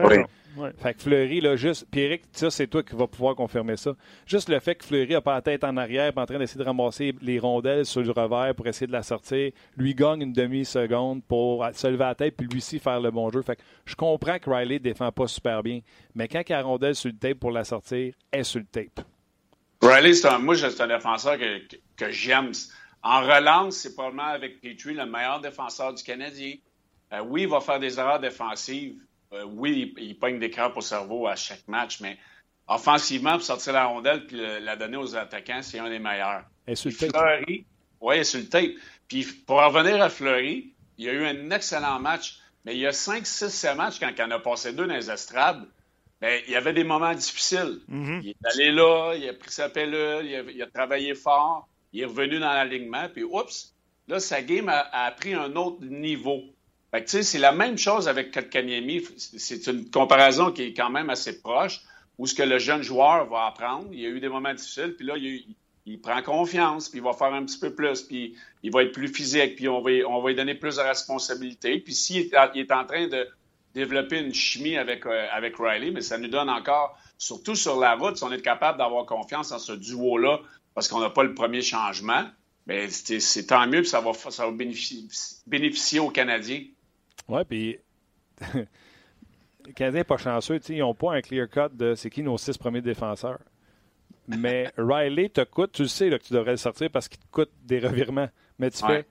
Fait 0.78 0.94
que 0.94 1.02
Fleury, 1.02 1.42
là, 1.42 1.54
juste. 1.54 1.86
Puis 1.90 2.00
Eric, 2.00 2.22
ça, 2.32 2.50
c'est 2.50 2.66
toi 2.66 2.82
qui 2.82 2.96
vas 2.96 3.06
pouvoir 3.06 3.34
confirmer 3.34 3.76
ça. 3.76 3.94
Juste 4.24 4.48
le 4.48 4.58
fait 4.60 4.74
que 4.74 4.86
Fleury 4.86 5.12
n'a 5.12 5.20
pas 5.20 5.34
la 5.34 5.42
tête 5.42 5.64
en 5.64 5.76
arrière, 5.76 6.14
en 6.16 6.24
train 6.24 6.38
d'essayer 6.38 6.58
de 6.58 6.64
ramasser 6.64 7.14
les 7.20 7.38
rondelles 7.38 7.84
sur 7.84 8.00
le 8.00 8.10
revers 8.10 8.54
pour 8.54 8.66
essayer 8.66 8.86
de 8.86 8.92
la 8.92 9.02
sortir, 9.02 9.52
lui 9.76 9.94
gagne 9.94 10.22
une 10.22 10.32
demi-seconde 10.32 11.22
pour 11.24 11.62
se 11.74 11.88
lever 11.88 12.04
à 12.04 12.08
la 12.08 12.14
tête, 12.14 12.38
puis 12.38 12.46
lui 12.46 12.56
aussi 12.56 12.78
faire 12.78 13.00
le 13.02 13.10
bon 13.10 13.28
jeu. 13.28 13.42
Fait 13.42 13.56
que 13.56 13.62
je 13.84 13.96
comprends 13.96 14.38
que 14.38 14.48
Riley 14.48 14.78
défend 14.78 15.12
pas 15.12 15.26
super 15.26 15.62
bien, 15.62 15.80
mais 16.14 16.26
quand 16.26 16.40
il 16.48 16.52
a 16.54 16.56
la 16.56 16.62
rondelle 16.62 16.94
sur 16.94 17.10
le 17.10 17.18
tape 17.18 17.38
pour 17.38 17.50
la 17.50 17.64
sortir, 17.64 18.14
elle 18.30 18.40
est 18.40 18.44
sur 18.44 18.60
le 18.60 18.64
tape. 18.64 19.04
Riley, 19.82 20.14
c'est 20.14 20.28
un, 20.28 20.38
moi, 20.38 20.56
c'est 20.56 20.80
un 20.80 20.86
défenseur 20.86 21.36
que, 21.38 21.60
que, 21.96 22.10
j'aime. 22.10 22.52
En 23.02 23.20
relance, 23.22 23.78
c'est 23.78 23.94
probablement 23.94 24.28
avec 24.28 24.60
Petrie 24.60 24.94
le 24.94 25.06
meilleur 25.06 25.40
défenseur 25.40 25.92
du 25.92 26.04
Canadien. 26.04 26.54
Euh, 27.12 27.20
oui, 27.20 27.42
il 27.42 27.48
va 27.48 27.60
faire 27.60 27.80
des 27.80 27.98
erreurs 27.98 28.20
défensives. 28.20 28.94
Euh, 29.32 29.44
oui, 29.44 29.92
il, 29.96 30.04
il 30.04 30.18
pogne 30.18 30.38
des 30.38 30.50
cœurs 30.50 30.76
au 30.76 30.80
cerveau 30.80 31.26
à 31.26 31.34
chaque 31.34 31.66
match, 31.66 32.00
mais 32.00 32.16
offensivement, 32.68 33.32
pour 33.32 33.42
sortir 33.42 33.72
la 33.72 33.86
rondelle 33.86 34.26
puis 34.26 34.36
la 34.36 34.76
donner 34.76 34.96
aux 34.96 35.16
attaquants, 35.16 35.62
c'est 35.62 35.80
un 35.80 35.88
des 35.88 35.98
meilleurs. 35.98 36.44
Et 36.68 36.76
sur 36.76 36.90
le 36.90 36.96
Fleury, 36.96 37.66
oui, 38.00 38.24
sur 38.24 38.38
le 38.38 38.48
tape. 38.48 38.70
Puis 39.08 39.24
pour 39.24 39.62
revenir 39.62 40.00
à 40.00 40.08
Fleury, 40.08 40.72
il 40.96 41.04
y 41.04 41.08
a 41.08 41.12
eu 41.12 41.26
un 41.26 41.50
excellent 41.50 41.98
match, 41.98 42.38
mais 42.64 42.74
il 42.74 42.80
y 42.80 42.86
a 42.86 42.92
5, 42.92 43.26
6, 43.26 43.48
7 43.48 43.76
matchs 43.76 43.98
quand 43.98 44.10
il 44.16 44.22
en 44.22 44.30
a 44.30 44.38
passé 44.38 44.72
deux 44.72 44.86
dans 44.86 44.94
les 44.94 45.10
estrades. 45.10 45.66
Ben, 46.22 46.40
il 46.46 46.52
y 46.52 46.56
avait 46.56 46.72
des 46.72 46.84
moments 46.84 47.12
difficiles. 47.12 47.80
Mm-hmm. 47.90 48.20
Il 48.22 48.28
est 48.30 48.46
allé 48.54 48.70
là, 48.70 49.14
il 49.16 49.28
a 49.28 49.34
pris 49.34 49.50
sa 49.50 49.68
pellule, 49.68 50.24
il 50.24 50.62
a, 50.62 50.66
travaillé 50.66 51.14
fort, 51.14 51.68
il 51.92 52.02
est 52.02 52.04
revenu 52.04 52.38
dans 52.38 52.52
l'alignement, 52.52 53.08
puis 53.12 53.24
oups, 53.24 53.74
là, 54.06 54.20
sa 54.20 54.40
game 54.40 54.68
a, 54.68 55.10
pris 55.10 55.34
un 55.34 55.54
autre 55.56 55.84
niveau. 55.84 56.42
Fait 56.92 57.04
que, 57.04 57.22
c'est 57.22 57.38
la 57.38 57.52
même 57.52 57.76
chose 57.76 58.06
avec 58.06 58.32
Kotkaniemi. 58.32 59.02
C'est 59.16 59.66
une 59.66 59.90
comparaison 59.90 60.52
qui 60.52 60.62
est 60.62 60.74
quand 60.74 60.90
même 60.90 61.10
assez 61.10 61.40
proche, 61.40 61.80
où 62.18 62.26
ce 62.26 62.34
que 62.34 62.44
le 62.44 62.58
jeune 62.58 62.82
joueur 62.82 63.28
va 63.28 63.46
apprendre. 63.46 63.88
Il 63.90 64.00
y 64.00 64.06
a 64.06 64.08
eu 64.08 64.20
des 64.20 64.28
moments 64.28 64.54
difficiles, 64.54 64.94
puis 64.96 65.06
là, 65.06 65.16
il 65.16 65.56
il 65.86 66.00
prend 66.00 66.22
confiance, 66.22 66.88
puis 66.88 67.00
il 67.00 67.02
va 67.02 67.12
faire 67.12 67.34
un 67.34 67.44
petit 67.44 67.58
peu 67.58 67.74
plus, 67.74 68.02
puis 68.02 68.36
il 68.62 68.70
va 68.70 68.84
être 68.84 68.92
plus 68.92 69.08
physique, 69.08 69.56
puis 69.56 69.68
on 69.68 69.80
va, 69.80 69.90
on 70.08 70.22
va 70.22 70.28
lui 70.30 70.36
donner 70.36 70.54
plus 70.54 70.76
de 70.76 70.80
responsabilités. 70.82 71.80
Puis 71.80 71.94
s'il 71.94 72.18
est, 72.18 72.34
est, 72.54 72.72
en 72.72 72.84
train 72.84 73.08
de 73.08 73.28
développer 73.74 74.20
une 74.20 74.34
chimie 74.34 74.76
avec, 74.76 75.06
euh, 75.06 75.26
avec 75.32 75.56
Riley, 75.58 75.90
mais 75.90 76.00
ça 76.00 76.18
nous 76.18 76.28
donne 76.28 76.50
encore, 76.50 76.98
surtout 77.18 77.54
sur 77.54 77.78
la 77.78 77.94
route, 77.94 78.16
si 78.16 78.24
on 78.24 78.32
est 78.32 78.42
capable 78.42 78.78
d'avoir 78.78 79.06
confiance 79.06 79.50
dans 79.50 79.58
ce 79.58 79.72
duo-là, 79.72 80.40
parce 80.74 80.88
qu'on 80.88 81.00
n'a 81.00 81.10
pas 81.10 81.22
le 81.22 81.34
premier 81.34 81.62
changement, 81.62 82.24
mais 82.66 82.88
c'est 82.88 83.46
tant 83.46 83.66
mieux, 83.66 83.80
puis 83.80 83.88
ça 83.88 84.00
va, 84.00 84.12
ça 84.12 84.46
va 84.46 84.52
bénéficier, 84.52 85.04
bénéficier 85.46 86.00
aux 86.00 86.10
Canadiens. 86.10 86.64
Oui, 87.28 87.42
puis 87.48 87.78
les 89.66 89.72
Canadiens 89.74 90.04
pas 90.04 90.16
chanceux, 90.16 90.60
ils 90.68 90.78
n'ont 90.78 90.94
pas 90.94 91.14
un 91.14 91.20
clear 91.20 91.48
cut 91.48 91.74
de 91.74 91.94
c'est 91.94 92.10
qui 92.10 92.22
nos 92.22 92.38
six 92.38 92.56
premiers 92.56 92.82
défenseurs. 92.82 93.40
Mais 94.28 94.70
Riley 94.78 95.28
te 95.28 95.42
coûte, 95.42 95.72
tu 95.72 95.82
le 95.82 95.88
sais 95.88 96.10
que 96.10 96.16
tu 96.16 96.32
devrais 96.32 96.52
le 96.52 96.56
sortir 96.56 96.90
parce 96.90 97.08
qu'il 97.08 97.18
te 97.18 97.26
coûte 97.30 97.50
des 97.64 97.80
revirements. 97.80 98.28
Mais 98.58 98.70
tu 98.70 98.84
fais 98.86 99.06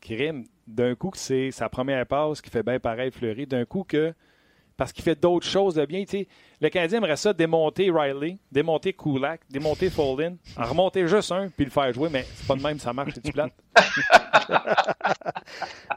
crime. 0.00 0.44
D'un 0.66 0.94
coup, 0.94 1.10
que 1.10 1.18
c'est 1.18 1.50
sa 1.50 1.68
première 1.68 2.06
passe 2.06 2.40
qui 2.40 2.50
fait 2.50 2.62
bien 2.62 2.78
pareil 2.78 3.10
Fleury. 3.10 3.46
D'un 3.46 3.64
coup, 3.64 3.84
que 3.84 4.14
parce 4.76 4.92
qu'il 4.92 5.04
fait 5.04 5.20
d'autres 5.20 5.46
choses 5.46 5.74
de 5.74 5.84
bien. 5.86 6.04
le 6.60 6.68
Canadien 6.68 6.98
aimerait 6.98 7.16
ça 7.16 7.32
démonter 7.32 7.90
Riley, 7.90 8.38
démonter 8.50 8.92
Kulak, 8.92 9.40
démonter 9.50 9.88
Foldin, 9.90 10.34
en 10.56 10.64
remonter 10.64 11.06
juste 11.06 11.30
un, 11.32 11.48
puis 11.48 11.64
le 11.64 11.70
faire 11.70 11.92
jouer, 11.92 12.08
mais 12.10 12.24
c'est 12.34 12.46
pas 12.46 12.56
de 12.56 12.62
même, 12.62 12.78
ça 12.78 12.92
marche, 12.92 13.12
c'est-tu 13.14 13.32
plate? 13.32 13.52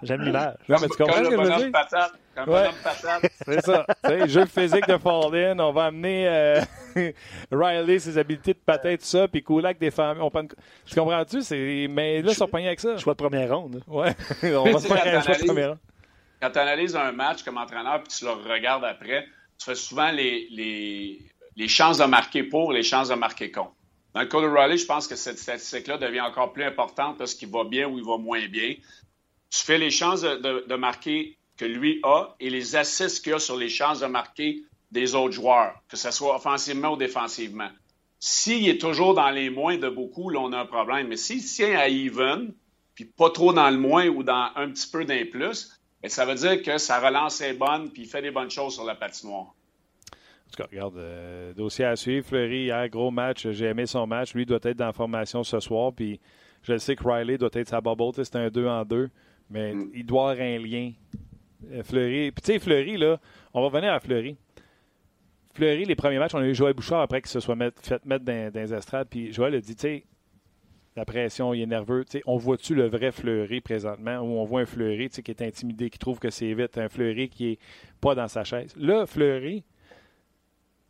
J'aime 0.03 0.21
l'image. 0.21 0.55
Non, 0.69 0.77
mais 0.81 0.87
tu 0.89 0.97
comprends 0.97 1.23
ce 1.23 1.29
que 1.29 1.31
je 1.31 1.35
veux 1.37 1.57
dire? 1.57 1.71
Ouais. 2.47 2.69
c'est 3.45 3.65
ça. 3.65 3.85
jeu 4.27 4.45
physique 4.45 4.87
de 4.87 4.97
Foldin, 4.97 5.57
on 5.59 5.71
va 5.71 5.85
amener 5.85 6.27
euh, 6.27 6.61
Riley, 7.51 7.97
ses 7.99 8.17
habiletés 8.17 8.53
de 8.53 8.59
patin, 8.63 8.95
tout 8.95 9.05
ça, 9.05 9.27
puis 9.27 9.43
Kulak 9.43 9.79
des 9.79 9.91
femmes. 9.91 10.19
On 10.21 10.29
prend... 10.29 10.43
Tu 10.85 10.95
comprends-tu? 10.95 11.39
Mais 11.89 12.21
là, 12.21 12.31
ils 12.31 12.35
sont 12.35 12.47
pognés 12.47 12.67
avec 12.67 12.79
ça. 12.79 12.95
Choix 12.97 13.13
de 13.13 13.17
première 13.17 13.55
ronde. 13.55 13.81
Ouais. 13.87 14.15
on 14.43 14.71
va 14.71 14.79
se 14.79 14.87
faire 14.87 15.17
un 15.17 15.21
choix 15.21 15.35
de 15.35 15.45
première 15.45 15.69
ronde 15.69 15.79
quand 16.41 16.51
tu 16.51 16.59
analyses 16.59 16.95
un 16.95 17.11
match 17.11 17.43
comme 17.43 17.57
entraîneur 17.57 18.03
puis 18.03 18.13
tu 18.17 18.25
le 18.25 18.31
regardes 18.31 18.85
après, 18.85 19.27
tu 19.57 19.65
fais 19.65 19.75
souvent 19.75 20.11
les, 20.11 21.19
chances 21.67 21.97
de 21.97 22.05
marquer 22.05 22.43
pour, 22.43 22.71
les 22.71 22.83
chances 22.83 23.09
de 23.09 23.15
marquer 23.15 23.51
contre. 23.51 23.73
Dans 24.13 24.21
le 24.21 24.27
cas 24.27 24.41
de 24.41 24.77
je 24.77 24.85
pense 24.85 25.07
que 25.07 25.15
cette 25.15 25.37
statistique-là 25.37 25.97
devient 25.97 26.21
encore 26.21 26.53
plus 26.53 26.63
importante 26.63 27.17
parce 27.17 27.33
qu'il 27.33 27.49
va 27.49 27.63
bien 27.63 27.87
ou 27.87 27.97
il 27.97 28.05
va 28.05 28.17
moins 28.17 28.47
bien. 28.47 28.75
Tu 29.49 29.63
fais 29.63 29.77
les 29.77 29.91
chances 29.91 30.21
de, 30.21 30.75
marquer 30.75 31.37
que 31.57 31.65
lui 31.65 31.99
a 32.03 32.35
et 32.39 32.49
les 32.49 32.75
assists 32.75 33.23
qu'il 33.23 33.33
a 33.33 33.39
sur 33.39 33.57
les 33.57 33.69
chances 33.69 33.99
de 33.99 34.07
marquer 34.07 34.63
des 34.91 35.15
autres 35.15 35.33
joueurs, 35.33 35.75
que 35.89 35.97
ce 35.97 36.11
soit 36.11 36.35
offensivement 36.35 36.93
ou 36.93 36.97
défensivement. 36.97 37.69
S'il 38.19 38.67
est 38.67 38.79
toujours 38.79 39.13
dans 39.13 39.29
les 39.29 39.49
moins 39.49 39.77
de 39.77 39.89
beaucoup, 39.89 40.29
là, 40.29 40.39
on 40.39 40.51
a 40.51 40.59
un 40.59 40.65
problème. 40.65 41.07
Mais 41.07 41.17
s'il 41.17 41.43
tient 41.43 41.77
à 41.77 41.87
even, 41.87 42.53
puis 42.95 43.05
pas 43.05 43.29
trop 43.29 43.53
dans 43.53 43.69
le 43.69 43.77
moins 43.77 44.07
ou 44.07 44.23
dans 44.23 44.49
un 44.55 44.71
petit 44.71 44.89
peu 44.89 45.05
d'un 45.05 45.25
plus, 45.25 45.76
et 46.03 46.09
ça 46.09 46.25
veut 46.25 46.35
dire 46.35 46.61
que 46.61 46.77
sa 46.77 46.99
relance 46.99 47.41
est 47.41 47.53
bonne, 47.53 47.89
puis 47.91 48.03
il 48.03 48.07
fait 48.07 48.21
des 48.21 48.31
bonnes 48.31 48.51
choses 48.51 48.75
sur 48.75 48.83
la 48.83 48.95
patinoire. 48.95 49.53
En 50.47 50.49
tout 50.51 50.63
cas, 50.63 50.69
regarde, 50.71 50.97
euh, 50.97 51.53
dossier 51.53 51.85
à 51.85 51.95
suivre. 51.95 52.25
Fleury, 52.25 52.65
hier, 52.65 52.89
gros 52.89 53.11
match. 53.11 53.49
J'ai 53.49 53.65
aimé 53.65 53.85
son 53.85 54.07
match. 54.07 54.33
Lui 54.33 54.45
doit 54.45 54.59
être 54.63 54.77
dans 54.77 54.85
la 54.85 54.93
formation 54.93 55.43
ce 55.43 55.59
soir. 55.59 55.91
Puis 55.93 56.21
je 56.63 56.77
sais 56.77 56.95
que 56.95 57.03
Riley 57.05 57.37
doit 57.37 57.49
être 57.51 57.67
sa 57.67 57.81
bubble. 57.81 58.13
C'est 58.13 58.35
un 58.37 58.49
2 58.49 58.65
en 58.65 58.85
2. 58.85 59.09
Mais 59.49 59.73
mm. 59.73 59.91
il 59.93 60.05
doit 60.05 60.31
avoir 60.31 60.47
un 60.47 60.57
lien. 60.59 60.93
Euh, 61.71 61.83
Fleury. 61.83 62.31
Puis 62.31 62.41
tu 62.41 62.53
sais, 62.53 62.59
Fleury, 62.59 62.95
là, 62.95 63.19
on 63.53 63.61
va 63.61 63.67
revenir 63.67 63.91
à 63.91 63.99
Fleury. 63.99 64.37
Fleury, 65.53 65.85
les 65.85 65.95
premiers 65.95 66.19
matchs, 66.19 66.35
on 66.35 66.39
a 66.39 66.45
eu 66.45 66.55
Joël 66.55 66.73
Bouchard 66.73 67.01
après 67.01 67.21
qu'il 67.21 67.31
se 67.31 67.39
soit 67.39 67.55
fait 67.81 68.05
mettre 68.05 68.23
dans, 68.23 68.51
dans 68.51 68.61
les 68.61 68.73
estrades. 68.73 69.07
Puis 69.09 69.33
Joël 69.33 69.55
a 69.55 69.59
dit, 69.59 69.75
tu 69.75 69.81
sais, 69.81 70.05
la 70.97 71.05
pression, 71.05 71.53
il 71.53 71.61
est 71.61 71.67
nerveux. 71.67 72.03
on 72.25 72.37
voit-tu 72.37 72.73
le 72.73 72.87
vrai 72.87 73.11
Fleury 73.11 73.61
présentement, 73.61 74.17
où 74.17 74.39
on 74.39 74.45
voit 74.45 74.61
un 74.61 74.65
Fleury 74.65 75.09
qui 75.09 75.31
est 75.31 75.41
intimidé, 75.43 75.91
qui 75.91 75.99
trouve 75.99 76.17
que 76.17 76.31
c'est 76.31 76.51
vite, 76.53 76.77
un 76.79 76.89
Fleury 76.89 77.29
qui 77.29 77.51
est 77.51 77.59
pas 78.01 78.15
dans 78.15 78.27
sa 78.27 78.43
chaise. 78.43 78.73
Là, 78.75 79.05
Fleury, 79.05 79.63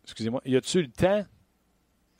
excusez-moi, 0.05 0.41
y 0.45 0.55
a-tu 0.55 0.81
le 0.81 0.87
temps 0.87 1.25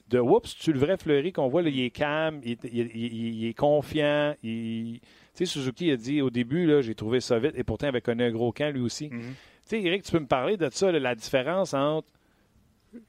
de 0.10 0.20
oups, 0.20 0.54
tu 0.58 0.74
le 0.74 0.80
vrai 0.80 0.98
Fleury 0.98 1.32
qu'on 1.32 1.48
voit, 1.48 1.62
là, 1.62 1.70
il 1.70 1.80
est 1.80 1.90
calme, 1.90 2.42
il 2.44 3.46
est, 3.46 3.54
confiant. 3.54 4.36
Tu 4.42 5.00
sais, 5.34 5.46
Suzuki 5.46 5.90
a 5.92 5.96
dit 5.96 6.22
au 6.22 6.30
début, 6.30 6.70
j'ai 6.82 6.96
trouvé 6.96 7.22
ça 7.22 7.40
vite, 7.40 7.54
et 7.56 7.64
pourtant 7.64 7.88
il 7.88 7.90
avait 7.90 8.02
connu 8.02 8.24
un 8.24 8.32
gros 8.32 8.52
camp 8.52 8.74
lui 8.74 8.82
aussi. 8.82 9.08
Mm-hmm. 9.08 9.22
Tu 9.22 9.36
sais, 9.64 9.82
Eric, 9.82 10.04
tu 10.04 10.12
peux 10.12 10.20
me 10.20 10.28
parler 10.28 10.58
de 10.58 10.70
ça, 10.72 10.92
la 10.92 11.16
différence 11.16 11.74
entre 11.74 12.08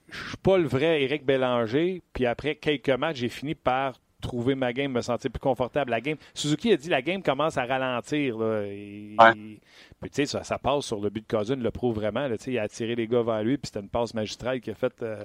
je 0.08 0.28
suis 0.28 0.36
pas 0.36 0.58
le 0.58 0.66
vrai 0.66 1.02
Eric 1.02 1.24
Bélanger, 1.24 2.02
puis 2.12 2.26
après 2.26 2.56
quelques 2.56 2.90
matchs, 2.90 3.18
j'ai 3.18 3.28
fini 3.28 3.54
par 3.54 4.00
trouver 4.20 4.54
ma 4.54 4.72
game, 4.72 4.92
me 4.92 5.00
sentir 5.00 5.30
plus 5.30 5.40
confortable. 5.40 5.90
La 5.90 6.00
game, 6.00 6.16
Suzuki 6.34 6.72
a 6.72 6.76
dit 6.76 6.88
la 6.88 7.02
game 7.02 7.22
commence 7.22 7.56
à 7.56 7.64
ralentir. 7.64 8.36
puis, 8.38 10.10
tu 10.10 10.26
sais, 10.26 10.26
ça, 10.26 10.58
passe 10.58 10.86
sur 10.86 11.00
le 11.00 11.10
but 11.10 11.24
de 11.28 11.36
Cousin, 11.36 11.56
le 11.56 11.70
prouve 11.70 11.96
vraiment. 11.96 12.26
Là, 12.26 12.36
il 12.46 12.58
a 12.58 12.62
attiré 12.62 12.94
les 12.94 13.06
gars 13.06 13.22
vers 13.22 13.42
lui, 13.42 13.56
puis 13.56 13.66
c'était 13.66 13.80
une 13.80 13.88
passe 13.88 14.14
magistrale 14.14 14.60
qui 14.60 14.70
a 14.70 14.74
fait. 14.74 14.92
Euh, 15.02 15.24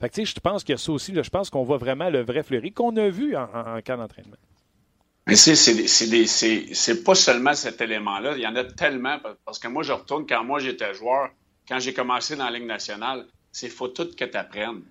fait 0.00 0.08
tu 0.10 0.26
sais, 0.26 0.34
je 0.34 0.40
pense 0.40 0.62
qu'il 0.62 0.74
y 0.74 0.74
a 0.74 0.78
ça 0.78 0.92
aussi. 0.92 1.14
je 1.14 1.30
pense 1.30 1.48
qu'on 1.48 1.64
voit 1.64 1.78
vraiment 1.78 2.10
le 2.10 2.22
vrai 2.22 2.42
Fleury 2.42 2.72
qu'on 2.72 2.94
a 2.96 3.08
vu 3.08 3.36
en, 3.36 3.80
cas 3.82 3.96
d'entraînement. 3.96 4.36
Mais 5.26 5.34
c'est 5.34 7.04
pas 7.04 7.14
seulement 7.14 7.54
cet 7.54 7.80
élément-là. 7.80 8.34
Il 8.36 8.42
y 8.42 8.46
en 8.46 8.54
a 8.54 8.64
tellement. 8.64 9.18
Parce 9.44 9.58
que 9.58 9.68
moi, 9.68 9.82
je 9.82 9.92
retourne 9.92 10.26
quand 10.26 10.44
moi 10.44 10.60
j'étais 10.60 10.94
joueur, 10.94 11.30
quand 11.68 11.80
j'ai 11.80 11.92
commencé 11.92 12.36
dans 12.36 12.44
la 12.44 12.58
Ligue 12.58 12.68
nationale, 12.68 13.26
c'est 13.50 13.68
faut 13.68 13.88
tout 13.88 14.08
que 14.14 14.24
tu 14.24 14.36
apprennes 14.36 14.82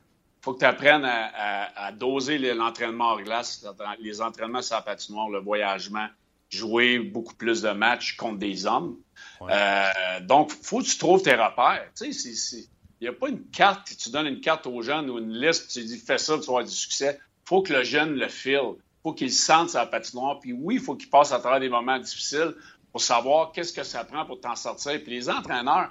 faut 0.45 0.53
que 0.53 0.60
tu 0.60 0.65
apprennes 0.65 1.05
à, 1.05 1.91
doser 1.91 2.38
l'entraînement 2.53 3.13
hors 3.13 3.21
glace, 3.23 3.65
les 3.99 4.21
entraînements 4.21 4.62
sur 4.62 4.75
la 4.75 4.84
patinoire, 4.84 5.27
le 5.27 5.39
voyagement, 5.39 6.08
jouer 6.51 6.99
beaucoup 6.99 7.34
plus 7.34 7.63
de 7.63 7.71
matchs 7.71 8.15
contre 8.15 8.38
des 8.38 8.67
hommes. 8.67 8.95
Euh, 9.41 9.89
donc, 10.21 10.51
il 10.51 10.63
faut 10.63 10.79
que 10.81 10.86
tu 10.86 10.99
trouves 10.99 11.23
tes 11.23 11.34
repères. 11.34 11.89
Tu 11.97 12.13
sais, 12.13 12.58
il 13.01 13.01
n'y 13.01 13.08
a 13.08 13.13
pas 13.13 13.29
une 13.29 13.43
carte, 13.49 13.91
tu 13.97 14.12
donnes 14.12 14.27
une 14.27 14.39
carte 14.39 14.67
aux 14.67 14.84
jeunes 14.84 15.10
ou 15.10 15.17
une 15.17 15.34
liste, 15.34 15.71
tu 15.71 15.84
dis 15.84 15.97
fais 15.97 16.19
ça, 16.19 16.36
tu 16.36 16.41
vas 16.41 16.49
avoir 16.49 16.63
du 16.63 16.69
succès. 16.69 17.19
Il 17.19 17.49
faut 17.49 17.63
que 17.63 17.73
le 17.73 17.84
jeune 17.84 18.13
le 18.13 18.29
file. 18.29 18.75
Il 18.75 19.01
faut 19.01 19.13
qu'il 19.13 19.34
sente 19.34 19.71
sa 19.71 19.88
patinoire. 19.88 20.39
Puis 20.39 20.53
oui, 20.53 20.75
il 20.75 20.81
faut 20.81 20.95
qu'il 20.95 21.10
passe 21.10 21.31
à 21.31 21.39
travers 21.39 21.60
des 21.60 21.69
moments 21.69 21.97
difficiles 21.97 22.53
pour 22.91 23.01
savoir 23.01 23.51
qu'est-ce 23.51 23.73
que 23.73 23.84
ça 23.84 24.03
prend 24.03 24.27
pour 24.27 24.39
t'en 24.39 24.55
sortir. 24.55 25.01
Puis 25.03 25.12
les 25.12 25.27
entraîneurs, 25.27 25.89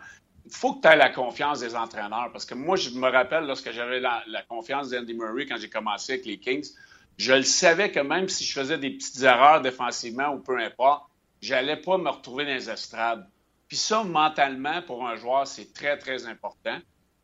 faut 0.51 0.75
que 0.75 0.83
tu 0.83 0.89
aies 0.89 0.97
la 0.97 1.11
confiance 1.11 1.61
des 1.61 1.75
entraîneurs. 1.75 2.31
Parce 2.33 2.45
que 2.45 2.55
moi, 2.55 2.77
je 2.77 2.91
me 2.91 3.09
rappelle 3.09 3.47
lorsque 3.47 3.71
j'avais 3.73 4.01
la, 4.01 4.23
confiance 4.49 4.91
d'Andy 4.91 5.15
Murray 5.15 5.47
quand 5.47 5.57
j'ai 5.57 5.71
commencé 5.71 6.15
avec 6.15 6.27
les 6.27 6.39
Kings, 6.39 6.69
je 7.17 7.33
le 7.33 7.43
savais 7.43 7.91
que 7.91 8.01
même 8.01 8.29
si 8.29 8.45
je 8.45 8.53
faisais 8.53 8.79
des 8.79 8.91
petites 8.91 9.23
erreurs 9.23 9.61
défensivement 9.61 10.31
ou 10.35 10.41
peu 10.41 10.59
importe, 10.59 11.05
j'allais 11.41 11.77
pas 11.77 11.97
me 11.97 12.11
retrouver 12.11 12.45
dans 12.45 12.55
les 12.55 12.71
estrades. 12.71 13.27
Puis 13.69 13.77
ça, 13.77 14.03
mentalement, 14.05 14.83
pour 14.83 15.07
un 15.07 15.17
joueur, 15.17 15.47
c'est 15.47 15.73
très, 15.73 15.97
très 15.97 16.27
important. 16.27 16.79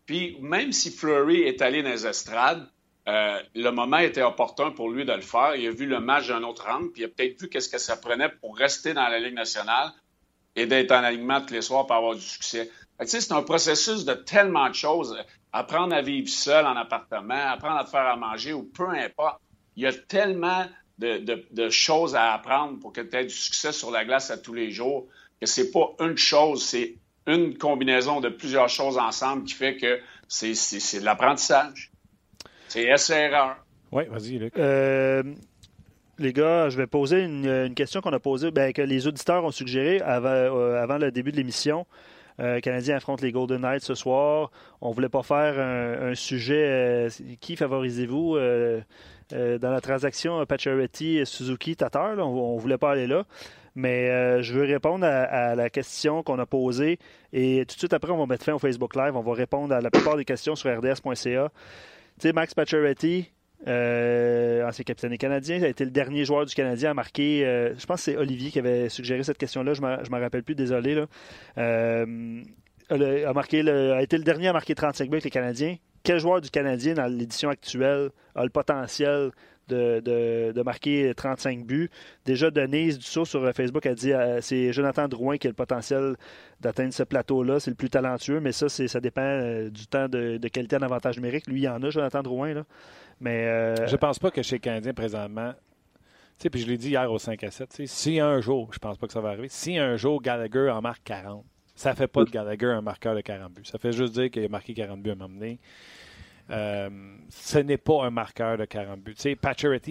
Puis 0.07 0.39
même 0.41 0.73
si 0.73 0.91
Fleury 0.91 1.43
est 1.43 1.61
allé 1.63 1.83
dans 1.83 1.91
les 1.91 2.07
estrades, 2.07 2.69
euh, 3.09 3.41
le 3.55 3.71
moment 3.71 3.99
était 3.99 4.23
opportun 4.23 4.71
pour 4.71 4.91
lui 4.91 5.05
de 5.05 5.13
le 5.13 5.21
faire. 5.21 5.57
Il 5.57 5.67
a 5.67 5.71
vu 5.71 5.87
le 5.87 6.01
match 6.01 6.29
d'un 6.29 6.43
autre 6.43 6.69
angle, 6.69 6.91
puis 6.93 7.03
il 7.03 7.05
a 7.07 7.09
peut-être 7.09 7.41
vu 7.41 7.49
qu'est-ce 7.49 7.69
que 7.69 7.79
ça 7.79 7.97
prenait 7.97 8.29
pour 8.29 8.57
rester 8.57 8.95
dans 8.95 9.09
la 9.09 9.19
Ligue 9.19 9.35
nationale 9.35 9.93
et 10.57 10.67
d'être 10.67 10.93
en 10.93 11.03
alignement 11.03 11.41
tous 11.41 11.55
les 11.55 11.63
soirs 11.63 11.87
pour 11.87 11.97
avoir 11.97 12.15
du 12.15 12.21
succès 12.21 12.71
c'est 13.07 13.33
un 13.33 13.43
processus 13.43 14.05
de 14.05 14.15
tellement 14.15 14.69
de 14.69 14.75
choses. 14.75 15.17
Apprendre 15.53 15.95
à 15.95 16.03
vivre 16.03 16.29
seul 16.29 16.67
en 16.67 16.77
appartement, 16.77 17.49
apprendre 17.49 17.79
à 17.79 17.85
te 17.85 17.91
faire 17.91 18.07
à 18.07 18.17
manger 18.17 18.53
ou 18.53 18.63
peu 18.63 18.89
importe. 18.89 19.41
Il 19.77 19.83
y 19.83 19.87
a 19.87 19.93
tellement 19.93 20.67
de, 20.99 21.71
choses 21.71 22.15
à 22.15 22.33
apprendre 22.33 22.79
pour 22.79 22.93
que 22.93 23.01
tu 23.01 23.17
aies 23.17 23.25
du 23.25 23.35
succès 23.35 23.73
sur 23.73 23.91
la 23.91 24.05
glace 24.05 24.31
à 24.31 24.39
tous 24.39 24.53
les 24.53 24.71
jours 24.71 25.07
que 25.41 25.47
c'est 25.47 25.71
pas 25.71 25.95
une 26.01 26.19
chose, 26.19 26.63
c'est 26.63 26.97
une 27.27 27.57
combinaison 27.57 28.21
de 28.21 28.29
plusieurs 28.29 28.69
choses 28.69 28.99
ensemble 28.99 29.45
qui 29.45 29.55
fait 29.55 29.77
que 29.77 30.01
c'est 30.29 30.53
de 30.53 31.05
l'apprentissage. 31.05 31.91
C'est 32.69 32.85
essai-erreur. 32.85 33.57
Oui, 33.91 34.05
vas-y, 34.09 34.39
Luc. 34.39 34.57
Euh, 34.59 35.23
les 36.19 36.33
gars, 36.33 36.69
je 36.69 36.77
vais 36.77 36.87
poser 36.87 37.23
une, 37.23 37.75
question 37.75 38.01
qu'on 38.01 38.13
a 38.13 38.21
posée, 38.21 38.51
ben, 38.51 38.73
que 38.73 38.83
les 38.83 39.07
auditeurs 39.07 39.45
ont 39.45 39.51
suggéré 39.51 40.01
avant, 40.03 40.29
euh, 40.29 40.81
avant 40.81 40.99
le 40.99 41.11
début 41.11 41.33
de 41.33 41.37
l'émission. 41.37 41.87
Euh, 42.41 42.61
Canadiens 42.61 42.97
affrontent 42.97 43.23
les 43.23 43.33
Golden 43.33 43.61
Knights 43.61 43.83
ce 43.83 43.95
soir. 43.95 44.51
On 44.81 44.91
voulait 44.91 45.09
pas 45.09 45.23
faire 45.23 45.59
un, 45.59 46.15
sujet. 46.15 46.67
Euh, 46.69 47.09
qui 47.41 47.57
favorisez-vous 47.57 48.37
euh, 48.37 48.81
dans 49.31 49.71
la 49.71 49.81
transaction 49.81 50.45
Pacioretty-Suzuki 50.45 51.77
Tatar? 51.77 52.19
on 52.19 52.57
ne 52.57 52.61
voulait 52.61 52.79
pas 52.79 52.93
aller 52.93 53.07
là. 53.07 53.25
Mais 53.77 54.43
je 54.43 54.53
veux 54.53 54.65
répondre 54.65 55.07
à, 55.07 55.55
la 55.55 55.71
question 55.71 56.23
qu'on 56.23 56.39
a 56.39 56.47
posée. 56.47 56.99
Et 57.33 57.65
tout 57.69 57.75
de 57.75 57.79
suite 57.79 57.93
après, 57.93 58.11
on 58.11 58.19
va 58.19 58.27
mettre 58.27 58.45
fin 58.45 58.55
au 58.55 58.59
Facebook 58.59 58.97
Live. 58.97 59.17
On 59.17 59.23
va 59.23 59.33
répondre 59.33 59.73
à 59.73 59.81
la 59.81 59.91
plupart 59.91 60.17
des 60.17 60.25
questions 60.25 60.57
sur 60.57 60.77
rds.ca. 60.77 61.15
Tu 61.15 62.29
sais, 62.29 62.33
Max 62.33 62.53
Pacioretty, 62.53 63.31
euh, 63.69 64.67
ancien 64.67 64.85
capitaine 64.85 65.11
des 65.11 65.19
Canadiens, 65.19 65.57
il 65.57 65.65
a 65.65 65.69
été 65.69 65.85
le 65.85 65.91
dernier 65.91 66.25
joueur 66.25 66.47
du 66.47 66.55
Canadien 66.55 66.93
à 66.93 66.95
marquer. 66.95 67.45
Euh, 67.45 67.75
je 67.79 67.87
pense 67.87 68.01
que 68.01 68.13
c'est 68.13 68.17
Olivier 68.17 68.51
qui 68.51 68.59
avait 68.59 68.89
suggéré 68.89 69.23
cette 69.23 69.39
question-là. 69.39 69.75
Je 69.75 69.83
ne 69.83 69.87
me 69.87 70.21
rappelle 70.21 70.43
plus, 70.43 70.55
désolé. 70.55 71.03
Euh, 71.59 72.43
a, 72.91 73.33
marqué 73.33 73.69
a 73.69 74.03
été 74.03 74.17
le 74.17 74.25
dernier 74.25 74.49
à 74.49 74.53
marquer 74.53 74.75
35 74.75 75.09
buts 75.09 75.15
avec 75.15 75.25
les 75.25 75.31
Canadiens. 75.31 75.77
quel 76.03 76.19
joueur 76.19 76.41
du 76.41 76.51
Canadien 76.51 76.95
dans 76.95 77.07
l'édition 77.07 77.51
actuelle 77.51 78.11
a 78.35 78.45
le 78.45 78.51
potentiel 78.51 79.31
de, 79.69 80.63
marquer 80.63 81.13
35 81.15 81.65
buts? 81.65 81.91
Déjà, 82.25 82.51
Denise 82.51 82.99
Dussault 82.99 83.25
sur 83.25 83.53
Facebook 83.53 83.87
a 83.87 83.95
dit 83.95 84.13
euh, 84.13 84.41
c'est 84.41 84.73
Jonathan 84.73 85.09
Drouin 85.09 85.37
qui 85.37 85.47
a 85.47 85.51
le 85.51 85.55
potentiel 85.55 86.17
d'atteindre 86.61 86.93
ce 86.93 87.03
plateau-là. 87.03 87.61
C'est 87.61 87.71
le 87.71 87.77
plus 87.77 87.91
talentueux, 87.91 88.41
mais 88.41 88.53
ça, 88.53 88.69
ça 88.69 89.01
dépend 89.01 89.23
euh, 89.23 89.71
du 89.71 89.87
temps 89.87 90.09
de, 90.09 90.39
qualité 90.49 90.77
en 90.77 90.83
avantage 90.83 91.17
numérique. 91.17 91.47
Lui, 91.47 91.61
il 91.61 91.65
y 91.65 91.69
en 91.69 91.83
a, 91.83 91.91
Jonathan 91.91 92.23
Drouin. 92.23 92.55
Là. 92.55 92.65
Mais, 93.21 93.47
euh, 93.47 93.87
Je 93.87 93.97
pense 93.97 94.19
pas 94.19 94.31
que 94.31 94.43
chez 94.43 94.59
Canadien, 94.59 94.95
présentement, 94.95 95.53
puis 96.49 96.63
je 96.63 96.67
l'ai 96.67 96.79
dit 96.79 96.91
hier 96.91 97.11
au 97.13 97.19
5 97.19 97.45
à 97.45 97.51
7, 97.51 97.83
si 97.87 98.19
un 98.19 98.41
jour, 98.41 98.71
je 98.73 98.79
pense 98.79 98.97
pas 98.97 99.07
que 99.07 99.13
ça 99.13 99.21
va 99.21 99.31
arriver, 99.31 99.49
si 99.49 99.77
un 99.77 99.97
jour 99.97 100.23
Gallagher 100.23 100.71
en 100.71 100.81
marque 100.81 101.03
40, 101.05 101.45
ça 101.75 101.95
fait 101.95 102.09
pas 102.09 102.25
de 102.25 102.31
Gallagher 102.31 102.67
un 102.67 102.83
marqueur 102.83 103.15
de 103.15 103.21
40 103.21 103.53
buts. 103.53 103.65
Ça 103.65 103.79
fait 103.79 103.93
juste 103.93 104.13
dire 104.13 104.31
qu'il 104.31 104.45
a 104.45 104.49
marqué 104.49 104.75
40 104.75 105.03
buts 105.03 105.11
à 105.11 105.13
un 105.13 105.17
moment 105.17 105.35
donné. 105.35 105.59
Euh, 106.51 106.91
ce 107.31 107.59
n'est 107.59 107.79
pas 107.79 108.05
un 108.05 108.11
marqueur 108.11 108.59
de 108.59 108.65
40 108.65 109.01
buts. 109.01 109.15
Tu 109.15 109.37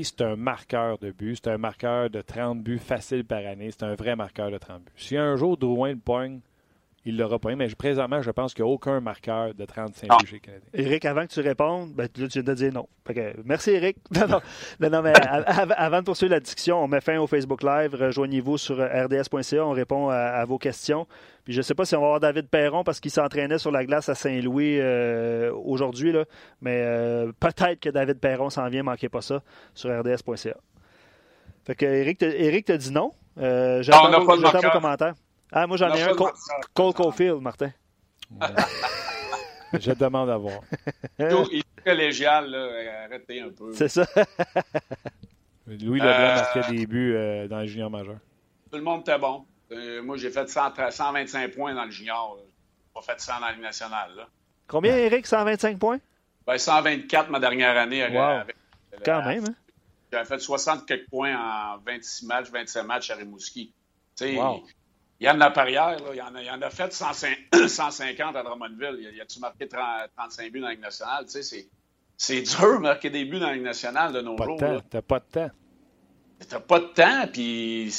c'est 0.04 0.22
un 0.22 0.36
marqueur 0.36 0.98
de 1.00 1.12
buts. 1.12 1.36
C'est 1.36 1.50
un 1.50 1.58
marqueur 1.58 2.10
de 2.10 2.22
30 2.22 2.62
buts 2.62 2.80
facile 2.80 3.24
par 3.24 3.40
année. 3.40 3.72
C'est 3.72 3.84
un 3.84 3.96
vrai 3.96 4.16
marqueur 4.16 4.52
de 4.52 4.58
30 4.58 4.84
buts. 4.84 4.92
Si 4.98 5.18
un 5.18 5.36
jour 5.36 5.58
Drouin 5.58 5.92
le 5.92 5.98
pogne, 5.98 6.42
il 7.10 7.18
l'aura 7.18 7.39
pas. 7.39 7.55
Mais 7.55 7.68
présentement, 7.70 8.22
je 8.22 8.32
pense 8.32 8.53
qu'il 8.53 8.64
n'y 8.64 8.72
a 8.72 8.74
aucun 8.74 8.99
marqueur 9.01 9.53
de 9.53 9.66
35 9.66 10.07
buts 10.20 10.28
chez 10.28 10.39
Canadien. 10.39 10.70
Éric, 10.74 11.05
avant 11.05 11.26
que 11.26 11.34
tu 11.34 11.41
répondes, 11.41 11.93
ben, 11.93 12.07
tu 12.07 12.26
viens 12.26 12.43
de 12.43 12.53
dire 12.53 12.74
non. 12.74 12.88
merci, 13.45 13.72
Éric. 13.72 13.97
Non, 14.80 14.89
non, 14.89 15.01
mais 15.01 15.14
avant 15.78 15.99
de 15.99 16.05
poursuivre 16.05 16.32
la 16.32 16.39
discussion, 16.39 16.84
on 16.84 16.88
met 16.88 17.01
fin 17.01 17.18
au 17.20 17.28
Facebook 17.28 17.64
Live. 17.64 17.95
Rejoignez-vous 17.95 18.57
sur 18.57 18.78
rds.ca. 18.78 19.66
On 19.66 19.72
répond 19.72 20.10
à, 20.10 20.45
vos 20.45 20.57
questions. 20.57 21.07
Puis 21.43 21.53
je 21.53 21.60
ne 21.60 21.64
sais 21.64 21.74
pas 21.74 21.86
si 21.86 21.95
on 21.95 22.01
va 22.01 22.05
avoir 22.05 22.20
David 22.20 22.47
Perron 22.47 22.84
parce 22.84 22.99
qu'il 22.99 23.12
s'entraînait 23.12 23.57
sur 23.57 23.72
la 23.72 23.86
glace 23.86 24.10
à 24.10 24.16
Saint-Louis 24.16 24.80
euh, 24.80 25.51
aujourd'hui. 25.53 26.14
Mais 26.62 26.84
euh, 26.86 27.32
peut-être 27.39 27.80
que 27.80 27.89
David 27.89 28.20
Perron 28.20 28.49
s'en 28.49 28.68
vient. 28.70 28.84
Manquez 28.84 29.10
pas 29.10 29.22
ça 29.22 29.41
sur 29.74 29.89
rds.ca. 29.89 30.55
Fait 31.66 31.76
que 31.76 31.86
Éric 31.86 32.66
te 32.66 32.74
dit 32.74 32.91
non. 32.91 33.12
Euh, 33.38 33.82
J'attends 33.82 34.20
vos 34.20 34.70
commentaires. 34.72 35.16
Ah, 35.52 35.68
moi, 35.68 35.78
j'en 35.78 35.93
ai 35.93 36.04
un. 36.04 36.16
Cole, 36.74 36.93
Caulfield, 36.93 37.41
Martin. 37.41 37.72
Je 39.74 39.91
demande 39.91 40.30
à 40.30 40.38
voir. 40.38 40.62
Il 41.20 41.60
est 41.60 41.84
collégial, 41.84 42.50
là. 42.50 43.04
Arrêtez 43.06 43.41
un 43.41 43.50
peu. 43.50 43.74
C'est 43.74 43.88
ça. 43.88 44.08
Louis 45.68 46.00
Leblanc 46.00 46.10
euh, 46.10 46.36
marquait 46.36 46.74
des 46.74 46.88
buts 46.88 47.14
euh, 47.16 47.47
dans 47.47 47.60
le 47.60 47.68
junior 47.68 47.89
majeur. 47.91 48.18
Tout 48.72 48.78
le 48.78 48.84
monde 48.84 49.02
était 49.02 49.20
bon. 49.20 49.45
Euh, 49.72 50.02
moi, 50.02 50.18
j'ai 50.18 50.32
fait 50.32 50.50
125 50.50 51.52
points 51.54 51.76
dans 51.76 51.86
le 51.86 51.91
junior. 51.91 52.38
J'ai 52.39 52.91
pas 52.93 53.02
fait 53.02 53.20
100 53.20 53.39
dans 53.39 53.45
la 53.45 53.52
Ligue 53.52 53.62
nationale. 53.62 54.16
Là. 54.16 54.28
Combien, 54.68 54.95
Eric, 54.97 55.28
125 55.28 55.78
points? 55.78 56.00
Ben, 56.47 56.58
124 56.58 57.30
ma 57.30 57.39
dernière 57.39 57.78
année. 57.78 58.08
Wow. 58.08 58.43
Quand 59.06 59.24
même, 59.24 59.45
hein? 59.45 59.56
J'avais 60.12 60.26
fait 60.26 60.39
60 60.39 60.88
quelques 60.88 61.08
points 61.10 61.36
en 61.36 61.78
26 61.86 62.26
matchs, 62.26 62.50
27 62.50 62.84
matchs 62.86 63.12
à 63.12 63.16
Rimouski. 63.16 63.72
Wow. 64.22 64.64
Yann 65.20 65.38
Laperrière, 65.38 66.00
là, 66.00 66.12
il, 66.14 66.22
en 66.22 66.34
a, 66.36 66.42
il 66.42 66.50
en 66.50 66.62
a 66.62 66.70
fait 66.70 66.94
150 66.94 68.36
à 68.36 68.44
Drummondville. 68.44 69.10
Il, 69.14 69.22
a-tu 69.22 69.40
marqué 69.40 69.68
35 69.68 70.52
buts 70.52 70.62
dans 70.62 70.68
la 70.68 70.74
Ligue 70.74 70.82
nationale? 70.82 71.26
Tu 71.26 71.44
sais, 71.44 71.68
c'est 72.16 72.42
dur 72.42 72.78
de 72.78 72.82
marquer 72.84 73.10
des 73.10 73.26
buts 73.26 73.40
dans 73.40 73.48
la 73.48 73.54
Ligue 73.54 73.64
nationale 73.64 74.14
de 74.14 74.22
nos 74.22 74.36
pas 74.36 74.46
jours. 74.46 74.60
T'as 74.90 75.02
pas 75.02 75.20
de 75.20 75.26
temps. 75.26 75.52
T'as 76.48 76.60
pas 76.62 76.80
de 76.80 76.86
temps, 76.86 77.28
puis 77.34 77.94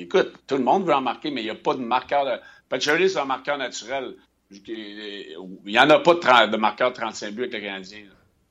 écoute, 0.00 0.32
tout 0.48 0.56
le 0.56 0.64
monde 0.64 0.84
veut 0.84 0.94
en 0.94 1.00
marquer, 1.00 1.30
mais 1.30 1.42
il 1.42 1.44
n'y 1.44 1.50
a 1.50 1.54
pas 1.54 1.74
de 1.74 1.80
marqueur. 1.80 2.24
De... 2.24 2.40
Patrick, 2.68 3.08
c'est 3.08 3.18
un 3.18 3.24
marqueur 3.24 3.56
naturel. 3.56 4.16
Il 4.50 5.36
n'y 5.64 5.78
en 5.78 5.88
a 5.90 6.00
pas 6.00 6.14
de, 6.14 6.50
de 6.50 6.56
marqueur 6.56 6.90
de 6.90 6.96
35 6.96 7.32
buts 7.32 7.42
avec 7.42 7.54
le 7.54 7.60
Canadien 7.60 8.00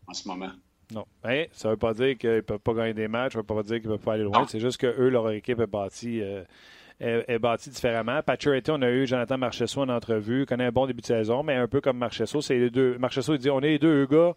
en 0.07 0.13
ce 0.13 0.27
moment. 0.29 0.51
Non. 0.93 1.05
Mais 1.25 1.49
ça 1.51 1.67
ne 1.67 1.73
veut 1.73 1.77
pas 1.77 1.93
dire 1.93 2.17
qu'ils 2.17 2.29
ne 2.29 2.41
peuvent 2.41 2.59
pas 2.59 2.73
gagner 2.73 2.93
des 2.93 3.07
matchs, 3.09 3.33
ça 3.33 3.39
ne 3.39 3.43
veut 3.43 3.55
pas 3.55 3.63
dire 3.63 3.81
qu'ils 3.81 3.89
ne 3.89 3.95
peuvent 3.95 4.05
pas 4.05 4.13
aller 4.13 4.23
loin. 4.23 4.45
C'est 4.47 4.59
juste 4.59 4.77
que 4.77 4.87
eux, 4.87 5.09
leur 5.09 5.29
équipe 5.31 5.59
est 5.59 5.67
bâtie. 5.67 6.21
Euh, 6.21 6.43
est, 6.99 7.39
bâti 7.39 7.69
différemment. 7.69 8.21
Paturity, 8.21 8.71
on 8.71 8.81
a 8.81 8.89
eu 8.89 9.05
Jonathan 9.05 9.37
Marchesso 9.37 9.81
en 9.81 9.89
entrevue, 9.89 10.45
connaît 10.45 10.65
un 10.65 10.71
bon 10.71 10.87
début 10.87 11.01
de 11.01 11.05
saison, 11.05 11.43
mais 11.43 11.55
un 11.55 11.67
peu 11.67 11.81
comme 11.81 11.97
Marchesso, 11.97 12.41
c'est 12.41 12.57
les 12.57 12.69
deux. 12.69 12.97
Marchesso, 12.97 13.33
il 13.33 13.39
dit 13.39 13.49
on 13.49 13.59
est 13.59 13.71
les 13.71 13.79
deux 13.79 14.05
gars 14.05 14.35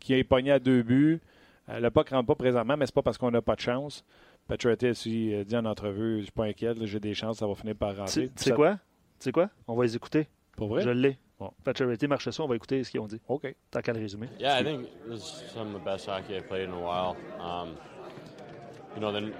qui 0.00 0.14
ont 0.14 0.22
pogné 0.24 0.52
à 0.52 0.58
deux 0.58 0.82
buts. 0.82 1.20
Euh, 1.68 1.80
le 1.80 1.90
puck 1.90 2.10
ne 2.10 2.16
rentre 2.16 2.26
pas 2.26 2.34
présentement, 2.34 2.76
mais 2.76 2.86
c'est 2.86 2.94
pas 2.94 3.02
parce 3.02 3.18
qu'on 3.18 3.30
n'a 3.30 3.42
pas 3.42 3.54
de 3.54 3.60
chance. 3.60 4.04
Paturity 4.46 4.88
aussi 4.88 5.44
dit 5.44 5.56
en 5.56 5.64
entrevue, 5.66 6.20
je 6.20 6.22
suis 6.24 6.32
pas 6.32 6.44
inquiet, 6.44 6.74
j'ai 6.80 7.00
des 7.00 7.14
chances, 7.14 7.38
ça 7.38 7.46
va 7.46 7.54
finir 7.54 7.76
par 7.76 7.96
rentrer. 7.96 8.28
Tu 8.28 8.44
sais 8.44 8.52
quoi? 8.52 8.74
Tu 8.74 9.24
sais 9.24 9.32
quoi? 9.32 9.50
On 9.66 9.74
va 9.74 9.84
les 9.84 9.94
écouter. 9.94 10.26
Pour 10.56 10.68
vrai? 10.68 10.82
Je 10.82 10.90
l'ai. 10.90 11.18
Bon. 11.38 11.52
Paturity, 11.62 12.08
Marchesso, 12.08 12.42
on 12.42 12.48
va 12.48 12.56
écouter 12.56 12.82
ce 12.82 12.90
qu'ils 12.90 13.00
ont 13.00 13.06
dit. 13.06 13.20
OK. 13.28 13.54
Tant 13.70 13.80
qu'à 13.80 13.92
le 13.92 14.00
résumer. 14.00 14.28
Yeah, 14.40 14.60
I 14.60 14.64
think 14.64 14.88
this 15.08 15.20
is 15.20 15.52
some 15.52 15.74
of 15.74 15.80
the 15.80 15.84
best 15.84 16.08
hockey 16.08 16.36
I've 16.36 16.48
played 16.48 16.68
in 16.68 16.72
a 16.72 16.80
while. 16.80 17.16
Um, 17.38 17.76
you 18.98 19.00
know, 19.00 19.12
the 19.12 19.32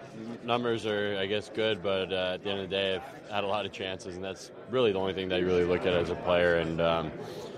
numbers 0.44 0.86
are, 0.86 1.18
I 1.18 1.26
guess, 1.26 1.50
good, 1.52 1.82
but 1.82 2.12
uh, 2.12 2.34
at 2.34 2.44
the 2.44 2.50
end 2.50 2.60
of 2.60 2.70
the 2.70 2.76
day, 2.76 2.94
I've 2.94 3.30
had 3.30 3.42
a 3.42 3.48
lot 3.48 3.66
of 3.66 3.72
chances, 3.72 4.14
and 4.14 4.22
that's 4.22 4.52
really 4.70 4.92
the 4.92 4.98
only 4.98 5.14
thing 5.14 5.28
that 5.30 5.40
you 5.40 5.46
really 5.46 5.64
look 5.64 5.84
at 5.84 5.94
as 5.94 6.10
a 6.10 6.14
player, 6.14 6.58
and 6.58 6.80
um, 6.80 7.06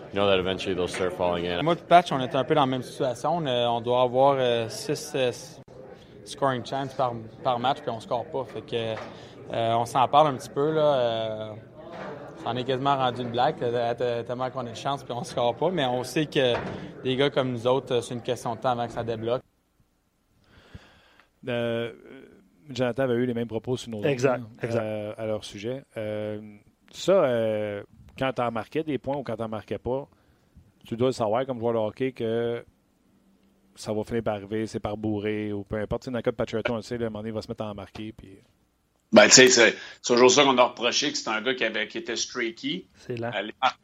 you 0.09 0.15
know 0.15 0.27
that 0.27 0.39
eventually 0.39 0.75
they'll 0.75 0.89
start 0.89 1.13
falling 1.13 1.45
in. 1.45 1.77
Patch, 1.89 2.11
on 2.11 2.23
est 2.23 2.35
un 2.35 2.45
peu 2.45 2.55
dans 2.55 2.63
la 2.63 2.67
même 2.67 2.83
situation. 2.83 3.37
On, 3.37 3.47
on 3.47 3.81
doit 3.83 4.01
avoir 4.03 4.71
6 4.71 5.13
euh, 5.15 5.33
scoring 6.25 6.65
chances 6.65 6.95
par, 6.95 7.59
match, 7.59 7.81
puis 7.83 7.91
on 7.91 8.01
score 8.01 8.25
pas. 8.25 8.45
Fait 8.45 8.63
que, 8.63 8.95
euh, 9.53 9.75
on 9.75 9.85
s'en 9.85 10.09
parle 10.09 10.29
un 10.29 10.37
petit 10.37 10.51
peu, 10.51 10.73
là. 10.73 10.95
Euh, 10.95 11.53
ça 12.43 12.49
en 12.49 12.57
est 12.57 12.65
quasiment 12.65 12.97
rendu 12.97 13.21
une 13.21 13.31
blague, 13.31 13.57
tellement 14.27 14.49
qu'on 14.49 14.67
a 14.67 14.71
de 14.71 14.75
chance 14.75 15.05
puis 15.05 15.13
on 15.13 15.23
score 15.23 15.55
pas, 15.55 15.71
mais 15.71 15.85
on 15.85 16.03
sait 16.05 16.25
que 16.25 16.55
des 17.05 17.15
gars 17.15 17.29
comme 17.29 17.53
nous 17.53 17.67
autres, 17.67 18.01
c'est 18.01 18.15
une 18.15 18.23
question 18.23 18.55
de 18.55 18.61
temps 18.61 18.71
avant 18.71 18.87
que 18.87 18.95
ça 18.95 19.05
débloque. 19.05 19.43
Euh, 21.49 21.93
Jonathan 22.69 23.05
avait 23.05 23.15
eu 23.15 23.27
les 23.27 23.35
mêmes 23.35 23.49
propos 23.49 23.77
sur 23.77 23.91
nos 23.91 24.05
exact, 24.05 24.45
exact. 24.63 24.83
Euh, 24.83 25.13
à 25.17 25.27
leur 25.27 25.45
sujet. 25.45 25.83
Euh, 25.97 26.41
ça, 26.93 27.83
quand 28.19 28.33
tu 28.33 28.43
en 28.43 28.51
marquais 28.51 28.85
des 28.85 28.99
points 28.99 29.17
ou 29.17 29.23
quand 29.23 29.37
tu 29.37 29.43
n'en 29.43 29.49
marquais 29.49 29.79
pas, 29.79 30.09
tu 30.87 30.97
dois 30.97 31.13
savoir, 31.13 31.47
comme 31.47 31.59
joueur 31.59 31.75
de 31.75 31.79
hockey, 31.79 32.13
que 32.13 32.65
ça 33.75 33.93
va 33.93 34.05
finir 34.05 34.23
par 34.23 34.35
arriver, 34.35 34.67
c'est 34.67 34.81
par 34.81 34.97
bourrer 34.97 35.53
ou 35.53 35.65
peu 35.65 35.77
importe. 35.77 36.09
Dans 36.09 36.19
le 36.19 36.23
cas 36.23 36.31
de 36.31 36.37
Patriotto, 36.37 36.73
on 36.73 36.77
le 36.77 36.83
sait, 36.83 36.99
le 36.99 37.07
moment 37.07 37.21
donné, 37.21 37.31
il 37.31 37.35
va 37.35 37.43
se 37.43 37.49
mettre 37.49 37.65
à 37.65 37.71
en 37.71 37.75
marquer. 37.75 38.13
Puis... 38.13 38.39
Ben, 39.13 39.27
tu 39.27 39.31
sais, 39.33 39.49
c'est 39.49 39.77
toujours 40.05 40.31
ça 40.31 40.45
qu'on 40.45 40.57
a 40.59 40.65
reproché, 40.65 41.11
que 41.11 41.19
c'est 41.19 41.29
un 41.29 41.41
gars 41.43 41.55
qui, 41.55 41.65
avait, 41.65 41.89
qui 41.89 41.99
était 41.99 42.17
streaky. 42.17 42.87
C'est 42.95 43.17
là. 43.17 43.33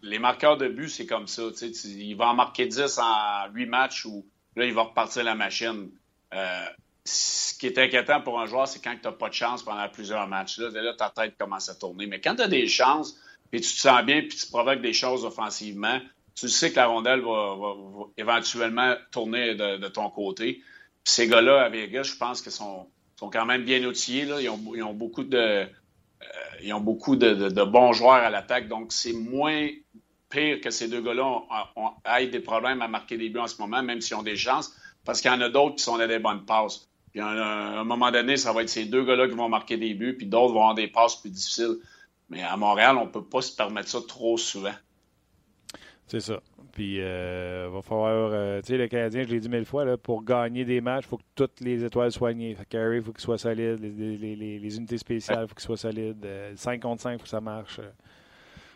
Les, 0.02 0.18
marqueurs 0.18 0.56
de 0.56 0.68
but, 0.68 0.88
c'est 0.88 1.06
comme 1.06 1.26
ça. 1.26 1.42
il 1.84 2.14
va 2.14 2.28
en 2.28 2.34
marquer 2.34 2.66
10 2.66 2.98
en 2.98 3.52
8 3.52 3.66
matchs 3.66 4.04
ou 4.04 4.24
là, 4.54 4.66
il 4.66 4.74
va 4.74 4.82
repartir 4.82 5.24
la 5.24 5.34
machine. 5.34 5.90
Euh, 6.32 6.66
ce 7.06 7.56
qui 7.58 7.66
est 7.66 7.78
inquiétant 7.78 8.20
pour 8.20 8.40
un 8.40 8.46
joueur, 8.46 8.68
c'est 8.68 8.82
quand 8.82 8.94
tu 8.94 9.06
n'as 9.06 9.12
pas 9.12 9.28
de 9.28 9.34
chance 9.34 9.62
pendant 9.62 9.88
plusieurs 9.88 10.26
matchs. 10.26 10.58
Là, 10.58 10.70
là 10.70 10.94
ta 10.94 11.10
tête 11.10 11.36
commence 11.38 11.68
à 11.68 11.74
tourner. 11.74 12.06
Mais 12.06 12.20
quand 12.20 12.36
tu 12.36 12.42
as 12.42 12.48
des 12.48 12.66
chances, 12.66 13.18
puis 13.50 13.60
tu 13.60 13.74
te 13.74 13.80
sens 13.80 14.02
bien, 14.04 14.20
puis 14.20 14.36
tu 14.36 14.46
provoques 14.48 14.80
des 14.80 14.92
choses 14.92 15.24
offensivement, 15.24 16.00
tu 16.34 16.48
sais 16.48 16.70
que 16.70 16.76
la 16.76 16.86
rondelle 16.86 17.20
va, 17.20 17.54
éventuellement 18.18 18.94
tourner 19.10 19.54
de, 19.54 19.88
ton 19.88 20.10
côté. 20.10 20.62
ces 21.04 21.28
gars-là, 21.28 21.62
à 21.62 21.68
Vegas, 21.68 22.02
je 22.04 22.16
pense 22.16 22.42
qu'ils 22.42 22.52
sont, 22.52 22.88
quand 23.18 23.46
même 23.46 23.64
bien 23.64 23.82
outillés. 23.84 24.26
Ils, 24.40 24.50
ont, 24.50 24.92
beaucoup 24.92 25.24
de. 25.24 25.38
Euh, 25.38 25.66
ils 26.62 26.74
ont 26.74 26.80
beaucoup 26.80 27.16
de, 27.16 27.64
bons 27.64 27.92
joueurs 27.92 28.14
à 28.14 28.30
l'attaque, 28.30 28.68
donc 28.68 28.92
c'est 28.92 29.14
moins 29.14 29.68
pire 30.28 30.60
que 30.60 30.70
ces 30.70 30.88
deux 30.88 31.00
gars-là 31.00 31.40
aient 32.18 32.26
des 32.26 32.40
problèmes 32.40 32.82
à 32.82 32.88
marquer 32.88 33.16
des 33.16 33.30
buts 33.30 33.38
en 33.38 33.46
ce 33.46 33.60
moment, 33.60 33.82
même 33.82 34.00
s'ils 34.00 34.16
ont 34.16 34.22
des 34.22 34.36
chances, 34.36 34.76
parce 35.04 35.20
qu'il 35.20 35.30
y 35.30 35.34
en 35.34 35.40
a 35.40 35.48
d'autres 35.48 35.76
qui 35.76 35.84
sont 35.84 35.98
à 35.98 36.06
des 36.06 36.18
bonnes 36.18 36.44
passes. 36.44 36.88
Puis 37.16 37.24
à 37.24 37.80
un, 37.80 37.84
moment 37.84 38.10
donné, 38.10 38.36
ça 38.36 38.52
va 38.52 38.60
être 38.60 38.68
ces 38.68 38.84
deux 38.84 39.02
gars-là 39.02 39.26
qui 39.26 39.34
vont 39.34 39.48
marquer 39.48 39.78
des 39.78 39.94
buts, 39.94 40.14
puis 40.18 40.26
d'autres 40.26 40.52
vont 40.52 40.60
avoir 40.60 40.74
des 40.74 40.86
passes 40.86 41.16
plus 41.16 41.30
difficiles. 41.30 41.76
Mais 42.28 42.42
à 42.42 42.58
Montréal, 42.58 42.98
on 42.98 43.06
ne 43.06 43.10
peut 43.10 43.24
pas 43.24 43.40
se 43.40 43.56
permettre 43.56 43.88
ça 43.88 44.00
trop 44.06 44.36
souvent. 44.36 44.74
C'est 46.08 46.20
ça. 46.20 46.42
Puis, 46.72 46.96
il 46.96 47.00
euh, 47.00 47.70
va 47.72 47.80
falloir. 47.80 48.32
Euh, 48.34 48.60
tu 48.60 48.66
sais, 48.66 48.76
le 48.76 48.86
Canadien, 48.86 49.22
je 49.22 49.28
l'ai 49.28 49.40
dit 49.40 49.48
mille 49.48 49.64
fois, 49.64 49.86
là, 49.86 49.96
pour 49.96 50.24
gagner 50.24 50.66
des 50.66 50.82
matchs, 50.82 51.04
il 51.06 51.08
faut 51.08 51.16
que 51.16 51.22
toutes 51.34 51.58
les 51.60 51.82
étoiles 51.82 52.12
soient 52.12 52.28
alignées. 52.28 52.54
Carey, 52.68 52.98
il 52.98 53.02
faut 53.02 53.12
qu'il 53.12 53.22
soit 53.22 53.38
solide. 53.38 53.78
Les, 53.80 54.76
unités 54.76 54.98
spéciales, 54.98 55.44
il 55.44 55.48
faut 55.48 55.54
qu'ils 55.54 55.64
soient 55.64 55.78
solides. 55.78 56.28
5 56.54 56.82
contre 56.82 57.00
5, 57.00 57.12
il 57.12 57.18
faut 57.18 57.22
que 57.22 57.30
ça 57.30 57.40
marche. 57.40 57.80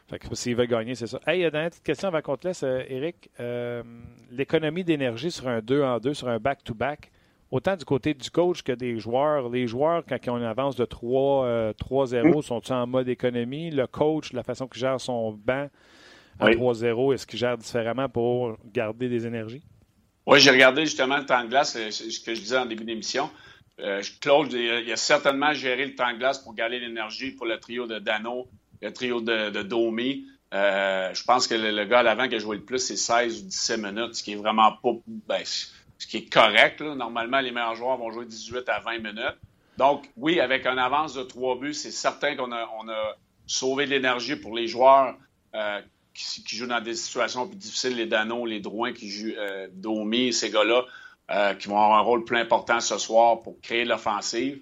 Fait 0.09 0.19
que 0.19 0.35
s'il 0.35 0.57
veut 0.57 0.65
gagner, 0.65 0.95
c'est 0.95 1.07
ça. 1.07 1.21
Hey, 1.27 1.41
il 1.41 1.43
y 1.43 1.45
a 1.45 1.49
une 1.49 1.69
petite 1.69 1.85
question 1.85 2.09
avant 2.09 2.23
qu'on 2.23 2.39
te 2.39 2.49
laisse, 2.49 2.63
Eric. 2.63 3.29
Euh, 3.39 3.83
l'économie 4.31 4.83
d'énergie 4.83 5.31
sur 5.31 5.47
un 5.47 5.61
2 5.61 5.83
en 5.83 5.99
2, 5.99 6.15
sur 6.15 6.29
un 6.29 6.39
back-to-back, 6.39 7.13
autant 7.51 7.77
du 7.77 7.85
côté 7.85 8.15
du 8.15 8.31
coach 8.31 8.63
que 8.63 8.73
des 8.73 8.99
joueurs. 8.99 9.49
Les 9.49 9.67
joueurs, 9.67 10.05
quand 10.09 10.17
ils 10.25 10.31
ont 10.31 10.39
une 10.39 10.45
avance 10.45 10.77
de 10.77 10.85
3, 10.85 11.73
0 12.07 12.39
euh, 12.39 12.43
sont-ils 12.43 12.73
en 12.73 12.87
mode 12.87 13.09
économie? 13.09 13.71
Le 13.71 13.87
coach, 13.87 14.33
la 14.33 14.43
façon 14.43 14.67
qu'il 14.67 14.81
gère 14.81 15.01
son 15.01 15.33
banc 15.33 15.69
à 16.39 16.51
3-0, 16.51 17.15
est-ce 17.15 17.27
qu'il 17.27 17.39
gère 17.39 17.59
différemment 17.59 18.09
pour 18.09 18.57
garder 18.73 19.09
des 19.09 19.27
énergies? 19.27 19.63
Oui, 20.27 20.39
j'ai 20.41 20.51
regardé 20.51 20.85
justement 20.85 21.17
le 21.17 21.27
temps 21.27 21.43
de 21.43 21.49
glace, 21.49 21.77
euh, 21.77 21.91
ce 21.91 22.21
que 22.21 22.35
je 22.35 22.41
disais 22.41 22.59
en 22.59 22.67
début 22.67 22.85
d'émission. 22.85 23.31
Euh, 23.81 24.03
Claude, 24.21 24.53
il 24.53 24.93
a 24.93 24.97
certainement 24.97 25.53
géré 25.55 25.87
le 25.87 25.95
temps 25.95 26.13
de 26.13 26.19
glace 26.19 26.39
pour 26.39 26.55
garder 26.55 26.79
l'énergie 26.79 27.31
pour 27.33 27.47
le 27.47 27.59
trio 27.59 27.87
de 27.87 27.99
Dano, 27.99 28.49
le 28.83 28.93
trio 28.93 29.21
de, 29.21 29.51
de 29.51 29.63
Domi. 29.63 30.27
Euh, 30.53 31.15
je 31.15 31.23
pense 31.25 31.47
que 31.47 31.55
le, 31.55 31.85
gars 31.85 32.01
à 32.01 32.03
l'avant 32.03 32.29
qui 32.29 32.35
a 32.35 32.39
joué 32.39 32.57
le 32.57 32.63
plus, 32.63 32.79
c'est 32.81 32.97
16 32.97 33.43
ou 33.43 33.47
17 33.47 33.79
minutes, 33.81 34.15
ce 34.15 34.23
qui 34.23 34.33
est 34.33 34.37
vraiment 34.37 34.73
pas. 34.83 34.91
Ben, 35.07 35.43
ce 36.01 36.07
qui 36.07 36.17
est 36.17 36.33
correct. 36.33 36.81
Normalement, 36.81 37.41
les 37.41 37.53
meilleurs 37.53 37.77
joueurs 37.77 37.99
vont 37.99 38.11
jouer 38.11 38.25
18 38.25 38.69
à 38.69 38.81
20 38.81 38.99
minutes. 38.99 39.37
Donc, 39.77 40.11
oui, 40.17 40.41
avec 40.41 40.67
un 40.67 40.79
avance 40.79 41.15
de 41.15 41.23
trois 41.23 41.57
buts, 41.57 41.75
c'est 41.75 41.91
certain 41.91 42.35
qu'on 42.37 42.51
a, 42.53 43.17
sauvé 43.47 43.85
de 43.85 43.91
l'énergie 43.91 44.37
pour 44.37 44.55
les 44.55 44.67
joueurs 44.67 45.17
euh, 45.55 45.81
qui, 46.15 46.57
jouent 46.57 46.69
dans 46.69 46.81
des 46.81 46.95
situations 46.95 47.49
plus 47.49 47.57
difficiles, 47.57 47.97
les 47.97 48.07
Dano, 48.07 48.47
les 48.47 48.61
Drouin 48.61 48.93
qui 48.93 49.11
jouent 49.11 49.35
euh, 49.37 49.69
Domi, 49.73 50.33
ces 50.33 50.51
gars-là, 50.51 50.85
euh, 51.31 51.55
qui 51.55 51.69
vont 51.69 51.77
avoir 51.77 51.99
un 51.99 52.03
rôle 52.03 52.25
plus 52.25 52.39
important 52.39 52.81
ce 52.81 52.97
soir 52.97 53.43
pour 53.43 53.61
créer 53.61 53.85
l'offensive. 53.85 54.61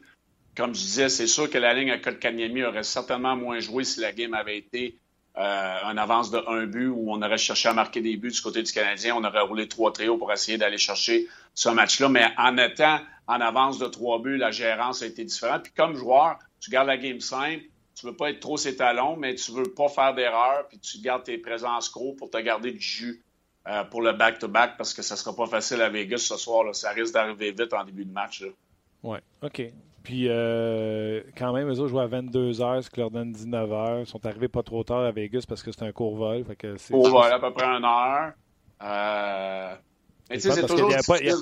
Comme 0.56 0.74
je 0.74 0.80
disais, 0.80 1.08
c'est 1.08 1.26
sûr 1.26 1.48
que 1.48 1.58
la 1.58 1.74
ligne 1.74 1.90
à 1.90 1.98
Kotkaniemi 1.98 2.64
aurait 2.64 2.82
certainement 2.82 3.36
moins 3.36 3.60
joué 3.60 3.84
si 3.84 4.00
la 4.00 4.12
game 4.12 4.34
avait 4.34 4.58
été 4.58 4.98
euh, 5.38 5.76
un 5.84 5.96
avance 5.96 6.32
de 6.32 6.42
un 6.48 6.66
but 6.66 6.88
où 6.88 7.12
on 7.12 7.22
aurait 7.22 7.38
cherché 7.38 7.68
à 7.68 7.72
marquer 7.72 8.00
des 8.00 8.16
buts 8.16 8.30
du 8.30 8.40
côté 8.40 8.62
du 8.62 8.72
Canadien. 8.72 9.14
On 9.16 9.22
aurait 9.22 9.42
roulé 9.42 9.68
trois 9.68 9.92
trios 9.92 10.18
pour 10.18 10.32
essayer 10.32 10.58
d'aller 10.58 10.78
chercher 10.78 11.28
ce 11.54 11.68
match-là. 11.68 12.08
Mais 12.08 12.26
en 12.36 12.56
étant 12.58 12.98
en 13.28 13.40
avance 13.40 13.78
de 13.78 13.86
trois 13.86 14.20
buts, 14.20 14.36
la 14.36 14.50
gérance 14.50 15.02
a 15.02 15.06
été 15.06 15.22
différente. 15.22 15.62
Puis 15.62 15.72
comme 15.76 15.94
joueur, 15.94 16.38
tu 16.58 16.70
gardes 16.70 16.88
la 16.88 16.96
game 16.96 17.20
simple. 17.20 17.64
Tu 17.94 18.06
veux 18.06 18.16
pas 18.16 18.30
être 18.30 18.40
trop 18.40 18.56
ses 18.56 18.76
talons, 18.76 19.16
mais 19.16 19.36
tu 19.36 19.52
veux 19.52 19.64
pas 19.74 19.88
faire 19.88 20.12
d'erreur. 20.14 20.66
Puis 20.68 20.80
tu 20.80 20.98
gardes 20.98 21.22
tes 21.22 21.38
présences 21.38 21.92
gros 21.92 22.14
pour 22.14 22.30
te 22.30 22.38
garder 22.38 22.72
du 22.72 22.80
jus 22.80 23.22
euh, 23.68 23.84
pour 23.84 24.02
le 24.02 24.14
back-to-back 24.14 24.76
parce 24.76 24.92
que 24.92 25.02
ça 25.02 25.14
sera 25.14 25.36
pas 25.36 25.46
facile 25.46 25.82
à 25.82 25.88
Vegas 25.88 26.18
ce 26.18 26.36
soir. 26.36 26.64
Là. 26.64 26.72
Ça 26.72 26.90
risque 26.90 27.14
d'arriver 27.14 27.52
vite 27.52 27.72
en 27.72 27.84
début 27.84 28.04
de 28.04 28.12
match. 28.12 28.42
Oui, 29.04 29.18
OK. 29.42 29.62
Puis, 30.08 30.24
euh, 30.30 31.20
quand 31.36 31.52
même, 31.52 31.68
eux 31.68 31.80
autres 31.80 31.88
jouent 31.88 32.00
à 32.00 32.06
22 32.06 32.52
h 32.52 32.80
ce 32.80 32.88
qui 32.88 32.98
leur 32.98 33.10
donne 33.10 33.30
19 33.30 33.68
h 33.68 34.00
Ils 34.00 34.06
sont 34.06 34.24
arrivés 34.24 34.48
pas 34.48 34.62
trop 34.62 34.82
tard 34.82 35.00
à 35.00 35.12
Vegas 35.12 35.44
parce 35.46 35.62
que 35.62 35.70
c'est 35.70 35.82
un 35.82 35.92
court 35.92 36.16
vol. 36.16 36.46
c'est, 36.78 36.94
court 36.94 37.10
vol, 37.10 37.30
à 37.30 37.38
peu 37.38 37.52
près 37.52 37.66
une 37.66 37.84
heure. 37.84 38.32
Euh... 38.82 39.74
c'est 40.38 40.66
toujours 40.66 40.90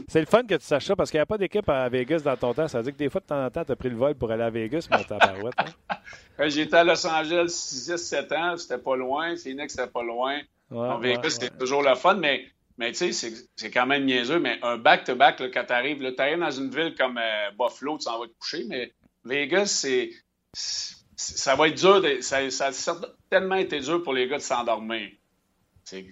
C'est 0.09 0.19
le 0.19 0.27
fun 0.27 0.43
que 0.43 0.57
tu 0.57 0.65
saches 0.65 0.85
ça 0.85 0.97
parce 0.97 1.13
qu'il 1.13 1.19
n'y 1.19 1.23
a 1.23 1.27
pas 1.27 1.39
d'équipe 1.39 1.69
à 1.69 1.89
Vegas 1.89 2.23
dans 2.25 2.37
ton 2.37 2.55
temps. 2.55 2.67
Ça 2.67 2.79
veut 2.79 2.83
dire 2.83 2.95
que 2.95 2.99
des 2.99 3.09
fois, 3.09 3.21
de 3.21 3.27
temps 3.27 3.45
en 3.47 3.51
temps, 3.51 3.65
tu 3.65 3.71
as 3.71 3.77
pris 3.77 3.89
le 3.89 3.95
vol 3.95 4.17
pour 4.17 4.33
aller 4.33 4.43
à 4.43 4.51
Vegas, 4.51 4.89
mon 4.91 5.01
tabarouette. 5.05 5.55
Hein? 5.59 5.99
J'étais 6.49 6.77
à 6.77 6.83
Los 6.83 7.07
Angeles 7.07 7.47
6-7 7.47 8.37
ans, 8.37 8.57
c'était 8.57 8.79
pas 8.79 8.97
loin. 8.97 9.37
Phoenix, 9.37 9.75
c'était 9.77 9.89
pas 9.89 10.03
loin. 10.03 10.41
en 10.73 10.99
Vegas, 10.99 11.39
c'était 11.39 11.57
toujours 11.57 11.85
le 11.85 11.95
fun, 11.95 12.17
mais 12.17 12.47
mais 12.79 12.93
tu 12.93 13.13
sais, 13.13 13.33
c'est 13.57 13.71
quand 13.71 13.87
même 13.87 14.05
niaiseux, 14.05 14.39
mais 14.39 14.59
un 14.63 14.77
back-to-back, 14.77 15.43
quand 15.53 15.65
tu 15.65 15.73
arrives, 15.73 15.99
tu 15.99 16.23
arrives 16.23 16.39
dans 16.39 16.51
une 16.51 16.71
ville 16.71 16.95
comme 16.95 17.19
euh, 17.19 17.51
Buffalo, 17.59 17.97
tu 17.97 18.05
s'en 18.05 18.19
vas 18.19 18.27
te 18.27 18.33
coucher, 18.39 18.65
mais 18.69 18.93
Vegas, 19.25 19.67
c'est. 19.67 20.11
Ça 21.19 21.55
va 21.55 21.69
être 21.69 21.75
dur, 21.77 22.03
ça, 22.21 22.51
ça, 22.51 22.67
a 22.67 22.73
certainement 22.73 23.55
été 23.55 23.81
dur 23.81 24.03
pour 24.03 24.13
les 24.13 24.29
gars 24.29 24.37
de 24.37 24.43
s'endormir. 24.43 25.09
tu 25.89 26.05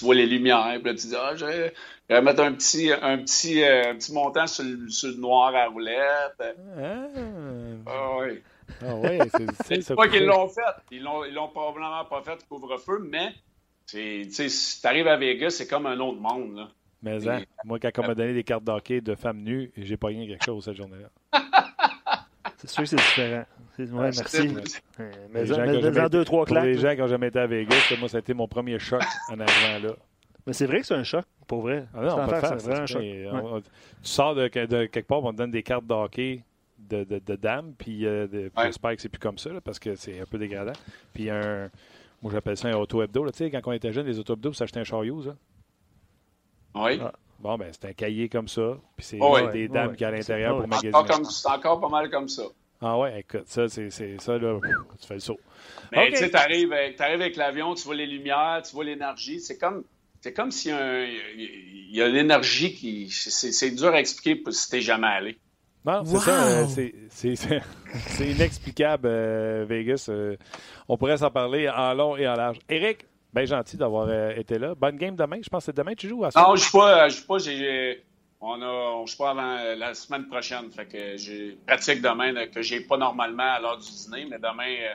vois 0.00 0.14
les 0.14 0.26
lumières, 0.26 0.78
puis 0.82 0.92
là, 0.92 0.94
tu 0.94 1.08
dis, 1.08 1.14
ah, 1.14 1.36
je 1.36 1.44
vais, 1.44 2.22
mettre 2.22 2.42
un 2.42 2.52
petit, 2.52 2.90
un 2.90 3.18
petit, 3.18 3.62
euh, 3.62 3.92
petit 3.92 4.14
montant 4.14 4.46
sur 4.46 4.64
le, 4.64 4.88
sur 4.88 5.10
le, 5.10 5.16
noir 5.16 5.54
à 5.54 5.66
roulette. 5.66 6.40
Ah, 6.40 7.06
ah 7.86 8.16
oui. 8.20 8.42
Ah 8.82 8.94
oui, 8.94 9.18
c'est 9.66 9.94
pas 9.94 10.08
qu'ils 10.08 10.24
l'ont 10.24 10.48
fait. 10.48 10.62
Ils 10.90 11.02
l'ont 11.02 11.48
probablement 11.48 12.04
pas 12.06 12.22
fait 12.22 12.42
couvre-feu, 12.48 13.06
mais 13.10 13.34
si 13.86 14.80
tu 14.80 14.86
arrives 14.86 15.08
à 15.08 15.16
Vegas, 15.16 15.50
c'est 15.50 15.66
comme 15.66 15.86
un 15.86 15.98
autre 16.00 16.20
monde. 16.20 16.56
Là. 16.56 16.68
Mais 17.02 17.28
hein, 17.28 17.42
moi, 17.64 17.78
quand 17.78 17.90
on 17.98 18.06
m'a 18.08 18.14
donné 18.14 18.34
des 18.34 18.44
cartes 18.44 18.64
d'hockey 18.64 19.00
de 19.00 19.14
femmes 19.14 19.42
nues, 19.42 19.70
j'ai 19.76 19.96
pas 19.96 20.08
rien 20.08 20.26
quelque 20.26 20.44
chose 20.44 20.64
cette 20.64 20.76
journée-là. 20.76 21.10
c'est 22.56 22.68
sûr 22.68 22.82
que 22.82 22.88
c'est 22.88 22.96
différent. 22.96 23.44
Ouais, 23.78 23.86
merci. 23.88 24.48
Mais, 25.30 25.44
dans 25.44 26.08
deux, 26.08 26.24
trois 26.24 26.46
claques. 26.46 26.62
Pour 26.62 26.66
les 26.66 26.78
gens 26.78 26.94
qui 26.94 27.00
n'ont 27.00 27.06
jamais 27.06 27.28
été 27.28 27.38
à 27.38 27.46
Vegas, 27.46 27.94
moi, 27.98 28.08
ça 28.08 28.16
a 28.16 28.20
été 28.20 28.34
mon 28.34 28.48
premier 28.48 28.78
choc 28.78 29.02
en 29.28 29.38
arrivant 29.38 29.88
là. 29.88 29.94
Mais 30.46 30.52
c'est 30.52 30.66
vrai 30.66 30.80
que 30.80 30.86
c'est 30.86 30.94
un 30.94 31.02
choc, 31.02 31.24
pour 31.46 31.62
vrai. 31.62 31.86
Ah 31.92 32.02
non, 32.02 32.16
pas 32.26 32.54
de 32.54 32.58
C'est 32.58 32.72
un 32.72 32.86
choc. 32.86 33.02
tu 33.02 33.62
sors 34.02 34.34
de, 34.34 34.48
quelque 34.48 35.00
part, 35.00 35.22
on 35.24 35.32
te 35.32 35.38
donne 35.38 35.50
des 35.50 35.62
cartes 35.62 35.86
d'hockey 35.86 36.44
de, 36.78 37.04
de, 37.04 37.18
de, 37.18 37.36
dames, 37.36 37.74
puis 37.76 38.06
euh, 38.06 38.26
j'espère 38.62 38.94
que 38.94 39.02
c'est 39.02 39.08
plus 39.08 39.18
comme 39.18 39.38
ça, 39.38 39.50
parce 39.64 39.78
que 39.78 39.96
c'est 39.96 40.20
un 40.20 40.26
peu 40.26 40.38
dégradant. 40.38 40.72
Puis 41.12 41.30
un 41.30 41.68
moi, 42.22 42.32
j'appelle 42.32 42.56
ça 42.56 42.68
un 42.68 42.76
auto-hebdo. 42.76 43.30
Tu 43.30 43.38
sais, 43.38 43.50
quand 43.50 43.60
on 43.66 43.72
était 43.72 43.92
jeune, 43.92 44.06
les 44.06 44.18
auto-hebdo, 44.18 44.52
ça 44.52 44.64
achetait 44.64 44.80
un 44.80 44.84
chariot, 44.84 45.22
ça. 45.22 45.36
Oui. 46.74 46.98
Ah. 47.02 47.12
Bon, 47.38 47.56
ben, 47.58 47.70
c'est 47.72 47.88
un 47.88 47.92
cahier 47.92 48.28
comme 48.28 48.48
ça. 48.48 48.78
Puis 48.96 49.06
c'est 49.06 49.18
oh, 49.20 49.38
des 49.50 49.68
dames 49.68 49.92
qui 49.92 49.98
qui 49.98 50.04
à 50.04 50.10
l'intérieur 50.10 50.58
pour 50.58 50.68
magasiner. 50.68 50.92
C'est 51.30 51.48
encore 51.48 51.80
pas 51.80 51.88
mal 51.88 52.10
comme 52.10 52.28
ça. 52.28 52.44
Ah 52.80 52.98
ouais, 52.98 53.20
écoute, 53.20 53.44
ça, 53.46 53.68
c'est 53.68 53.90
ça, 53.90 54.36
là, 54.36 54.58
tu 55.00 55.06
fais 55.06 55.14
le 55.14 55.20
saut. 55.20 55.40
Mais 55.92 56.10
tu 56.10 56.18
sais, 56.18 56.30
t'arrives 56.30 56.72
avec 56.72 57.36
l'avion, 57.36 57.74
tu 57.74 57.84
vois 57.84 57.94
les 57.94 58.06
lumières, 58.06 58.62
tu 58.66 58.74
vois 58.74 58.84
l'énergie. 58.84 59.40
C'est 59.40 59.56
comme, 59.56 59.84
c'est 60.20 60.34
comme 60.34 60.50
s'il 60.50 60.72
y 60.72 62.02
a, 62.02 62.08
l'énergie 62.08 62.74
qui. 62.74 63.08
C'est 63.10 63.70
dur 63.70 63.88
à 63.88 64.00
expliquer 64.00 64.42
si 64.50 64.70
t'es 64.70 64.80
jamais 64.80 65.06
allé. 65.06 65.38
Non, 65.86 66.04
c'est 66.04 66.18
ça. 66.18 66.46
Euh, 66.46 66.64
c'est 67.10 68.28
inexplicable, 68.28 69.06
euh, 69.06 69.64
Vegas. 69.68 70.06
Euh, 70.08 70.36
on 70.88 70.96
pourrait 70.96 71.16
s'en 71.16 71.30
parler 71.30 71.68
en 71.68 71.94
long 71.94 72.16
et 72.16 72.26
en 72.26 72.34
large. 72.34 72.58
Eric, 72.68 73.06
bien 73.32 73.44
gentil 73.44 73.76
d'avoir 73.76 74.10
été 74.30 74.58
là. 74.58 74.74
Bonne 74.74 74.96
game 74.96 75.14
demain. 75.14 75.38
Je 75.40 75.48
pense 75.48 75.62
que 75.62 75.66
c'est 75.66 75.76
demain 75.76 75.92
que 75.92 76.00
tu 76.00 76.08
joues 76.08 76.24
à 76.24 76.32
ça. 76.32 76.40
Non, 76.40 76.56
je 76.56 76.62
ne 76.62 76.66
joue 76.66 76.78
pas. 76.78 77.08
Je 77.08 77.16
joue 77.18 77.26
pas. 77.26 77.36
on 78.40 78.62
a, 78.62 79.06
joue 79.06 79.16
pas 79.16 79.30
avant 79.30 79.78
la 79.78 79.94
semaine 79.94 80.26
prochaine. 80.26 80.70
Fait 80.72 80.86
que 80.86 81.16
j'ai 81.16 81.56
pratique 81.64 82.02
demain 82.02 82.46
que 82.46 82.62
j'ai 82.62 82.80
pas 82.80 82.96
normalement 82.96 83.54
à 83.54 83.60
l'heure 83.60 83.78
du 83.78 83.88
dîner, 83.88 84.26
mais 84.28 84.38
demain, 84.38 84.90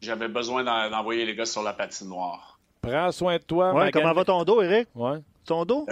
j'avais 0.00 0.28
besoin 0.28 0.62
d'envoyer 0.62 1.26
les 1.26 1.34
gars 1.34 1.44
sur 1.44 1.64
la 1.64 1.72
patinoire. 1.72 2.60
Prends 2.82 3.10
soin 3.10 3.36
de 3.36 3.42
toi. 3.42 3.74
Ouais, 3.74 3.90
comment 3.90 4.12
va 4.12 4.24
ton 4.24 4.44
dos, 4.44 4.62
Eric? 4.62 4.88
Ouais 4.94 5.18
ton 5.50 5.64
dos? 5.64 5.86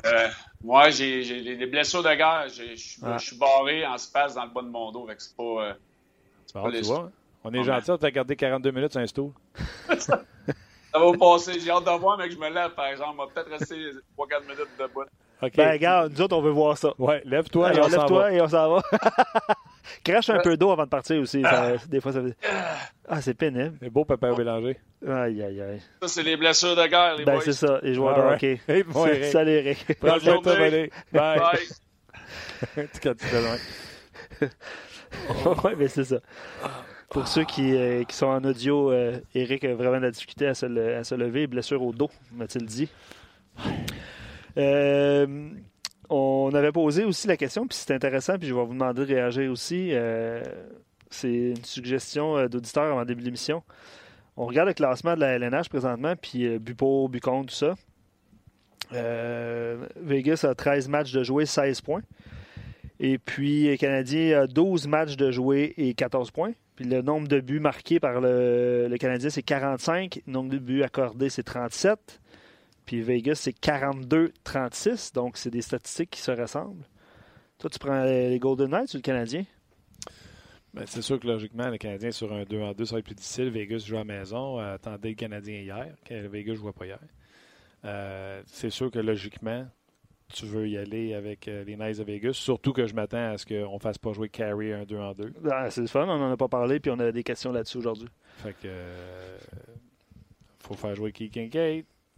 Moi, 0.63 0.91
j'ai 0.91 1.57
des 1.57 1.67
blessures 1.67 2.03
de 2.03 2.15
guerre. 2.15 2.49
Je 2.49 3.19
suis 3.19 3.37
barré 3.37 3.87
en 3.87 3.99
space 3.99 4.35
dans 4.35 4.45
le 4.45 4.51
bas 4.51 4.63
de 4.63 4.69
mon 4.69 4.91
dos. 4.91 5.09
C'est 5.17 5.37
pas. 5.37 5.43
Euh, 5.43 5.75
pas 6.53 6.71
tu 6.71 6.81
vois, 6.83 7.11
on 7.45 7.53
est 7.53 7.63
gentil, 7.63 7.91
on 7.91 7.99
t'a 7.99 8.11
gardé 8.11 8.35
42 8.35 8.71
minutes 8.71 8.93
sur 8.93 9.01
un 9.01 9.07
stool. 9.07 9.33
ça 9.99 10.25
va 10.93 11.13
passer. 11.19 11.61
J'ai 11.61 11.71
hâte 11.71 11.85
de 11.85 11.99
voir, 11.99 12.19
mais 12.19 12.29
que 12.29 12.35
je 12.35 12.39
me 12.39 12.49
lève, 12.49 12.75
par 12.75 12.87
exemple. 12.87 13.17
On 13.19 13.25
va 13.25 13.33
peut-être 13.33 13.51
rester 13.51 13.77
3-4 14.17 14.43
minutes 14.43 14.69
debout. 14.79 15.05
Okay. 15.41 15.57
Ben, 15.57 15.71
regarde, 15.73 16.13
nous 16.13 16.21
autres, 16.21 16.37
on 16.37 16.43
veut 16.43 16.51
voir 16.51 16.77
ça. 16.77 16.93
Ouais, 16.99 17.23
lève-toi 17.25 17.73
et 17.73 17.81
on 17.81 17.89
s'en 17.89 18.07
va. 18.07 18.33
et 18.33 18.41
on 18.41 18.49
s'en 18.49 18.75
va. 18.75 18.83
Crache 20.05 20.31
un 20.31 20.41
peu 20.41 20.57
d'eau 20.57 20.71
avant 20.71 20.85
de 20.85 20.89
partir 20.89 21.21
aussi. 21.21 21.43
des 21.89 22.01
fois, 22.01 22.13
ça 22.13 22.23
fait... 22.23 22.37
Ah, 23.09 23.23
c'est 23.23 23.35
pénible. 23.35 23.77
C'est 23.81 23.91
beau, 23.91 24.05
Papa 24.05 24.33
Bélanger. 24.35 24.79
Aïe, 25.07 25.43
aïe, 25.43 25.61
aïe. 25.61 25.83
Ça, 26.03 26.09
c'est 26.09 26.23
les 26.25 26.37
blessures 26.37 26.75
de 26.75 26.87
guerre, 26.87 27.17
les 27.17 27.25
ben, 27.25 27.41
c'est 27.41 27.53
ça, 27.53 27.79
les 27.83 27.95
joueurs 27.95 28.17
de 28.17 28.35
hockey. 28.35 28.61
Hey, 28.69 28.83
bon, 28.83 29.07
Salut, 29.31 29.53
Eric. 29.53 29.87
Bonne 30.01 30.21
journée. 30.21 30.91
Bye. 31.13 31.39
Bye. 31.39 32.89
tu 32.93 33.27
fais 33.27 33.43
loin. 33.43 34.49
oui, 35.65 35.73
mais 35.79 35.89
c'est 35.89 36.05
ça. 36.05 36.19
Pour 37.11 37.27
ceux 37.27 37.45
qui, 37.45 37.75
euh, 37.75 38.05
qui, 38.05 38.15
sont 38.15 38.27
en 38.27 38.45
audio, 38.45 38.91
euh, 38.91 39.19
Eric 39.35 39.65
a 39.65 39.75
vraiment 39.75 39.97
de 39.97 40.03
la 40.03 40.11
difficulté 40.11 40.47
à 40.47 40.55
se, 40.55 40.67
à 40.67 41.05
se 41.05 41.15
lever. 41.15 41.47
Blessure 41.47 41.83
au 41.83 41.93
dos, 41.93 42.11
m'a-t-il 42.33 42.67
dit? 42.67 42.89
Euh, 44.59 45.51
on 46.11 46.51
avait 46.55 46.73
posé 46.73 47.05
aussi 47.05 47.29
la 47.29 47.37
question, 47.37 47.67
puis 47.67 47.77
c'est 47.77 47.93
intéressant, 47.93 48.39
puis 48.39 48.49
je 48.49 48.55
vais 48.55 48.65
vous 48.65 48.73
demander 48.73 49.05
de 49.05 49.15
réagir 49.15 49.51
aussi. 49.51 49.91
Euh, 49.93 50.43
c'est 51.11 51.51
une 51.51 51.65
suggestion 51.65 52.37
euh, 52.37 52.49
d'auditeur 52.49 52.85
avant 52.85 53.05
début 53.05 53.21
de 53.21 53.27
l'émission. 53.27 53.63
On 54.37 54.47
regarde 54.47 54.69
le 54.69 54.75
classement 54.75 55.15
de 55.15 55.21
la 55.21 55.33
LNH 55.33 55.69
présentement, 55.69 56.15
puis 56.17 56.47
euh, 56.47 56.59
Bucon, 56.59 57.45
tout 57.45 57.55
ça. 57.55 57.75
Vegas 58.91 60.47
a 60.49 60.55
13 60.55 60.89
matchs 60.89 61.13
de 61.13 61.23
jouer, 61.23 61.45
16 61.45 61.83
points. 61.83 62.03
Et 63.01 63.19
puis, 63.19 63.77
Canadien 63.79 64.41
a 64.41 64.47
12 64.47 64.89
matchs 64.89 65.17
de 65.17 65.31
jouer 65.31 65.75
et 65.77 65.93
14 65.93 66.31
points. 66.31 66.53
Puis 66.75 66.87
le 66.87 67.03
nombre 67.03 67.29
de 67.29 67.41
buts 67.41 67.61
marqués 67.61 68.01
par 68.01 68.21
le, 68.21 68.89
le 68.89 68.97
Canadien, 68.97 69.29
c'est 69.29 69.43
45. 69.43 70.23
Le 70.27 70.33
nombre 70.33 70.51
de 70.51 70.59
buts 70.59 70.83
accordés, 70.83 71.29
c'est 71.29 71.43
37. 71.43 72.21
Puis 72.89 73.03
Vegas, 73.03 73.35
c'est 73.35 73.55
42-36. 73.55 75.13
Donc, 75.13 75.37
c'est 75.37 75.51
des 75.51 75.61
statistiques 75.61 76.09
qui 76.09 76.23
se 76.23 76.31
ressemblent. 76.31 76.87
Toi, 77.59 77.69
tu 77.69 77.79
prends 77.79 78.03
les 78.05 78.39
Golden 78.39 78.71
Knights 78.71 78.95
ou 78.95 78.97
le 78.97 79.03
Canadien? 79.03 79.45
Ben, 80.73 80.85
c'est 80.87 81.03
sûr 81.03 81.21
que 81.21 81.27
logiquement, 81.27 81.69
le 81.69 81.77
Canadien 81.77 82.11
sur 82.13 82.33
un 82.33 82.45
2 82.45 82.63
en 82.63 82.73
2, 82.73 82.87
ça 82.87 82.95
va 82.95 83.01
être 83.01 83.05
plus 83.05 83.15
difficile. 83.15 83.51
Vegas 83.51 83.85
joue 83.87 83.97
à 83.97 83.99
la 83.99 84.05
maison. 84.05 84.59
Euh, 84.59 84.77
attendez 84.77 85.11
le 85.11 85.17
Canadien 85.17 85.61
hier. 85.61 85.95
Vegas 86.09 86.53
ne 86.53 86.57
jouait 86.57 86.73
pas 86.73 86.87
hier. 86.87 86.99
Euh, 87.85 88.43
c'est 88.47 88.71
sûr 88.71 88.91
que 88.91 89.01
logiquement, 89.01 89.67
tu 90.33 90.47
veux 90.47 90.67
y 90.67 90.79
aller 90.79 91.13
avec 91.13 91.47
euh, 91.47 91.65
les 91.65 91.77
Knights 91.77 91.99
de 91.99 92.05
Vegas. 92.05 92.33
Surtout 92.33 92.73
que 92.73 92.87
je 92.87 92.95
m'attends 92.95 93.33
à 93.33 93.37
ce 93.37 93.45
qu'on 93.45 93.75
ne 93.75 93.81
fasse 93.81 93.99
pas 93.99 94.15
jouer 94.15 94.31
Carey 94.31 94.73
un 94.73 94.85
2 94.85 94.97
en 94.97 95.13
2. 95.13 95.35
Ben, 95.43 95.69
c'est 95.69 95.83
le 95.83 95.89
fun, 95.89 96.09
on 96.09 96.19
n'en 96.19 96.33
a 96.33 96.39
pas 96.39 96.49
parlé, 96.49 96.81
puis 96.81 96.91
on 96.91 96.99
a 97.01 97.13
des 97.13 97.23
questions 97.23 97.53
là-dessus 97.53 97.77
aujourd'hui. 97.77 98.09
Fait 98.39 98.57
que. 98.63 98.69
faut 100.61 100.73
faire 100.73 100.95
jouer 100.95 101.13
Key 101.13 101.29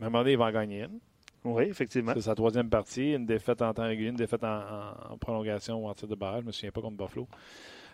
Kincaid. 0.01 0.03
À 0.03 0.07
un 0.07 0.11
moment 0.11 0.19
donné, 0.21 0.33
il 0.33 0.39
va 0.39 0.47
en 0.47 0.53
gagner 0.53 0.81
une. 0.85 0.99
Oui, 1.45 1.65
effectivement. 1.65 2.13
C'est 2.15 2.23
sa 2.23 2.35
troisième 2.35 2.69
partie, 2.69 3.13
une 3.13 3.27
défaite 3.27 3.63
en 3.63 3.73
temps 3.73 3.85
régulier, 3.85 4.11
une 4.11 4.17
défaite 4.17 4.45
en, 4.45 5.17
prolongation 5.19 5.85
ou 5.85 5.89
en 5.89 5.95
tir 5.95 6.09
de 6.09 6.15
barrage. 6.15 6.41
Je 6.41 6.45
ne 6.45 6.47
me 6.49 6.53
souviens 6.53 6.71
pas 6.71 6.81
contre 6.81 6.97
Buffalo. 6.97 7.27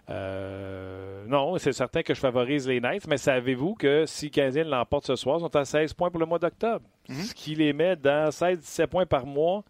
Euh, 0.09 1.25
non, 1.27 1.59
c'est 1.59 1.73
certain 1.73 2.03
que 2.03 2.15
je 2.15 2.21
favorise 2.21 2.69
les 2.69 2.81
Knights, 2.81 3.09
mais 3.09 3.17
savez-vous 3.17 3.75
que 3.75 4.05
si 4.07 4.31
Canadien 4.31 4.65
l'emporte 4.65 5.07
ce 5.07 5.17
soir, 5.17 5.39
ils 5.39 5.43
sont 5.43 5.57
à 5.57 5.65
16 5.65 5.95
points 5.95 6.11
pour 6.11 6.21
le 6.21 6.27
mois 6.27 6.39
d'octobre. 6.39 6.87
Mhm. 7.09 7.17
Ce 7.17 7.35
qui 7.35 7.55
les 7.55 7.73
met 7.73 7.97
dans 7.97 8.31
16-17 8.31 8.87
points 8.87 9.07
par 9.07 9.27
mois, 9.27 9.65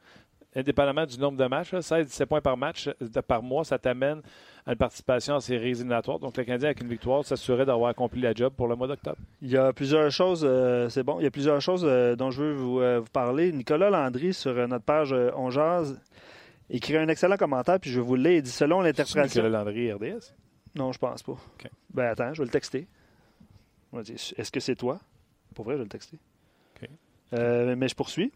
indépendamment 0.57 1.07
du 1.07 1.19
nombre 1.19 1.39
de 1.39 1.47
matchs. 1.47 1.73
16-17 1.73 2.27
points 2.27 2.41
par 2.41 2.57
match 2.57 2.89
par 3.29 3.43
mois, 3.43 3.65
ça 3.65 3.79
t'amène 3.79 4.23
à 4.67 4.73
une 4.73 4.77
participation 4.77 5.37
à 5.37 5.41
ces 5.41 5.55
éliminatoires. 5.55 6.19
Donc, 6.19 6.37
le 6.37 6.45
Canadien, 6.45 6.71
avec 6.71 6.81
une 6.81 6.89
victoire, 6.89 7.25
s'assurait 7.25 7.65
d'avoir 7.65 7.91
accompli 7.91 8.21
la 8.21 8.33
job 8.33 8.53
pour 8.57 8.67
le 8.67 8.75
mois 8.75 8.89
d'octobre. 8.89 9.19
Il 9.43 9.51
y 9.51 9.57
a 9.57 9.73
plusieurs 9.73 10.11
choses, 10.11 10.45
euh, 10.45 10.89
c'est 10.89 11.05
bon, 11.05 11.21
il 11.21 11.25
y 11.25 11.27
a 11.27 11.31
plusieurs 11.31 11.61
choses 11.61 11.85
euh, 11.85 12.17
dont 12.17 12.31
je 12.31 12.43
veux 12.43 12.53
vous, 12.53 12.81
vous, 12.81 13.11
parler. 13.13 13.53
Nicolas 13.53 13.91
Landry, 13.91 14.35
sur 14.35 14.55
notre 14.67 14.85
page 14.85 15.15
On 15.37 15.51
écrit 16.71 16.97
un 16.97 17.09
excellent 17.09 17.37
commentaire, 17.37 17.79
puis 17.79 17.91
je 17.91 18.01
vais 18.01 18.07
vous 18.07 18.17
le 18.17 18.23
lire. 18.23 18.39
Il 18.39 18.43
dit 18.43 18.51
selon 18.51 18.81
l'interprétation. 18.81 19.43
Nicolas 19.43 19.65
Landry, 19.65 19.93
RDS 19.93 20.35
Non, 20.75 20.91
je 20.93 20.99
pense 20.99 21.23
pas. 21.23 21.37
Ben 21.95 22.07
attends, 22.07 22.35
je 22.35 22.43
vais 22.43 22.47
le 22.47 22.51
texter. 22.51 22.89
Est-ce 23.95 24.51
que 24.51 24.61
c'est 24.61 24.77
toi? 24.77 24.99
Pour 25.55 25.65
vrai, 25.65 25.75
je 25.75 25.79
vais 25.79 25.85
le 25.85 25.91
texter. 25.91 26.19
Euh, 27.33 27.75
mais 27.77 27.89
je 27.89 27.95
poursuis. 27.95 28.33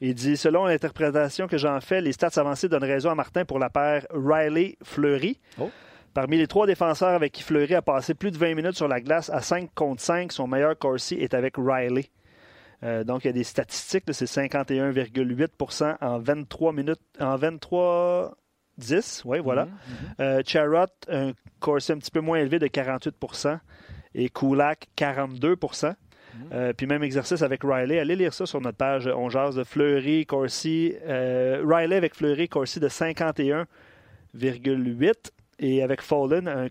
Il 0.00 0.14
dit 0.14 0.36
Selon 0.36 0.66
l'interprétation 0.66 1.46
que 1.46 1.58
j'en 1.58 1.80
fais, 1.80 2.00
les 2.00 2.12
stats 2.12 2.30
avancés 2.36 2.68
donnent 2.68 2.84
raison 2.84 3.10
à 3.10 3.14
Martin 3.14 3.44
pour 3.44 3.58
la 3.58 3.70
paire 3.70 4.06
Riley-Fleury. 4.10 5.40
Oh. 5.60 5.70
Parmi 6.14 6.38
les 6.38 6.46
trois 6.46 6.66
défenseurs 6.66 7.10
avec 7.10 7.32
qui 7.32 7.42
Fleury 7.42 7.74
a 7.74 7.82
passé 7.82 8.14
plus 8.14 8.30
de 8.30 8.38
20 8.38 8.54
minutes 8.54 8.76
sur 8.76 8.86
la 8.86 9.00
glace 9.00 9.30
à 9.30 9.40
5 9.40 9.74
contre 9.74 10.00
5, 10.00 10.32
son 10.32 10.46
meilleur 10.46 10.78
Corsi 10.78 11.16
est 11.16 11.34
avec 11.34 11.56
Riley. 11.56 12.06
Euh, 12.84 13.02
donc, 13.02 13.24
il 13.24 13.28
y 13.28 13.30
a 13.30 13.32
des 13.32 13.44
statistiques, 13.44 14.04
c'est 14.12 14.26
51,8 14.26 15.96
en 16.00 16.18
23 16.18 16.72
minutes, 16.72 17.00
en 17.18 17.36
23 17.36 18.36
10, 18.78 19.22
oui, 19.24 19.38
voilà. 19.38 19.64
Mm-hmm, 19.64 19.68
mm-hmm. 19.68 20.20
Euh, 20.20 20.42
Charrot, 20.44 20.86
un 21.08 21.32
corset 21.60 21.92
un 21.92 21.98
petit 21.98 22.10
peu 22.10 22.20
moins 22.20 22.38
élevé 22.38 22.58
de 22.58 22.66
48% 22.66 23.58
et 24.14 24.28
Kulak, 24.28 24.88
42 24.96 25.54
mm-hmm. 25.54 25.94
Euh, 26.52 26.72
puis 26.72 26.86
même 26.86 27.02
exercice 27.02 27.42
avec 27.42 27.64
Riley. 27.64 27.98
Allez 27.98 28.16
lire 28.16 28.32
ça 28.32 28.46
sur 28.46 28.60
notre 28.60 28.78
page 28.78 29.06
On 29.06 29.28
jase 29.28 29.56
de 29.56 29.64
Fleury, 29.64 30.24
Corsi. 30.26 30.94
Riley 31.06 31.96
avec 31.96 32.14
Fleury, 32.14 32.48
Corsi 32.48 32.80
de 32.80 32.88
51,8 32.88 35.12
et 35.58 35.82
avec 35.82 36.02
Fallen, 36.02 36.48
un, 36.48 36.68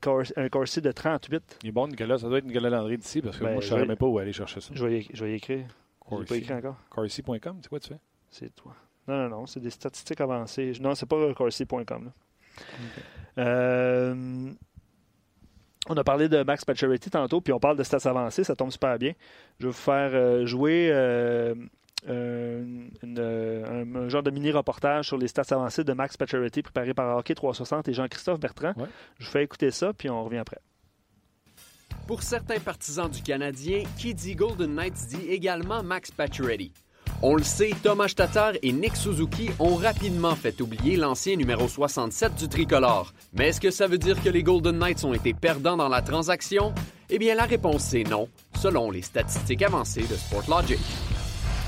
Corsi 0.49 0.82
de 0.82 0.91
38. 0.91 1.59
Il 1.64 1.70
est 1.70 1.72
bon, 1.72 1.88
Nicolas. 1.88 2.18
Ça 2.18 2.28
doit 2.28 2.39
être 2.39 2.45
Nicolas 2.45 2.70
Landry 2.70 2.97
d'ici 2.97 3.22
parce 3.22 3.38
que 3.38 3.43
ben, 3.43 3.53
moi, 3.53 3.61
je 3.61 3.68
ne 3.68 3.70
savais 3.70 3.86
même 3.86 3.97
pas 3.97 4.07
où 4.07 4.18
aller 4.18 4.34
chercher 4.34 4.61
ça. 4.61 4.72
Je 4.74 4.86
vais 4.86 5.05
je 5.14 5.24
vais 5.24 5.32
y 5.32 5.36
écrire. 5.36 5.66
Corsi. 5.99 6.26
pas 6.26 6.36
écrit 6.36 6.53
encore. 6.53 6.78
Corsi.com, 6.89 7.59
c'est 7.61 7.70
quoi 7.70 7.80
tu 7.80 7.89
fais? 7.89 7.99
C'est 8.30 8.53
toi. 8.55 8.76
Non, 9.07 9.18
non, 9.18 9.30
non, 9.30 9.45
c'est 9.45 9.59
des 9.59 9.70
statistiques 9.70 10.22
avancées. 10.22 10.74
Non, 10.80 10.95
c'est 10.95 11.05
pas 11.05 11.34
Corsi.com. 11.34 12.11
Euh, 13.38 14.53
on 15.90 15.98
a 15.98 16.04
parlé 16.04 16.30
de 16.30 16.44
Max 16.44 16.66
Pacioretty 16.66 17.10
tantôt, 17.10 17.42
puis 17.42 17.54
on 17.54 17.60
parle 17.60 17.78
de 17.78 17.84
stats 17.84 18.10
avancées, 18.10 18.44
ça 18.44 18.56
tombe 18.56 18.72
super 18.72 18.98
bien. 18.98 19.14
Je 19.60 19.66
vais 19.66 19.72
vous 19.72 19.78
faire 19.78 20.12
euh, 20.14 20.46
jouer 20.46 20.90
euh, 20.92 21.54
un, 22.08 24.10
genre 24.10 24.24
de 24.24 24.32
mini-reportage 24.32 25.08
sur 25.08 25.18
les 25.18 25.28
stats 25.28 25.44
avancées 25.52 25.84
de 25.84 25.94
Max 25.94 26.18
Pacioretty 26.18 26.64
préparé 26.64 26.94
par 26.94 27.18
Hockey 27.18 27.36
360 27.36 27.88
et 27.90 27.94
Jean-Christophe 27.94 28.40
Bertrand. 28.40 28.74
Je 29.20 29.26
vous 29.26 29.32
fais 29.32 29.44
écouter 29.44 29.72
ça, 29.72 29.94
puis 29.94 30.10
on 30.10 30.24
revient 30.24 30.38
après. 30.38 30.60
Pour 32.08 32.22
certains 32.22 32.60
partisans 32.60 33.10
du 33.10 33.22
Canadien, 33.22 33.84
qui 33.98 34.14
dit 34.14 34.36
Golden 34.36 34.76
Knights 34.76 35.08
dit 35.08 35.26
également 35.30 35.84
Max 35.84 36.12
Pacioretty. 36.12 36.74
On 37.26 37.36
le 37.36 37.44
sait, 37.44 37.72
Thomas 37.82 38.12
Tatar 38.14 38.52
et 38.62 38.74
Nick 38.74 38.98
Suzuki 38.98 39.50
ont 39.58 39.76
rapidement 39.76 40.36
fait 40.36 40.60
oublier 40.60 40.98
l'ancien 40.98 41.38
numéro 41.38 41.70
67 41.70 42.36
du 42.36 42.50
tricolore. 42.50 43.14
Mais 43.32 43.48
est-ce 43.48 43.62
que 43.62 43.72
ça 43.72 43.88
veut 43.88 43.98
dire 43.98 44.22
que 44.22 44.28
les 44.28 44.44
Golden 44.44 44.78
Knights 44.78 45.06
ont 45.06 45.14
été 45.14 45.34
perdants 45.34 45.78
dans 45.78 45.88
la 45.88 46.02
transaction? 46.02 46.74
Eh 47.10 47.18
bien, 47.18 47.36
la 47.36 47.46
réponse 47.46 47.94
est 47.94 48.04
non, 48.04 48.28
selon 48.62 48.92
les 48.92 49.02
statistiques 49.02 49.62
avancées 49.62 50.02
de 50.02 50.16
Sportlogic. 50.16 50.82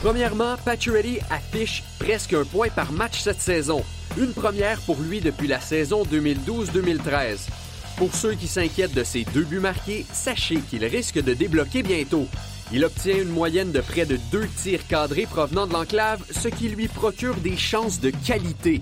Premièrement, 0.02 0.58
Pacioretty 0.66 1.20
affiche 1.32 1.86
presque 2.00 2.34
un 2.34 2.44
point 2.44 2.68
par 2.68 2.92
match 2.92 3.22
cette 3.22 3.40
saison, 3.40 3.82
une 4.18 4.34
première 4.34 4.82
pour 4.82 5.00
lui 5.00 5.22
depuis 5.22 5.48
la 5.48 5.62
saison 5.62 6.04
2012-2013. 6.04 7.48
Pour 7.96 8.14
ceux 8.14 8.34
qui 8.34 8.48
s'inquiètent 8.48 8.94
de 8.94 9.06
ses 9.06 9.24
deux 9.24 9.46
buts 9.46 9.62
marqués, 9.62 10.06
sachez 10.12 10.58
qu'il 10.70 10.84
risque 10.84 11.24
de 11.24 11.34
débloquer 11.34 11.82
bientôt. 11.82 12.28
Il 12.72 12.84
obtient 12.84 13.18
une 13.18 13.30
moyenne 13.30 13.72
de 13.72 13.80
près 13.80 14.06
de 14.06 14.18
deux 14.32 14.48
tirs 14.62 14.86
cadrés 14.88 15.28
provenant 15.30 15.68
de 15.68 15.74
l'enclave, 15.74 16.24
ce 16.32 16.48
qui 16.48 16.70
lui 16.70 16.88
procure 16.88 17.36
des 17.36 17.58
chances 17.58 18.00
de 18.00 18.12
qualité. 18.26 18.82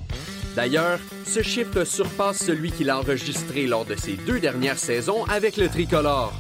D'ailleurs, 0.56 1.00
ce 1.26 1.42
chiffre 1.42 1.84
surpasse 1.84 2.38
celui 2.38 2.72
qu'il 2.72 2.90
a 2.90 3.00
enregistré 3.00 3.68
lors 3.68 3.86
de 3.86 3.96
ses 3.96 4.14
deux 4.14 4.40
dernières 4.40 4.78
saisons 4.78 5.26
avec 5.26 5.58
le 5.58 5.68
tricolore. 5.68 6.34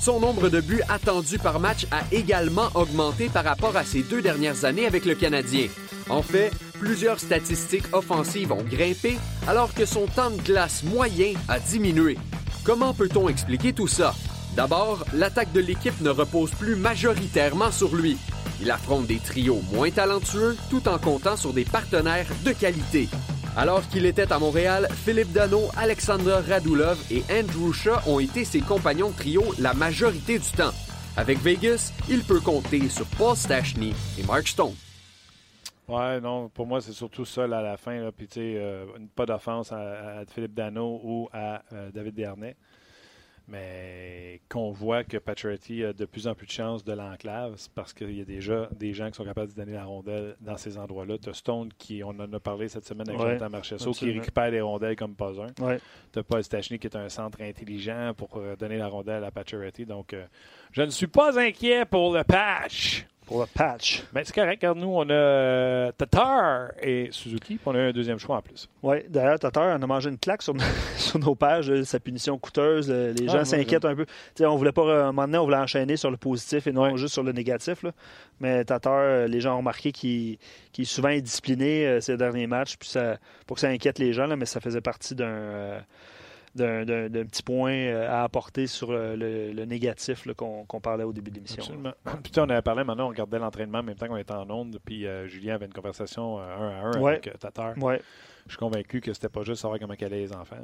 Son 0.00 0.18
nombre 0.18 0.48
de 0.48 0.60
buts 0.60 0.82
attendus 0.88 1.38
par 1.38 1.60
match 1.60 1.86
a 1.90 2.02
également 2.10 2.68
augmenté 2.74 3.28
par 3.28 3.44
rapport 3.44 3.76
à 3.76 3.84
ses 3.84 4.02
deux 4.02 4.22
dernières 4.22 4.64
années 4.64 4.86
avec 4.86 5.04
le 5.04 5.14
Canadien. 5.14 5.68
En 6.08 6.22
fait, 6.22 6.50
plusieurs 6.80 7.20
statistiques 7.20 7.94
offensives 7.94 8.50
ont 8.52 8.64
grimpé 8.64 9.18
alors 9.46 9.72
que 9.72 9.86
son 9.86 10.06
temps 10.06 10.30
de 10.30 10.40
glace 10.42 10.82
moyen 10.82 11.34
a 11.48 11.60
diminué. 11.60 12.18
Comment 12.64 12.92
peut-on 12.92 13.28
expliquer 13.28 13.72
tout 13.72 13.88
ça? 13.88 14.14
D'abord, 14.56 15.04
l'attaque 15.14 15.52
de 15.52 15.60
l'équipe 15.60 16.00
ne 16.00 16.10
repose 16.10 16.50
plus 16.52 16.76
majoritairement 16.76 17.70
sur 17.70 17.94
lui. 17.94 18.18
Il 18.60 18.70
affronte 18.70 19.06
des 19.06 19.18
trios 19.18 19.62
moins 19.72 19.90
talentueux 19.90 20.56
tout 20.68 20.86
en 20.88 20.98
comptant 20.98 21.36
sur 21.36 21.52
des 21.52 21.64
partenaires 21.64 22.26
de 22.44 22.52
qualité. 22.52 23.08
Alors 23.56 23.86
qu'il 23.88 24.06
était 24.06 24.32
à 24.32 24.38
Montréal, 24.38 24.88
Philippe 24.92 25.32
Dano, 25.32 25.68
Alexandre 25.76 26.42
Radulov 26.48 26.98
et 27.10 27.22
Andrew 27.32 27.72
Shaw 27.72 27.98
ont 28.06 28.20
été 28.20 28.44
ses 28.44 28.60
compagnons 28.60 29.10
de 29.10 29.16
trio 29.16 29.42
la 29.58 29.74
majorité 29.74 30.38
du 30.38 30.50
temps. 30.50 30.74
Avec 31.16 31.38
Vegas, 31.38 31.92
il 32.08 32.22
peut 32.22 32.40
compter 32.40 32.88
sur 32.88 33.06
Paul 33.18 33.36
Stachny 33.36 33.92
et 34.18 34.22
Mark 34.24 34.46
Stone. 34.46 34.74
Ouais, 35.88 36.20
non, 36.20 36.48
pour 36.48 36.66
moi, 36.66 36.80
c'est 36.80 36.92
surtout 36.92 37.24
ça 37.24 37.44
à 37.44 37.48
la 37.48 37.76
fin. 37.76 38.10
Puis, 38.16 38.28
tu 38.28 38.34
sais, 38.34 38.54
euh, 38.56 38.86
pas 39.16 39.26
d'offense 39.26 39.72
à, 39.72 40.22
Philippe 40.32 40.54
Dano 40.54 41.00
ou 41.02 41.28
à 41.32 41.62
euh, 41.72 41.90
David 41.90 42.14
Dernay. 42.14 42.54
Mais 43.50 44.40
qu'on 44.48 44.70
voit 44.70 45.02
que 45.02 45.16
Pacioretty 45.16 45.84
a 45.84 45.92
de 45.92 46.04
plus 46.04 46.28
en 46.28 46.34
plus 46.34 46.46
de 46.46 46.52
chances 46.52 46.84
de 46.84 46.92
l'enclave, 46.92 47.54
c'est 47.56 47.72
parce 47.72 47.92
qu'il 47.92 48.16
y 48.16 48.20
a 48.20 48.24
déjà 48.24 48.68
des 48.78 48.92
gens 48.92 49.10
qui 49.10 49.16
sont 49.16 49.24
capables 49.24 49.52
de 49.52 49.56
donner 49.56 49.72
la 49.72 49.84
rondelle 49.84 50.36
dans 50.40 50.56
ces 50.56 50.78
endroits-là. 50.78 51.18
Tu 51.18 51.30
as 51.30 51.34
Stone, 51.34 51.70
qui, 51.76 52.04
on 52.04 52.10
en 52.10 52.32
a 52.32 52.40
parlé 52.40 52.68
cette 52.68 52.86
semaine 52.86 53.08
avec 53.08 53.20
Jonathan 53.20 53.50
Marchesso, 53.50 53.90
qui 53.90 54.12
récupère 54.12 54.50
les 54.50 54.60
rondelles 54.60 54.96
comme 54.96 55.16
pas 55.16 55.32
un. 55.40 55.64
Ouais. 55.64 55.80
Tu 56.12 56.20
as 56.20 56.22
Paul 56.22 56.44
Stachny, 56.44 56.78
qui 56.78 56.86
est 56.86 56.96
un 56.96 57.08
centre 57.08 57.42
intelligent 57.42 58.12
pour 58.16 58.36
euh, 58.36 58.54
donner 58.54 58.78
la 58.78 58.86
rondelle 58.86 59.24
à 59.24 59.32
Pacioretty. 59.32 59.84
Donc, 59.84 60.14
je 60.70 60.82
ne 60.82 60.90
suis 60.90 61.08
pas 61.08 61.38
inquiet 61.38 61.84
pour 61.84 62.14
le 62.14 62.22
patch 62.22 63.06
pour 63.30 63.38
le 63.38 63.46
patch. 63.46 64.02
Mais 64.12 64.22
ben, 64.22 64.24
c'est 64.26 64.34
correct, 64.34 64.60
car 64.60 64.74
nous, 64.74 64.88
on 64.88 65.08
a 65.08 65.12
euh, 65.12 65.92
Tatar 65.92 66.72
et 66.82 67.10
Suzuki, 67.12 67.54
puis 67.54 67.62
on 67.64 67.76
a 67.76 67.78
un 67.78 67.92
deuxième 67.92 68.18
choix 68.18 68.38
en 68.38 68.42
plus. 68.42 68.68
Oui, 68.82 68.96
d'ailleurs, 69.08 69.38
Tatar, 69.38 69.78
on 69.78 69.82
a 69.82 69.86
mangé 69.86 70.10
une 70.10 70.18
claque 70.18 70.42
sur, 70.42 70.52
nos 71.20 71.36
pages, 71.36 71.70
euh, 71.70 71.84
sa 71.84 72.00
punition 72.00 72.36
coûteuse. 72.38 72.90
Euh, 72.90 73.12
les 73.12 73.28
ah, 73.28 73.38
gens 73.38 73.44
s'inquiètent 73.44 73.84
un 73.84 73.94
peu. 73.94 74.04
on 74.40 74.56
voulait 74.56 74.72
pas, 74.72 74.82
un 74.82 75.12
moment 75.12 75.26
donné, 75.26 75.38
on 75.38 75.44
voulait 75.44 75.58
enchaîner 75.58 75.96
sur 75.96 76.10
le 76.10 76.16
positif 76.16 76.66
et 76.66 76.72
non 76.72 76.96
juste 76.96 77.14
sur 77.14 77.22
le 77.22 77.30
négatif. 77.30 77.84
Mais 78.40 78.64
Tatar, 78.64 79.28
les 79.28 79.40
gens 79.40 79.54
ont 79.54 79.58
remarqué 79.58 79.92
qu'il 79.92 80.38
est 80.76 80.84
souvent 80.84 81.10
indiscipliné 81.10 82.00
ces 82.00 82.16
derniers 82.16 82.48
matchs, 82.48 82.78
puis 82.78 82.88
ça, 82.88 83.16
pour 83.46 83.54
que 83.54 83.60
ça 83.60 83.68
inquiète 83.68 84.00
les 84.00 84.12
gens, 84.12 84.26
là, 84.26 84.34
mais 84.34 84.46
ça 84.46 84.60
faisait 84.60 84.80
partie 84.80 85.14
d'un 85.14 85.84
d'un 86.54 86.84
petit 86.84 87.42
point 87.42 87.72
euh, 87.72 88.08
à 88.08 88.24
apporter 88.24 88.66
sur 88.66 88.92
le, 88.92 89.64
négatif 89.64 90.26
qu'on 90.34 90.80
parlait 90.80 91.04
au 91.04 91.12
début 91.12 91.30
de 91.30 91.36
l'émission. 91.36 91.62
Absolument. 91.62 91.92
Puis 92.22 92.32
on 92.38 92.48
avait 92.48 92.62
parlé 92.62 92.84
maintenant, 92.84 93.06
on 93.06 93.10
regardait 93.10 93.38
l'entraînement 93.38 93.78
en 93.78 93.82
même 93.82 93.94
temps 93.94 94.08
qu'on 94.08 94.16
était 94.16 94.32
en 94.32 94.48
onde, 94.50 94.78
puis 94.84 95.06
euh, 95.06 95.26
Julien 95.28 95.54
avait 95.54 95.66
une 95.66 95.72
conversation 95.72 96.38
euh, 96.38 96.42
un 96.42 96.68
à 96.68 96.98
un 96.98 97.04
avec 97.06 97.38
Tatar. 97.38 97.78
Ouais. 97.78 98.00
Je 98.46 98.52
suis 98.52 98.58
convaincu 98.58 99.00
que 99.00 99.12
c'était 99.12 99.28
pas 99.28 99.42
juste 99.42 99.62
savoir 99.62 99.78
comment 99.78 99.94
qu'elle 99.94 100.12
les 100.12 100.32
enfants. 100.32 100.56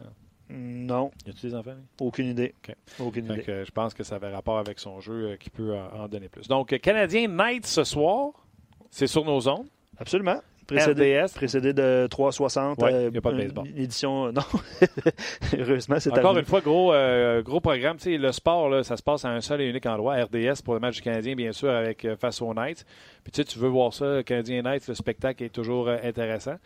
Non. 0.48 1.10
Y 1.26 1.30
a-tu 1.30 1.46
des 1.46 1.54
enfants? 1.54 1.76
Aucune 2.00 2.26
idée. 2.26 2.54
Aucune 2.98 3.26
idée. 3.26 3.44
je 3.46 3.70
pense 3.70 3.94
que 3.94 4.02
ça 4.02 4.16
avait 4.16 4.32
rapport 4.32 4.58
avec 4.58 4.80
son 4.80 5.00
jeu 5.00 5.36
qui 5.38 5.50
peut 5.50 5.76
en 5.76 6.08
donner 6.08 6.28
plus. 6.28 6.48
Donc, 6.48 6.76
Canadien 6.80 7.28
Night 7.28 7.66
ce 7.66 7.84
soir, 7.84 8.32
c'est 8.90 9.06
sur 9.06 9.24
nos 9.24 9.48
ondes. 9.48 9.68
Absolument. 9.98 10.40
Précédé, 10.66 11.24
précédé 11.34 11.72
de 11.72 12.06
360. 12.10 12.78
Il 12.90 13.10
n'y 13.10 13.18
a 13.18 13.20
pas 13.20 13.32
de 13.32 13.38
baseball. 13.38 13.66
Édition, 13.76 14.32
non. 14.32 14.42
Heureusement, 15.58 16.00
c'est 16.00 16.12
Encore 16.12 16.36
une 16.36 16.44
fois, 16.44 16.60
gros, 16.60 16.92
euh, 16.92 17.42
gros 17.42 17.60
programme. 17.60 17.96
le 18.04 18.32
sport, 18.32 18.68
là, 18.68 18.82
ça 18.82 18.96
se 18.96 19.02
passe 19.02 19.24
à 19.24 19.28
un 19.28 19.40
seul 19.40 19.60
et 19.60 19.68
unique 19.68 19.86
endroit. 19.86 20.16
RDS 20.16 20.62
pour 20.64 20.74
le 20.74 20.80
match 20.80 20.96
du 20.96 21.02
Canadien, 21.02 21.34
bien 21.34 21.52
sûr, 21.52 21.70
avec 21.70 22.04
euh, 22.04 22.16
face 22.16 22.42
aux 22.42 22.52
Knights. 22.52 22.84
Puis 23.22 23.44
tu 23.44 23.58
veux 23.58 23.68
voir 23.68 23.92
ça, 23.92 24.22
Canadien 24.24 24.62
Knights, 24.62 24.88
le 24.88 24.94
spectacle 24.94 25.44
est 25.44 25.54
toujours 25.54 25.88
euh, 25.88 25.96
intéressant. 26.02 26.56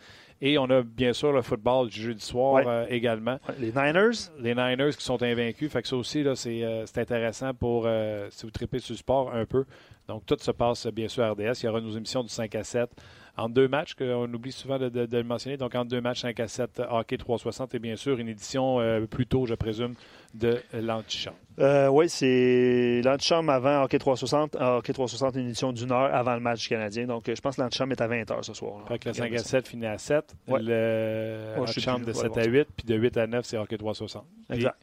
Et 0.41 0.57
on 0.57 0.65
a 0.65 0.81
bien 0.81 1.13
sûr 1.13 1.31
le 1.31 1.41
football 1.41 1.89
du 1.89 2.01
jeudi 2.01 2.25
soir 2.25 2.85
également. 2.89 3.37
Les 3.59 3.71
Niners? 3.71 4.31
Les 4.39 4.55
Niners 4.55 4.95
qui 4.97 5.03
sont 5.03 5.21
invaincus. 5.21 5.71
Fait 5.71 5.81
que 5.81 5.87
ça 5.87 5.95
aussi, 5.95 6.25
c'est 6.35 6.97
intéressant 6.97 7.53
pour, 7.53 7.87
si 8.29 8.45
vous 8.45 8.51
tripez 8.51 8.79
sur 8.79 8.93
le 8.93 8.97
sport 8.97 9.33
un 9.33 9.45
peu. 9.45 9.65
Donc, 10.07 10.25
tout 10.25 10.37
se 10.39 10.51
passe 10.51 10.87
bien 10.87 11.07
sûr 11.07 11.23
à 11.23 11.31
RDS. 11.31 11.61
Il 11.61 11.65
y 11.65 11.67
aura 11.69 11.79
nos 11.79 11.91
émissions 11.91 12.23
du 12.23 12.29
5 12.29 12.53
à 12.55 12.63
7 12.63 12.89
en 13.37 13.49
deux 13.49 13.67
matchs, 13.67 13.93
qu'on 13.93 14.31
oublie 14.33 14.51
souvent 14.51 14.77
de, 14.77 15.07
le 15.09 15.23
mentionner. 15.23 15.57
Donc, 15.57 15.75
en 15.75 15.85
deux 15.85 16.01
matchs, 16.01 16.21
5 16.21 16.39
à 16.39 16.47
7 16.47 16.81
hockey 16.89 17.17
360 17.17 17.75
et 17.75 17.79
bien 17.79 17.95
sûr 17.95 18.19
une 18.19 18.27
édition 18.27 18.79
euh, 18.79 19.05
plus 19.05 19.25
tôt, 19.25 19.45
je 19.45 19.55
présume, 19.55 19.93
de 20.33 20.61
l'antichambre. 20.73 21.37
Euh, 21.59 21.87
oui, 21.89 22.09
c'est 22.09 23.01
l'antichambre 23.03 23.51
avant 23.51 23.83
hockey 23.83 23.99
360. 23.99 24.55
Hockey 24.59 24.93
360, 24.93 25.35
une 25.35 25.47
édition 25.47 25.73
d'une 25.73 25.91
heure 25.91 26.13
avant 26.13 26.33
le 26.33 26.39
match 26.39 26.67
canadien. 26.67 27.05
Donc, 27.05 27.23
je 27.27 27.41
pense 27.41 27.55
que 27.55 27.61
l'antichambre 27.61 27.91
est 27.91 28.01
à 28.01 28.07
20 28.07 28.23
h 28.23 28.43
ce 28.43 28.53
soir. 28.53 28.85
Fait 28.87 28.99
que 28.99 29.09
le 29.09 29.13
5 29.13 29.33
à 29.33 29.37
7 29.37 29.67
finit 29.67 29.85
à 29.85 29.97
7. 29.97 30.35
Le 30.47 31.55
l'antichambre 31.57 32.05
de 32.05 32.13
7 32.13 32.37
à 32.37 32.45
8, 32.45 32.67
puis 32.75 32.85
de 32.85 32.95
8 32.95 33.17
à 33.17 33.27
9, 33.27 33.45
c'est 33.45 33.57
hockey 33.57 33.77
360. 33.77 34.25
Exact 34.51 34.77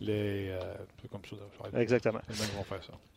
les 0.00 0.50
euh, 0.50 0.60
comme 1.10 1.22
ça. 1.24 1.80
Exactement. 1.80 2.20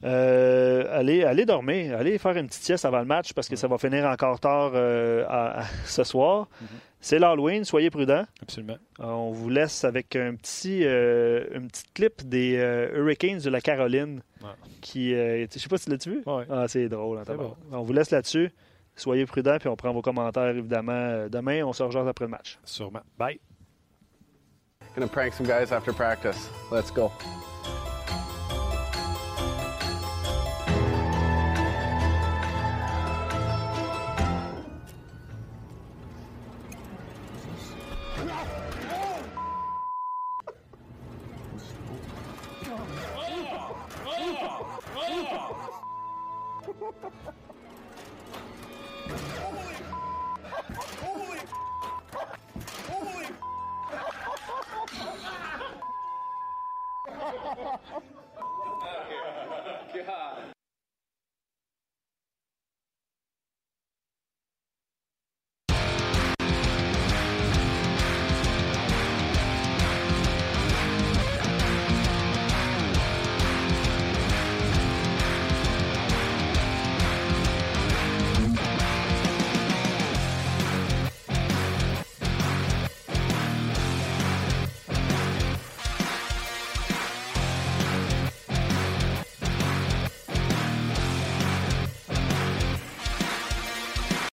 Euh, 0.03 0.97
allez, 0.97 1.23
allez 1.23 1.45
dormir, 1.45 1.97
allez 1.97 2.17
faire 2.17 2.37
une 2.37 2.47
petite 2.47 2.63
sieste 2.63 2.85
avant 2.85 2.99
le 2.99 3.05
match 3.05 3.33
parce 3.33 3.49
que 3.49 3.55
ça 3.55 3.67
va 3.67 3.77
finir 3.77 4.05
encore 4.05 4.39
tard 4.39 4.71
euh, 4.73 5.25
ce 5.85 6.03
soir. 6.03 6.47
Mm-hmm. 6.47 6.67
C'est 7.01 7.17
l'Halloween, 7.17 7.63
soyez 7.63 7.89
prudents. 7.89 8.25
Absolument. 8.41 8.77
on 8.99 9.31
vous 9.31 9.49
laisse 9.49 9.83
avec 9.85 10.15
un 10.15 10.35
petit, 10.35 10.83
une 10.83 11.67
petite 11.67 11.93
clip 11.93 12.27
des 12.27 12.55
Hurricanes 12.93 13.39
de 13.39 13.49
la 13.49 13.61
Caroline. 13.61 14.21
Qui, 14.81 15.11
je 15.11 15.47
sais 15.49 15.69
pas 15.69 15.77
si 15.77 15.85
tu 15.85 15.91
l'as 15.91 16.07
vu? 16.07 16.23
Ah, 16.49 16.67
c'est 16.67 16.89
drôle. 16.89 17.19
Hein, 17.19 17.55
on 17.71 17.83
vous 17.83 17.93
laisse 17.93 18.11
là-dessus. 18.11 18.51
Soyez 18.95 19.25
prudents, 19.25 19.57
puis 19.59 19.69
on 19.69 19.77
prend 19.77 19.93
vos 19.93 20.01
commentaires 20.01 20.49
évidemment 20.49 21.27
demain. 21.29 21.63
On 21.63 21.71
se 21.71 21.83
rejoint 21.83 22.05
après 22.05 22.25
le 22.25 22.31
match. 22.31 22.59
Sûrement. 22.65 23.01
Bye. 23.17 23.39
Gonna 24.95 25.07
prank 25.07 25.33
some 25.33 25.45
guys 25.45 25.71
after 25.71 25.93
practice. 25.93 26.49
Let's 26.71 26.91
go. 26.91 27.11